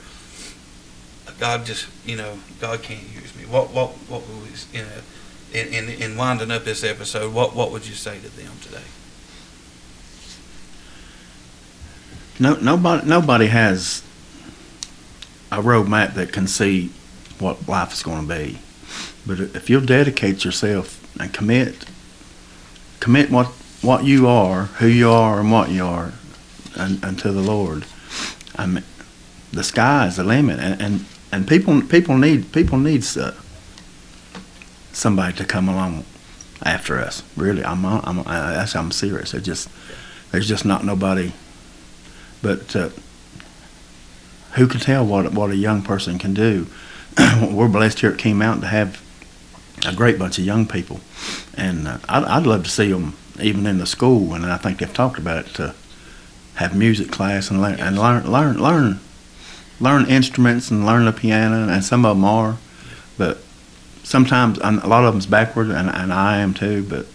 God 1.39 1.65
just 1.65 1.87
you 2.05 2.15
know 2.15 2.39
God 2.59 2.81
can't 2.81 3.03
use 3.03 3.35
me. 3.35 3.45
What 3.45 3.71
what 3.71 3.91
what 4.09 4.27
would 4.27 4.49
you 4.73 4.81
know 4.81 5.01
in, 5.53 5.67
in 5.67 5.89
in 5.89 6.17
winding 6.17 6.51
up 6.51 6.63
this 6.63 6.83
episode 6.83 7.33
what 7.33 7.55
what 7.55 7.71
would 7.71 7.87
you 7.87 7.95
say 7.95 8.19
to 8.19 8.29
them 8.29 8.51
today? 8.61 8.83
No, 12.37 12.55
nobody, 12.55 13.07
nobody 13.07 13.47
has 13.47 14.03
a 15.51 15.61
roadmap 15.61 16.15
that 16.15 16.33
can 16.33 16.47
see 16.47 16.91
what 17.39 17.67
life 17.67 17.93
is 17.93 18.03
going 18.03 18.27
to 18.27 18.35
be. 18.35 18.59
But 19.25 19.39
if 19.39 19.69
you'll 19.69 19.85
dedicate 19.85 20.43
yourself 20.43 21.01
and 21.19 21.33
commit, 21.33 21.85
commit 23.05 23.29
what 23.29 23.45
what 23.83 24.03
you 24.03 24.27
are, 24.27 24.63
who 24.79 24.87
you 24.87 25.11
are, 25.11 25.39
and 25.39 25.51
what 25.51 25.69
you 25.69 25.85
are, 25.85 26.11
unto 26.75 27.31
the 27.31 27.41
Lord, 27.41 27.85
I 28.55 28.65
mean, 28.65 28.83
the 29.51 29.63
sky 29.63 30.07
is 30.07 30.15
the 30.15 30.23
limit, 30.23 30.59
and 30.59 30.81
and, 30.81 31.05
and 31.31 31.47
people 31.47 31.83
people 31.83 32.17
need 32.17 32.51
people 32.51 32.79
needs 32.79 33.15
uh, 33.15 33.35
somebody 34.91 35.37
to 35.37 35.45
come 35.45 35.69
along 35.69 36.03
after 36.63 36.97
us. 36.97 37.21
Really, 37.37 37.63
I'm 37.63 37.85
I'm 37.85 38.27
I, 38.27 38.65
I'm 38.73 38.91
serious. 38.91 39.35
It 39.35 39.41
just 39.41 39.69
there's 40.31 40.47
just 40.47 40.65
not 40.65 40.83
nobody 40.83 41.31
but 42.41 42.75
uh, 42.75 42.89
who 44.53 44.65
can 44.67 44.79
tell 44.79 45.05
what 45.05 45.31
what 45.31 45.51
a 45.51 45.55
young 45.55 45.83
person 45.83 46.17
can 46.17 46.33
do? 46.33 46.65
We're 47.51 47.67
blessed 47.67 47.99
here 47.99 48.11
at 48.11 48.17
Keen 48.17 48.37
Mountain 48.37 48.61
to 48.61 48.67
have 48.67 49.04
a 49.85 49.93
great 49.93 50.17
bunch 50.19 50.37
of 50.37 50.45
young 50.45 50.67
people, 50.67 50.99
and 51.55 51.87
uh, 51.87 51.97
I'd, 52.09 52.23
I'd 52.23 52.47
love 52.47 52.63
to 52.63 52.69
see 52.69 52.91
them 52.91 53.15
even 53.39 53.65
in 53.67 53.77
the 53.77 53.85
school. 53.85 54.33
And 54.33 54.45
I 54.45 54.57
think 54.57 54.79
they've 54.79 54.93
talked 54.93 55.19
about 55.19 55.45
it 55.45 55.53
to 55.55 55.75
have 56.55 56.75
music 56.75 57.11
class 57.11 57.49
and 57.49 57.61
learn 57.61 57.79
and 57.79 57.97
learn 57.97 58.31
learn 58.31 58.57
learn 58.61 58.99
learn 59.79 60.05
instruments 60.05 60.71
and 60.71 60.85
learn 60.85 61.05
the 61.05 61.11
piano. 61.11 61.67
And 61.67 61.83
some 61.83 62.05
of 62.05 62.15
them 62.15 62.25
are, 62.25 62.57
but 63.17 63.39
sometimes 64.03 64.59
and 64.59 64.79
a 64.81 64.87
lot 64.87 65.03
of 65.03 65.13
them's 65.13 65.25
backward, 65.25 65.69
and, 65.69 65.89
and 65.89 66.13
I 66.13 66.37
am 66.37 66.53
too. 66.53 66.83
But 66.83 67.07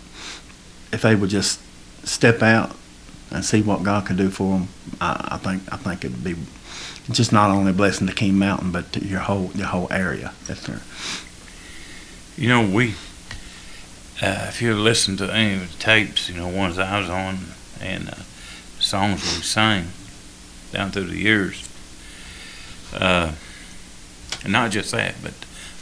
if 0.93 1.03
they 1.03 1.15
would 1.15 1.31
just 1.31 1.61
step 2.07 2.43
out 2.43 2.77
and 3.31 3.45
see 3.45 3.63
what 3.63 3.83
God 3.83 4.07
can 4.07 4.17
do 4.17 4.31
for 4.31 4.59
them, 4.59 4.69
I, 5.01 5.29
I 5.33 5.37
think 5.39 5.63
I 5.73 5.77
think 5.77 6.05
it'd 6.05 6.25
be 6.25 6.37
just 7.11 7.33
not 7.33 7.51
only 7.51 7.71
a 7.71 7.75
blessing 7.75 8.07
to 8.07 8.13
Keen 8.13 8.39
Mountain, 8.39 8.73
but 8.73 8.93
to 8.93 9.05
your 9.05 9.21
whole 9.21 9.51
your 9.55 9.69
whole 9.69 9.89
area. 9.91 10.33
That's 10.47 10.67
there. 10.67 10.83
You 12.41 12.49
know, 12.49 12.63
we, 12.67 12.95
uh, 14.23 14.47
if 14.49 14.63
you 14.63 14.75
listen 14.75 15.19
to 15.19 15.31
any 15.31 15.57
of 15.57 15.71
the 15.71 15.79
tapes, 15.79 16.31
you 16.31 16.37
know, 16.37 16.49
ones 16.49 16.79
I 16.79 16.99
was 16.99 17.11
on 17.11 17.39
and 17.83 18.09
uh, 18.09 18.15
songs 18.79 19.21
we 19.37 19.43
sang 19.43 19.89
down 20.73 20.91
through 20.91 21.09
the 21.09 21.19
years, 21.19 21.69
uh, 22.95 23.33
and 24.43 24.53
not 24.55 24.71
just 24.71 24.91
that, 24.93 25.17
but 25.23 25.35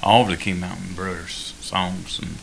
all 0.03 0.23
of 0.23 0.31
the 0.31 0.37
Keen 0.37 0.59
Mountain 0.59 0.97
Brothers 0.97 1.55
songs 1.61 2.19
and 2.19 2.39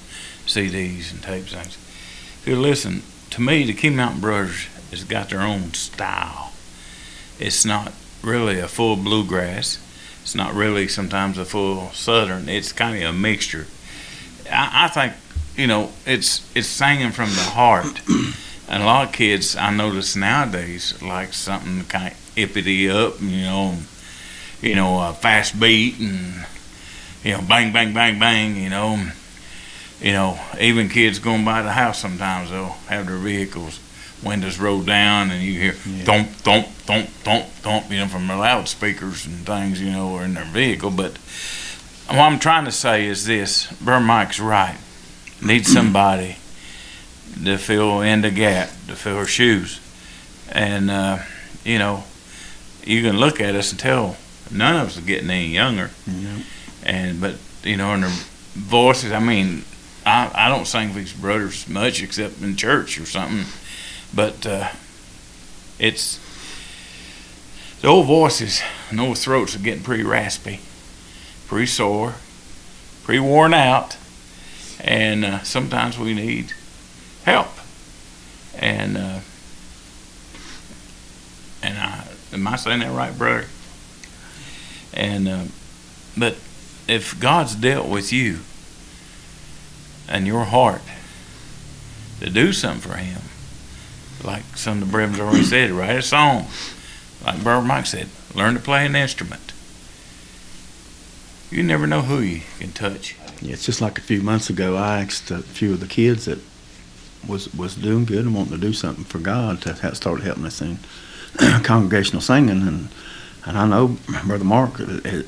CDs 0.47 1.11
and 1.11 1.21
tapes. 1.21 1.51
and 1.51 1.63
things. 1.63 1.75
If 1.75 2.47
you 2.47 2.55
listen, 2.55 3.03
to 3.31 3.41
me, 3.41 3.65
the 3.65 3.73
Keen 3.73 3.97
Mountain 3.97 4.21
Brothers 4.21 4.67
has 4.91 5.03
got 5.03 5.29
their 5.29 5.41
own 5.41 5.73
style. 5.73 6.53
It's 7.37 7.65
not 7.65 7.91
really 8.23 8.59
a 8.59 8.69
full 8.69 8.95
bluegrass. 8.95 9.77
It's 10.21 10.35
not 10.35 10.53
really 10.53 10.87
sometimes 10.87 11.37
a 11.37 11.43
full 11.43 11.91
southern. 11.91 12.47
It's 12.47 12.71
kind 12.71 13.03
of 13.03 13.09
a 13.09 13.13
mixture. 13.13 13.67
I, 14.51 14.85
I 14.85 14.87
think 14.87 15.13
you 15.55 15.67
know 15.67 15.91
it's 16.05 16.49
it's 16.55 16.67
singing 16.67 17.11
from 17.11 17.29
the 17.29 17.41
heart, 17.41 18.01
and 18.69 18.83
a 18.83 18.85
lot 18.85 19.07
of 19.07 19.13
kids 19.13 19.55
I 19.55 19.73
notice 19.75 20.15
nowadays 20.15 21.01
like 21.01 21.33
something 21.33 21.83
kind 21.85 22.11
of 22.11 22.17
ippity 22.35 22.89
up, 22.89 23.21
you 23.21 23.41
know, 23.41 23.77
you 24.61 24.75
know, 24.75 24.99
a 24.99 25.13
fast 25.13 25.59
beat 25.59 25.99
and 25.99 26.45
you 27.23 27.31
know, 27.31 27.41
bang 27.47 27.71
bang 27.73 27.93
bang 27.93 28.19
bang, 28.19 28.55
you 28.55 28.69
know, 28.69 29.09
you 30.01 30.11
know, 30.11 30.39
even 30.59 30.89
kids 30.89 31.19
going 31.19 31.45
by 31.45 31.61
the 31.61 31.71
house 31.71 31.99
sometimes 31.99 32.51
they'll 32.51 32.77
have 32.87 33.07
their 33.07 33.17
vehicles 33.17 33.79
windows 34.23 34.57
rolled 34.59 34.85
down 34.85 35.29
and 35.29 35.43
you 35.43 35.59
hear 35.59 35.73
thump 35.73 36.27
thump 36.29 36.67
thump 36.67 37.07
thump 37.07 37.45
thump, 37.45 37.91
you 37.91 37.97
know, 37.97 38.07
from 38.07 38.27
the 38.27 38.35
loudspeakers 38.35 39.25
and 39.25 39.45
things, 39.45 39.81
you 39.81 39.91
know, 39.91 40.09
or 40.09 40.23
in 40.23 40.33
their 40.33 40.45
vehicle, 40.45 40.89
but 40.91 41.17
what 42.07 42.19
I'm 42.19 42.39
trying 42.39 42.65
to 42.65 42.71
say 42.71 43.07
is 43.07 43.25
this: 43.25 43.71
Burr 43.81 43.99
Mike's 43.99 44.39
right. 44.39 44.77
Need 45.41 45.65
somebody 45.65 46.37
to 47.43 47.57
fill 47.57 48.01
in 48.01 48.21
the 48.21 48.31
gap, 48.31 48.69
to 48.87 48.95
fill 48.95 49.17
her 49.17 49.25
shoes, 49.25 49.79
and 50.51 50.89
uh, 50.89 51.19
you 51.63 51.79
know, 51.79 52.03
you 52.83 53.01
can 53.01 53.17
look 53.17 53.41
at 53.41 53.55
us 53.55 53.71
and 53.71 53.79
tell 53.79 54.17
none 54.51 54.75
of 54.75 54.87
us 54.87 54.97
are 54.97 55.01
getting 55.01 55.29
any 55.29 55.47
younger. 55.47 55.91
Yeah. 56.05 56.39
And 56.83 57.19
but 57.19 57.35
you 57.63 57.77
know, 57.77 57.93
in 57.93 58.01
their 58.01 58.09
voices. 58.53 59.11
I 59.11 59.19
mean, 59.19 59.63
I 60.05 60.31
I 60.33 60.49
don't 60.49 60.65
sing 60.65 60.89
for 60.89 60.99
these 60.99 61.13
brothers 61.13 61.67
much 61.67 62.01
except 62.03 62.41
in 62.41 62.55
church 62.55 62.99
or 62.99 63.05
something, 63.05 63.45
but 64.13 64.45
uh, 64.45 64.69
it's 65.79 66.19
the 67.81 67.87
old 67.87 68.05
voices 68.05 68.61
and 68.89 68.99
old 68.99 69.17
throats 69.17 69.55
are 69.55 69.59
getting 69.59 69.83
pretty 69.83 70.03
raspy 70.03 70.59
pretty 71.55 71.67
sore, 71.67 72.15
pretty 73.05 73.21
worn 73.21 73.53
out, 73.53 73.95
and 74.81 75.23
uh, 75.23 75.41
sometimes 75.43 75.97
we 75.97 76.13
need 76.13 76.51
help. 77.23 77.47
And 78.59 78.97
uh, 78.97 79.19
and 81.63 81.77
I 81.77 82.07
am 82.33 82.45
I 82.45 82.57
saying 82.57 82.79
that 82.79 82.91
right, 82.91 83.17
brother? 83.17 83.45
And 84.93 85.29
uh, 85.29 85.43
but 86.17 86.35
if 86.89 87.17
God's 87.21 87.55
dealt 87.55 87.87
with 87.87 88.11
you 88.11 88.39
and 90.09 90.27
your 90.27 90.43
heart 90.43 90.81
to 92.19 92.29
do 92.29 92.51
something 92.51 92.81
for 92.81 92.97
Him, 92.97 93.21
like 94.25 94.43
some 94.57 94.81
of 94.81 94.87
the 94.87 94.91
brethren 94.91 95.21
already 95.21 95.45
said, 95.45 95.71
write 95.71 95.95
a 95.95 96.01
song. 96.01 96.47
Like 97.25 97.41
Brother 97.41 97.65
Mike 97.65 97.85
said, 97.85 98.09
learn 98.33 98.55
to 98.55 98.59
play 98.59 98.85
an 98.85 98.97
instrument 98.97 99.53
You 101.51 101.63
never 101.63 101.87
know 101.87 102.01
who 102.01 102.19
you 102.19 102.41
can 102.59 102.71
touch. 102.71 103.15
Yeah, 103.41 103.53
it's 103.53 103.65
just 103.65 103.81
like 103.81 103.97
a 103.97 104.01
few 104.01 104.21
months 104.21 104.49
ago. 104.49 104.75
I 104.75 105.01
asked 105.01 105.29
a 105.31 105.39
few 105.39 105.73
of 105.73 105.79
the 105.79 105.87
kids 105.87 106.25
that 106.25 106.39
was 107.27 107.53
was 107.53 107.75
doing 107.75 108.05
good 108.05 108.25
and 108.25 108.35
wanting 108.35 108.53
to 108.53 108.57
do 108.59 108.73
something 108.73 109.03
for 109.03 109.19
God 109.19 109.61
to 109.61 109.73
have 109.73 109.97
started 109.97 110.23
helping 110.23 110.45
us 110.45 110.61
in 110.61 110.79
congregational 111.63 112.21
singing, 112.21 112.61
and 112.67 112.89
and 113.45 113.57
I 113.57 113.67
know 113.67 113.97
Brother 114.25 114.43
Mark, 114.45 114.79
it, 114.79 115.05
it, 115.05 115.25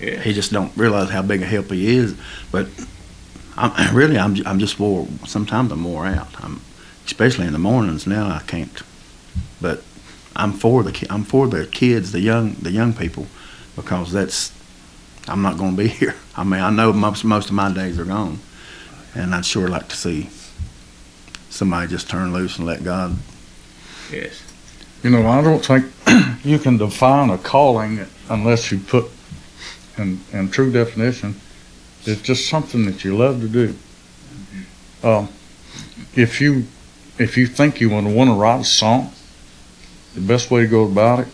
Yeah. 0.00 0.20
he 0.20 0.32
just 0.32 0.52
don't 0.52 0.74
realize 0.76 1.10
how 1.10 1.22
big 1.22 1.42
a 1.42 1.46
help 1.46 1.70
he 1.70 1.96
is. 1.96 2.16
But 2.50 2.68
I'm 3.56 3.94
really 3.94 4.18
I'm 4.18 4.36
I'm 4.46 4.58
just 4.58 4.78
wore. 4.80 5.06
Sometimes 5.26 5.70
I'm 5.72 5.84
wore 5.84 6.06
out. 6.06 6.28
I'm 6.42 6.60
especially 7.06 7.46
in 7.46 7.52
the 7.52 7.58
mornings 7.58 8.06
now. 8.06 8.26
I 8.28 8.40
can't. 8.46 8.82
But 9.60 9.82
I'm 10.34 10.52
for 10.52 10.82
the 10.82 11.06
I'm 11.10 11.24
for 11.24 11.46
the 11.46 11.66
kids, 11.66 12.12
the 12.12 12.20
young 12.20 12.54
the 12.54 12.70
young 12.70 12.92
people, 12.92 13.26
because 13.76 14.12
that's 14.12 14.52
I'm 15.28 15.42
not 15.42 15.58
going 15.58 15.76
to 15.76 15.82
be 15.82 15.88
here. 15.88 16.14
I 16.36 16.44
mean, 16.44 16.60
I 16.60 16.70
know 16.70 16.92
most 16.92 17.24
most 17.24 17.48
of 17.48 17.54
my 17.54 17.72
days 17.72 17.98
are 17.98 18.04
gone, 18.04 18.40
and 19.14 19.34
I'd 19.34 19.44
sure 19.44 19.68
like 19.68 19.88
to 19.88 19.96
see 19.96 20.30
somebody 21.50 21.88
just 21.88 22.08
turn 22.08 22.32
loose 22.32 22.58
and 22.58 22.66
let 22.66 22.82
God. 22.84 23.16
Yes. 24.10 24.42
You 25.02 25.10
know, 25.10 25.26
I 25.26 25.42
don't 25.42 25.64
think 25.64 25.86
you 26.44 26.58
can 26.58 26.76
define 26.76 27.30
a 27.30 27.38
calling 27.38 28.06
unless 28.28 28.70
you 28.70 28.78
put, 28.78 29.06
in, 29.96 30.20
in 30.32 30.50
true 30.50 30.70
definition, 30.70 31.40
it's 32.04 32.22
just 32.22 32.48
something 32.48 32.86
that 32.86 33.04
you 33.04 33.16
love 33.16 33.40
to 33.40 33.48
do. 33.48 33.74
Um, 35.02 35.28
if 36.14 36.40
you 36.40 36.66
if 37.18 37.36
you 37.36 37.46
think 37.46 37.80
you 37.80 37.90
want 37.90 38.06
to 38.06 38.12
want 38.12 38.30
to 38.30 38.34
write 38.34 38.60
a 38.60 38.64
song, 38.64 39.12
the 40.14 40.20
best 40.20 40.50
way 40.50 40.62
to 40.62 40.66
go 40.66 40.84
about 40.84 41.20
it, 41.20 41.28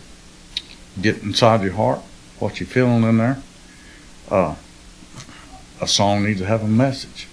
get 1.01 1.23
inside 1.23 1.61
your 1.61 1.73
heart, 1.73 1.99
what 2.39 2.59
you're 2.59 2.67
feeling 2.67 3.03
in 3.03 3.17
there. 3.17 3.41
Uh, 4.29 4.55
a 5.81 5.87
song 5.87 6.23
needs 6.23 6.39
to 6.39 6.45
have 6.45 6.63
a 6.63 6.67
message. 6.67 7.27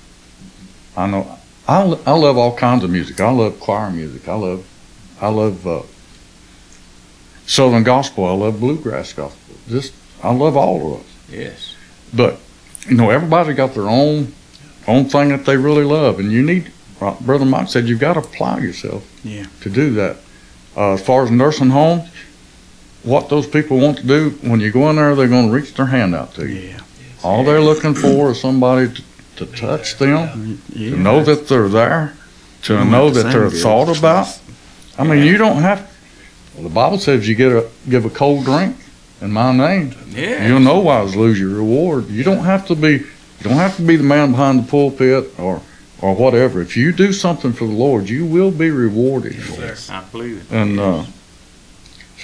I 0.96 1.06
know. 1.06 1.38
I, 1.66 1.80
I 2.06 2.12
love 2.12 2.36
all 2.36 2.54
kinds 2.56 2.84
of 2.84 2.90
music. 2.90 3.20
I 3.20 3.30
love 3.30 3.58
choir 3.58 3.90
music. 3.90 4.28
I 4.28 4.34
love 4.34 4.66
I 5.20 5.28
love 5.28 5.66
uh, 5.66 5.82
Southern 7.46 7.82
gospel. 7.84 8.26
I 8.26 8.32
love 8.32 8.60
bluegrass 8.60 9.12
gospel. 9.12 9.56
Just 9.68 9.94
I 10.22 10.32
love 10.32 10.56
all 10.56 10.76
of 10.76 10.82
those. 10.98 11.38
Yes. 11.38 11.74
But 12.12 12.38
you 12.86 12.94
know, 12.96 13.10
everybody 13.10 13.54
got 13.54 13.74
their 13.74 13.88
own 13.88 14.32
own 14.86 15.06
thing 15.06 15.30
that 15.30 15.46
they 15.46 15.56
really 15.56 15.84
love, 15.84 16.18
and 16.20 16.30
you 16.30 16.42
need. 16.42 16.70
Brother 17.20 17.44
Mike 17.44 17.68
said, 17.68 17.86
you've 17.86 18.00
got 18.00 18.14
to 18.14 18.20
apply 18.20 18.60
yourself 18.60 19.04
Yeah. 19.22 19.44
to 19.60 19.68
do 19.68 19.90
that. 19.94 20.16
Uh, 20.74 20.92
as 20.94 21.02
far 21.04 21.22
as 21.24 21.30
nursing 21.30 21.68
homes, 21.68 22.08
what 23.04 23.28
those 23.28 23.46
people 23.46 23.78
want 23.78 23.98
to 23.98 24.06
do 24.06 24.30
when 24.42 24.60
you 24.60 24.72
go 24.72 24.90
in 24.90 24.96
there, 24.96 25.14
they're 25.14 25.28
going 25.28 25.48
to 25.48 25.52
reach 25.52 25.74
their 25.74 25.86
hand 25.86 26.14
out 26.14 26.34
to 26.34 26.48
you. 26.48 26.70
Yeah. 26.70 26.80
All 27.22 27.44
they're 27.44 27.60
looking 27.60 27.94
for 27.94 28.30
is 28.30 28.40
somebody 28.40 28.92
to, 28.92 29.02
to 29.36 29.46
touch 29.46 29.96
them, 29.96 30.60
yeah. 30.70 30.90
to 30.90 30.96
know 30.96 31.22
that 31.22 31.48
they're 31.48 31.68
there, 31.68 32.14
to 32.62 32.74
You 32.74 32.84
know 32.84 33.10
that 33.10 33.32
they're 33.32 33.50
thought 33.50 33.96
about. 33.96 34.38
I 34.98 35.04
mean, 35.04 35.24
you 35.24 35.38
don't 35.38 35.62
have. 35.62 35.90
Well, 36.54 36.64
the 36.64 36.74
Bible 36.74 36.98
says 36.98 37.28
you 37.28 37.34
get 37.34 37.52
a 37.52 37.68
give 37.88 38.04
a 38.04 38.10
cold 38.10 38.44
drink 38.44 38.76
in 39.20 39.32
my 39.32 39.52
name, 39.52 39.94
Yeah. 40.10 40.46
you'll 40.46 40.60
know 40.60 40.80
why 40.80 41.00
lose 41.02 41.40
your 41.40 41.50
reward. 41.50 42.08
You 42.08 42.22
don't 42.24 42.44
have 42.44 42.66
to 42.68 42.74
be. 42.74 42.92
You 42.92 43.50
don't 43.50 43.54
have 43.54 43.76
to 43.76 43.82
be 43.82 43.96
the 43.96 44.04
man 44.04 44.32
behind 44.32 44.64
the 44.64 44.70
pulpit 44.70 45.38
or 45.38 45.62
or 46.00 46.14
whatever. 46.14 46.60
If 46.60 46.76
you 46.76 46.92
do 46.92 47.12
something 47.12 47.52
for 47.52 47.66
the 47.66 47.72
Lord, 47.72 48.08
you 48.08 48.26
will 48.26 48.50
be 48.50 48.70
rewarded. 48.70 49.34
for 49.42 49.64
it. 49.64 49.90
I 49.90 50.02
believe 50.04 50.42
it. 50.42 50.54
And 50.54 50.78
uh, 50.78 51.04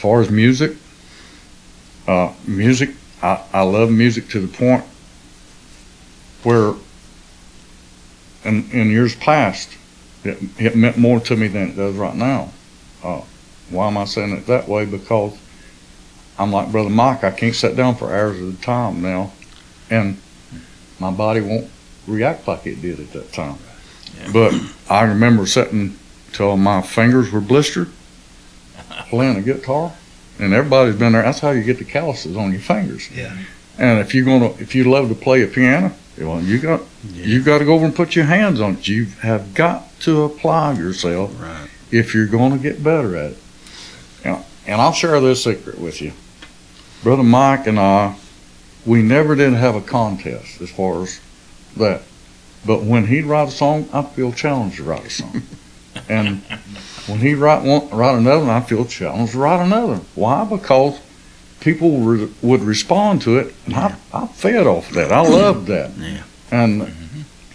far 0.00 0.22
as 0.22 0.30
music, 0.30 0.76
uh, 2.08 2.32
music, 2.46 2.90
I, 3.22 3.44
I 3.52 3.62
love 3.62 3.90
music 3.90 4.28
to 4.30 4.40
the 4.40 4.48
point 4.48 4.82
where, 6.42 6.74
in, 8.44 8.68
in 8.70 8.88
years 8.88 9.14
past, 9.14 9.76
it, 10.24 10.38
it 10.58 10.74
meant 10.74 10.96
more 10.96 11.20
to 11.20 11.36
me 11.36 11.48
than 11.48 11.68
it 11.68 11.76
does 11.76 11.94
right 11.96 12.16
now. 12.16 12.50
Uh, 13.04 13.20
why 13.68 13.88
am 13.88 13.98
I 13.98 14.06
saying 14.06 14.32
it 14.32 14.46
that 14.46 14.68
way? 14.68 14.86
Because 14.86 15.38
I'm 16.38 16.50
like 16.50 16.72
Brother 16.72 16.88
Mike, 16.90 17.22
I 17.22 17.30
can't 17.30 17.54
sit 17.54 17.76
down 17.76 17.94
for 17.94 18.06
hours 18.16 18.40
at 18.40 18.58
a 18.58 18.60
time 18.62 19.02
now, 19.02 19.32
and 19.90 20.16
my 20.98 21.10
body 21.10 21.42
won't 21.42 21.70
react 22.06 22.48
like 22.48 22.66
it 22.66 22.80
did 22.80 23.00
at 23.00 23.12
that 23.12 23.32
time. 23.34 23.58
Yeah. 24.18 24.30
But 24.32 24.54
I 24.88 25.02
remember 25.02 25.44
sitting 25.44 25.98
till 26.32 26.56
my 26.56 26.80
fingers 26.80 27.30
were 27.30 27.42
blistered 27.42 27.90
playing 29.10 29.36
a 29.36 29.42
guitar, 29.42 29.92
and 30.38 30.54
everybody's 30.54 30.96
been 30.96 31.12
there. 31.12 31.22
That's 31.22 31.40
how 31.40 31.50
you 31.50 31.62
get 31.62 31.78
the 31.78 31.84
calluses 31.84 32.36
on 32.36 32.52
your 32.52 32.60
fingers. 32.60 33.10
Yeah. 33.10 33.36
And 33.78 33.98
if 34.00 34.14
you're 34.14 34.24
gonna, 34.24 34.50
if 34.58 34.74
you 34.74 34.84
love 34.84 35.08
to 35.08 35.14
play 35.14 35.42
a 35.42 35.46
piano, 35.46 35.92
well, 36.18 36.40
you 36.42 36.58
got 36.58 36.82
you 37.12 37.42
got 37.42 37.58
to 37.58 37.64
go 37.64 37.74
over 37.74 37.84
and 37.86 37.94
put 37.94 38.14
your 38.16 38.26
hands 38.26 38.60
on 38.60 38.74
it. 38.74 38.88
You 38.88 39.06
have 39.22 39.54
got 39.54 39.98
to 40.00 40.22
apply 40.24 40.74
yourself 40.74 41.30
Right. 41.40 41.68
if 41.90 42.14
you're 42.14 42.26
going 42.26 42.52
to 42.52 42.58
get 42.58 42.82
better 42.84 43.16
at 43.16 43.32
it. 43.32 43.38
And, 44.24 44.44
and 44.66 44.80
I'll 44.82 44.92
share 44.92 45.18
this 45.20 45.44
secret 45.44 45.78
with 45.78 46.00
you. 46.02 46.12
Brother 47.02 47.22
Mike 47.22 47.66
and 47.66 47.78
I, 47.80 48.16
we 48.84 49.02
never 49.02 49.34
did 49.34 49.54
have 49.54 49.74
a 49.74 49.80
contest 49.80 50.60
as 50.60 50.70
far 50.70 51.02
as 51.02 51.20
that. 51.78 52.02
But 52.66 52.82
when 52.82 53.06
he'd 53.06 53.24
write 53.24 53.48
a 53.48 53.50
song, 53.50 53.88
I 53.90 54.02
feel 54.02 54.32
challenged 54.32 54.76
to 54.76 54.82
write 54.82 55.06
a 55.06 55.10
song. 55.10 55.42
and 56.10 56.42
when 57.10 57.18
he 57.20 57.34
write 57.34 57.62
one, 57.64 57.88
write 57.90 58.16
another 58.16 58.40
one, 58.46 58.50
I 58.50 58.60
feel 58.60 58.84
challenged 58.84 59.32
to 59.32 59.38
write 59.38 59.64
another. 59.64 59.96
Why? 60.14 60.44
Because 60.44 60.98
people 61.60 62.00
re- 62.00 62.30
would 62.42 62.62
respond 62.62 63.22
to 63.22 63.38
it, 63.38 63.54
and 63.66 63.74
I, 63.74 63.96
I 64.12 64.26
fed 64.28 64.66
off 64.66 64.88
of 64.88 64.94
that. 64.94 65.12
I 65.12 65.20
loved 65.20 65.66
that. 65.66 65.90
Yeah. 65.98 66.22
And 66.50 66.92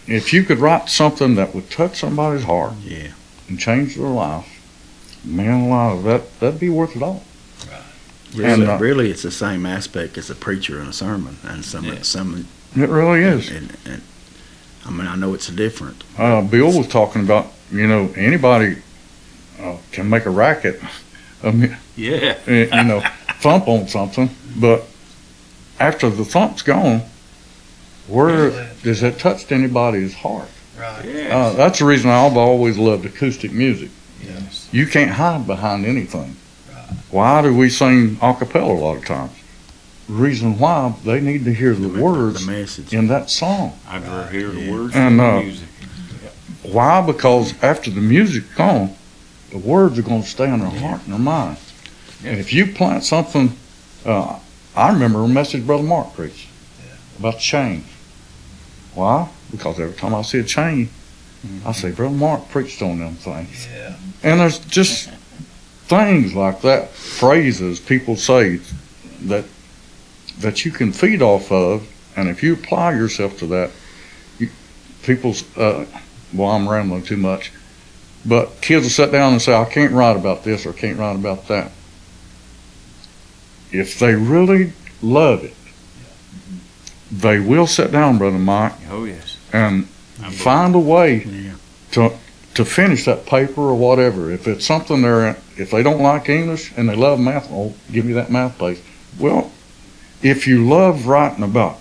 if 0.07 0.33
you 0.33 0.43
could 0.43 0.59
write 0.59 0.89
something 0.89 1.35
that 1.35 1.55
would 1.55 1.69
touch 1.71 1.99
somebody's 1.99 2.43
heart 2.45 2.73
Yeah. 2.83 3.07
and 3.47 3.59
change 3.59 3.95
their 3.95 4.07
life, 4.07 4.45
man 5.23 5.61
alive, 5.61 6.03
that 6.03 6.39
that'd 6.39 6.59
be 6.59 6.69
worth 6.69 6.95
it 6.95 7.01
all. 7.01 7.23
Really, 8.35 8.51
And, 8.51 8.63
uh, 8.67 8.77
really, 8.79 9.09
it's 9.11 9.21
the 9.23 9.31
same 9.31 9.65
aspect 9.65 10.17
as 10.17 10.29
a 10.29 10.35
preacher 10.35 10.79
and 10.79 10.89
a 10.89 10.93
sermon, 10.93 11.37
and 11.43 11.63
some, 11.63 11.85
Yeah. 11.85 12.01
some, 12.01 12.47
It 12.75 12.89
really 12.89 13.21
is. 13.23 13.49
and, 13.49 13.75
and, 13.85 14.01
I 14.85 14.91
mean, 14.91 15.07
I 15.07 15.15
know 15.15 15.33
it's 15.33 15.47
different. 15.47 16.03
Uh, 16.17 16.41
Bill 16.41 16.77
was 16.77 16.87
talking 16.87 17.21
about, 17.23 17.47
you 17.71 17.87
know, 17.87 18.11
anybody 18.17 18.77
uh, 19.61 19.77
can 19.91 20.09
make 20.09 20.25
a 20.25 20.29
racket, 20.29 20.79
I 21.43 21.51
mean, 21.51 21.77
Yeah. 21.95 22.37
eh, 22.47 22.67
you 22.71 22.83
know, 22.83 23.01
thump 23.39 23.67
on 23.67 23.87
something, 23.87 24.29
but 24.55 24.83
after 25.79 26.09
the 26.09 26.25
thump's 26.25 26.61
gone, 26.61 27.01
where 28.07 28.69
does 28.83 29.01
it 29.03 29.19
touched 29.19 29.51
anybody's 29.51 30.13
heart? 30.13 30.49
Right. 30.79 31.05
Yes. 31.05 31.31
Uh, 31.31 31.53
that's 31.57 31.79
the 31.79 31.85
reason 31.85 32.09
I've 32.09 32.37
always 32.37 32.77
loved 32.77 33.05
acoustic 33.05 33.51
music. 33.51 33.89
Yes. 34.23 34.67
You 34.71 34.85
can't 34.87 35.11
hide 35.11 35.47
behind 35.47 35.85
anything. 35.85 36.35
Right. 36.71 36.89
Why 37.11 37.41
do 37.41 37.55
we 37.55 37.69
sing 37.69 38.17
a 38.21 38.33
cappella 38.33 38.73
a 38.73 38.79
lot 38.79 38.97
of 38.97 39.05
times? 39.05 39.31
Reason 40.07 40.59
why 40.59 40.93
they 41.03 41.19
need 41.19 41.45
to 41.45 41.53
hear 41.53 41.73
the 41.73 41.87
words 41.99 42.45
the 42.45 42.51
message. 42.51 42.93
in 42.93 43.07
that 43.07 43.29
song. 43.29 43.73
I'd 43.87 44.03
rather 44.03 44.29
hear 44.29 44.49
the 44.49 44.61
Yeah. 44.61 44.71
words 44.71 44.93
And, 44.95 45.17
than 45.19 45.25
the 45.27 45.33
uh, 45.33 45.41
music. 45.41 45.67
Why? 46.63 47.01
Because 47.05 47.53
after 47.63 47.89
the 47.89 48.01
music's 48.01 48.53
gone, 48.55 48.95
the 49.55 49.65
words 49.65 49.97
are 49.97 50.01
going 50.01 50.21
to 50.21 50.27
stay 50.27 50.51
in 50.53 50.59
their 50.59 50.69
heart 50.69 51.01
and 51.03 51.13
their 51.13 51.19
mind. 51.19 51.57
And 52.25 52.37
if 52.37 52.51
you 52.51 52.73
plant 52.73 53.05
something, 53.05 53.55
uh, 54.05 54.37
I 54.75 54.91
remember 54.91 55.23
a 55.23 55.29
message 55.29 55.65
Brother 55.65 55.83
Mark 55.83 56.13
preached 56.13 56.49
about 57.17 57.39
change. 57.39 57.85
Why? 58.95 59.29
Because 59.51 59.79
every 59.79 59.95
time 59.95 60.13
I 60.13 60.23
see 60.23 60.39
a 60.39 60.43
chain, 60.43 60.89
I 61.65 61.71
say, 61.71 61.91
Brother 61.91 62.15
Mark 62.15 62.49
preached 62.49 62.81
on 62.81 62.99
them 62.99 63.15
things. 63.15 63.67
Yeah. 63.71 63.95
And 64.23 64.41
there's 64.41 64.59
just 64.59 65.09
things 65.85 66.35
like 66.35 66.61
that, 66.61 66.89
phrases 66.89 67.79
people 67.79 68.17
say 68.17 68.59
that 69.21 69.45
that 70.39 70.65
you 70.65 70.71
can 70.71 70.91
feed 70.91 71.21
off 71.21 71.49
of, 71.49 71.87
and 72.17 72.27
if 72.27 72.43
you 72.43 72.53
apply 72.53 72.91
yourself 72.91 73.39
to 73.39 73.45
that, 73.47 73.71
you, 74.37 74.49
people's. 75.03 75.45
Uh, 75.55 75.85
well, 76.33 76.49
I'm 76.49 76.67
rambling 76.67 77.03
too 77.03 77.15
much, 77.15 77.53
but 78.25 78.61
kids 78.61 78.83
will 78.83 78.89
sit 78.89 79.11
down 79.11 79.33
and 79.33 79.41
say, 79.41 79.53
"I 79.55 79.65
can't 79.65 79.91
write 79.93 80.15
about 80.17 80.43
this 80.43 80.65
or 80.65 80.69
I 80.69 80.73
can't 80.73 80.97
write 80.97 81.15
about 81.15 81.47
that." 81.47 81.71
If 83.71 83.99
they 83.99 84.15
really 84.15 84.73
love 85.01 85.43
it, 85.43 85.53
they 87.11 87.39
will 87.39 87.67
sit 87.67 87.91
down, 87.91 88.17
brother 88.17 88.37
Mike, 88.37 88.73
Oh, 88.89 89.05
yes. 89.05 89.37
and 89.53 89.87
find 90.31 90.75
a 90.75 90.79
way 90.79 91.23
Yeah. 91.25 91.51
to 91.91 92.11
to 92.55 92.63
finish 92.63 93.03
that 93.03 93.25
paper 93.25 93.59
or 93.61 93.75
whatever. 93.75 94.31
If 94.31 94.47
it's 94.47 94.65
something 94.65 95.01
they're 95.01 95.35
if 95.57 95.71
they 95.71 95.83
don't 95.83 96.01
like 96.01 96.29
English 96.29 96.71
and 96.77 96.87
they 96.87 96.95
love 96.95 97.19
math, 97.19 97.49
oh, 97.51 97.73
give 97.91 98.05
me 98.05 98.13
that 98.13 98.31
math 98.31 98.57
page. 98.57 98.77
Well, 99.19 99.51
if 100.21 100.47
you 100.47 100.67
love 100.67 101.05
writing 101.05 101.43
about 101.43 101.79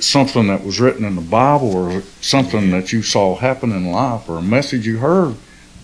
something 0.00 0.46
that 0.48 0.64
was 0.64 0.80
written 0.80 1.04
in 1.04 1.16
the 1.16 1.22
Bible 1.22 1.74
or 1.74 2.02
something 2.20 2.70
that 2.70 2.92
you 2.92 3.02
saw 3.02 3.36
happen 3.36 3.72
in 3.72 3.90
life 3.90 4.28
or 4.28 4.38
a 4.38 4.42
message 4.42 4.86
you 4.86 4.98
heard, 4.98 5.36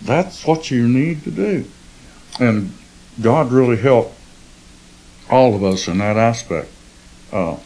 that's 0.03 0.45
what 0.45 0.71
you 0.71 0.87
need 0.87 1.23
to 1.23 1.31
do. 1.31 1.65
And 2.39 2.73
God 3.21 3.51
really 3.51 3.77
helped 3.77 4.13
all 5.29 5.55
of 5.55 5.63
us 5.63 5.87
in 5.87 5.97
that 5.99 6.17
aspect. 6.17 6.69
Uh, 7.31 7.57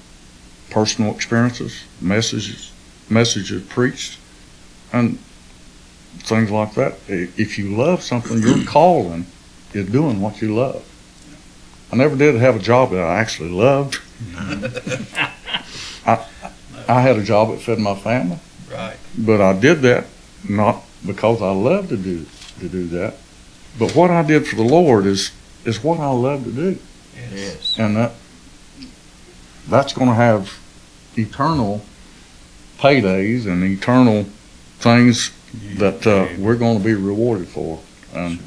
personal 0.69 1.13
experiences, 1.13 1.83
messages, 1.99 2.71
messages 3.09 3.63
preached, 3.63 4.17
and 4.93 5.19
things 6.19 6.51
like 6.51 6.73
that. 6.75 6.95
If 7.07 7.57
you 7.57 7.75
love 7.75 8.01
something, 8.01 8.41
your 8.41 8.63
calling 8.67 9.25
is 9.73 9.89
doing 9.89 10.21
what 10.21 10.41
you 10.41 10.55
love. 10.55 10.85
I 11.91 11.95
never 11.95 12.15
did 12.15 12.35
have 12.35 12.55
a 12.55 12.59
job 12.59 12.91
that 12.91 13.01
I 13.01 13.19
actually 13.19 13.49
loved. 13.49 13.99
I, 16.05 16.25
I 16.89 17.01
had 17.01 17.17
a 17.17 17.23
job 17.23 17.49
that 17.51 17.61
fed 17.61 17.79
my 17.79 17.95
family. 17.95 18.39
Right. 18.71 18.97
But 19.17 19.41
I 19.41 19.53
did 19.57 19.81
that 19.81 20.05
not 20.47 20.83
because 21.05 21.41
I 21.41 21.51
love 21.51 21.89
to 21.89 21.97
do 21.97 22.25
to 22.59 22.67
do 22.67 22.87
that, 22.87 23.15
but 23.77 23.95
what 23.95 24.11
I 24.11 24.21
did 24.23 24.45
for 24.47 24.55
the 24.57 24.63
Lord 24.63 25.05
is 25.05 25.31
is 25.65 25.83
what 25.83 25.99
I 25.99 26.09
love 26.11 26.43
to 26.45 26.51
do, 26.51 26.77
Yes. 27.33 27.77
and 27.77 27.95
that 27.95 28.11
that's 29.67 29.93
going 29.93 30.09
to 30.09 30.15
have 30.15 30.57
eternal 31.15 31.81
paydays 32.79 33.45
and 33.45 33.63
eternal 33.63 34.25
things 34.79 35.31
that 35.77 36.05
uh, 36.07 36.27
we're 36.37 36.55
going 36.55 36.77
to 36.79 36.83
be 36.83 36.93
rewarded 36.95 37.47
for, 37.47 37.79
and 38.13 38.39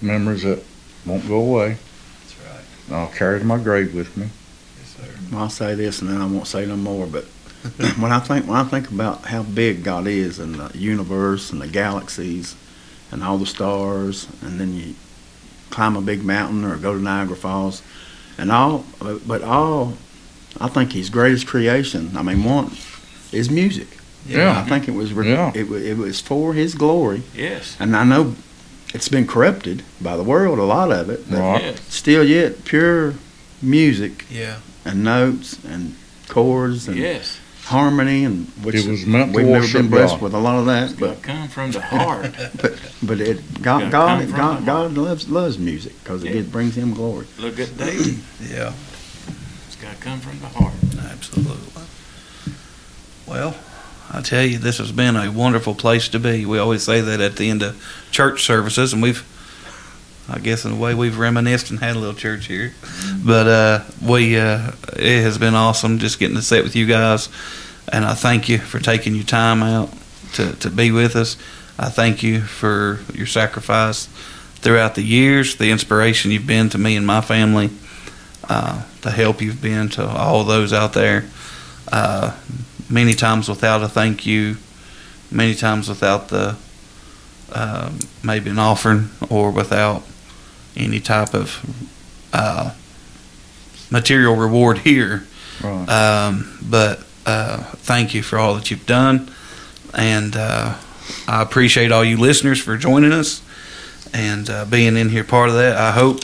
memories 0.00 0.42
that 0.42 0.62
won't 1.06 1.26
go 1.28 1.36
away. 1.40 1.76
That's 2.20 2.36
right. 2.90 2.96
I'll 2.96 3.08
carry 3.08 3.38
to 3.38 3.44
my 3.44 3.58
grave 3.58 3.94
with 3.94 4.16
me. 4.16 4.28
Yes. 5.32 5.40
I'll 5.40 5.50
say 5.50 5.74
this 5.74 6.00
and 6.00 6.10
then 6.10 6.20
I 6.20 6.26
won't 6.26 6.46
say 6.46 6.66
no 6.66 6.76
more. 6.76 7.06
But 7.06 7.24
when 7.98 8.12
I 8.12 8.18
think 8.20 8.46
when 8.46 8.56
I 8.58 8.64
think 8.64 8.90
about 8.90 9.24
how 9.26 9.42
big 9.42 9.82
God 9.84 10.06
is 10.06 10.38
and 10.38 10.54
the 10.56 10.76
universe 10.78 11.50
and 11.50 11.60
the 11.60 11.68
galaxies 11.68 12.54
and 13.10 13.22
all 13.22 13.38
the 13.38 13.46
stars, 13.46 14.26
and 14.42 14.58
then 14.58 14.74
you 14.74 14.94
climb 15.70 15.96
a 15.96 16.00
big 16.00 16.22
mountain 16.24 16.64
or 16.64 16.76
go 16.76 16.94
to 16.94 17.00
Niagara 17.02 17.36
Falls, 17.36 17.82
and 18.38 18.50
all, 18.50 18.84
but 19.26 19.42
all, 19.42 19.94
I 20.60 20.68
think 20.68 20.92
His 20.92 21.10
greatest 21.10 21.46
creation. 21.46 22.16
I 22.16 22.22
mean, 22.22 22.42
one 22.44 22.72
is 23.32 23.50
music. 23.50 23.88
Yeah. 24.26 24.58
I 24.64 24.68
think 24.68 24.88
it 24.88 24.92
was 24.94 25.12
re- 25.12 25.28
Yeah. 25.30 25.50
it, 25.54 25.70
it 25.70 25.96
was 25.98 26.20
for 26.20 26.54
His 26.54 26.74
glory, 26.74 27.22
Yes. 27.34 27.76
and 27.80 27.94
I 27.96 28.04
know 28.04 28.34
it's 28.94 29.08
been 29.08 29.26
corrupted 29.26 29.82
by 30.00 30.16
the 30.16 30.22
world, 30.22 30.58
a 30.58 30.62
lot 30.64 30.90
of 30.92 31.10
it, 31.10 31.28
but 31.30 31.38
Right. 31.38 31.62
Yes. 31.62 31.80
still 31.88 32.24
yet 32.24 32.64
pure 32.64 33.14
music 33.60 34.24
Yeah. 34.30 34.56
And 34.84 35.04
notes 35.04 35.58
and 35.64 35.94
chords 36.28 36.88
and 36.88 36.96
Yes. 36.96 37.38
harmony 37.64 38.24
and 38.24 38.46
which 38.62 38.74
It 38.74 38.86
was 38.86 39.06
meant 39.06 39.34
we've 39.34 39.46
never 39.46 39.66
been 39.72 39.88
blessed 39.88 40.14
God. 40.14 40.22
with 40.22 40.34
a 40.34 40.38
lot 40.38 40.58
of 40.58 40.66
that 40.66 40.90
It's 40.90 41.00
but 41.00 41.22
come 41.22 41.48
from 41.48 41.70
the 41.72 41.80
heart. 41.80 42.32
but 43.02 43.20
it 43.20 43.62
Gotta 43.62 43.86
God 43.90 44.28
God 44.28 44.36
God, 44.36 44.66
God 44.66 44.94
loves 44.96 45.28
loves 45.28 45.58
music 45.58 45.92
because 46.02 46.22
it 46.24 46.28
Yeah. 46.28 46.32
gives- 46.34 46.48
brings 46.48 46.76
him 46.76 46.92
glory 46.94 47.26
Look 47.38 47.58
at 47.60 47.76
David. 47.78 48.18
Yeah. 48.50 48.72
It's 49.66 49.76
got 49.80 49.94
to 49.96 50.02
come 50.02 50.20
from 50.20 50.38
the 50.40 50.46
heart. 50.48 50.74
Absolutely. 51.10 51.82
Well, 53.26 53.54
I 54.12 54.20
tell 54.20 54.44
you, 54.44 54.58
this 54.58 54.78
has 54.78 54.92
been 54.92 55.16
a 55.16 55.30
wonderful 55.30 55.74
place 55.74 56.08
to 56.08 56.18
be. 56.18 56.44
We 56.44 56.58
always 56.58 56.82
say 56.82 57.00
that 57.00 57.20
at 57.20 57.36
the 57.36 57.48
end 57.48 57.62
of 57.62 57.82
church 58.10 58.44
services, 58.44 58.92
and 58.92 59.02
we've, 59.02 59.24
I 60.28 60.38
guess, 60.38 60.64
in 60.64 60.72
a 60.72 60.76
way, 60.76 60.94
we've 60.94 61.18
reminisced 61.18 61.70
and 61.70 61.80
had 61.80 61.96
a 61.96 61.98
little 61.98 62.14
church 62.14 62.46
here. 62.46 62.74
But 63.24 63.46
uh, 63.46 63.84
we, 64.00 64.38
uh, 64.38 64.72
it 64.96 65.22
has 65.22 65.36
been 65.38 65.54
awesome 65.54 65.98
just 65.98 66.18
getting 66.18 66.36
to 66.36 66.42
sit 66.42 66.62
with 66.62 66.76
you 66.76 66.86
guys, 66.86 67.28
and 67.92 68.04
I 68.04 68.14
thank 68.14 68.48
you 68.48 68.58
for 68.58 68.78
taking 68.78 69.14
your 69.14 69.24
time 69.24 69.62
out 69.62 69.92
to 70.34 70.52
to 70.56 70.70
be 70.70 70.90
with 70.90 71.16
us. 71.16 71.36
I 71.78 71.88
thank 71.88 72.22
you 72.22 72.40
for 72.40 73.00
your 73.12 73.26
sacrifice 73.26 74.06
throughout 74.62 74.94
the 74.94 75.02
years, 75.02 75.56
the 75.56 75.70
inspiration 75.70 76.30
you've 76.30 76.46
been 76.46 76.68
to 76.70 76.78
me 76.78 76.96
and 76.96 77.06
my 77.06 77.20
family, 77.20 77.70
uh, 78.48 78.84
the 79.00 79.10
help 79.10 79.42
you've 79.42 79.60
been 79.60 79.88
to 79.90 80.06
all 80.06 80.44
those 80.44 80.72
out 80.72 80.92
there. 80.92 81.24
Uh, 81.90 82.36
many 82.88 83.12
times 83.12 83.48
without 83.48 83.82
a 83.82 83.88
thank 83.88 84.24
you, 84.24 84.56
many 85.30 85.54
times 85.54 85.88
without 85.88 86.28
the 86.28 86.56
uh, 87.52 87.90
maybe 88.22 88.50
an 88.50 88.58
offering 88.58 89.10
or 89.28 89.50
without 89.50 90.02
any 90.76 91.00
type 91.00 91.34
of 91.34 91.64
uh, 92.32 92.74
material 93.90 94.36
reward 94.36 94.78
here. 94.78 95.24
Right. 95.62 95.88
Um, 95.88 96.58
but 96.62 97.00
uh, 97.26 97.58
thank 97.62 98.14
you 98.14 98.22
for 98.22 98.38
all 98.38 98.54
that 98.54 98.70
you've 98.70 98.86
done, 98.86 99.30
and 99.94 100.36
uh, 100.36 100.76
I 101.28 101.42
appreciate 101.42 101.92
all 101.92 102.04
you 102.04 102.16
listeners 102.16 102.60
for 102.60 102.76
joining 102.76 103.12
us 103.12 103.42
and 104.12 104.48
uh, 104.50 104.64
being 104.64 104.96
in 104.96 105.08
here 105.08 105.24
part 105.24 105.48
of 105.48 105.54
that. 105.56 105.76
I 105.76 105.92
hope 105.92 106.20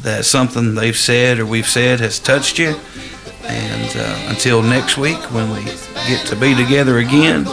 that 0.00 0.24
something 0.24 0.74
they've 0.74 0.96
said 0.96 1.38
or 1.38 1.46
we've 1.46 1.66
said 1.66 2.00
has 2.00 2.18
touched 2.18 2.58
you. 2.58 2.76
And 3.44 3.96
uh, 3.96 4.26
until 4.30 4.62
next 4.62 4.96
week, 4.96 5.18
when 5.32 5.50
we 5.52 5.64
get 5.64 6.26
to 6.28 6.36
be 6.36 6.54
together 6.54 6.98
again, 6.98 7.44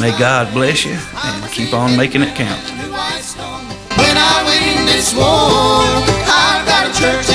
may 0.00 0.16
God 0.18 0.52
bless 0.54 0.84
you 0.84 0.92
and 0.92 1.52
keep 1.52 1.74
on 1.74 1.96
making 1.96 2.22
it 2.22 2.34
count. 2.34 2.62
This 5.04 5.12
I've 5.18 6.66
got 6.66 6.88
a 6.88 6.98
church 6.98 7.33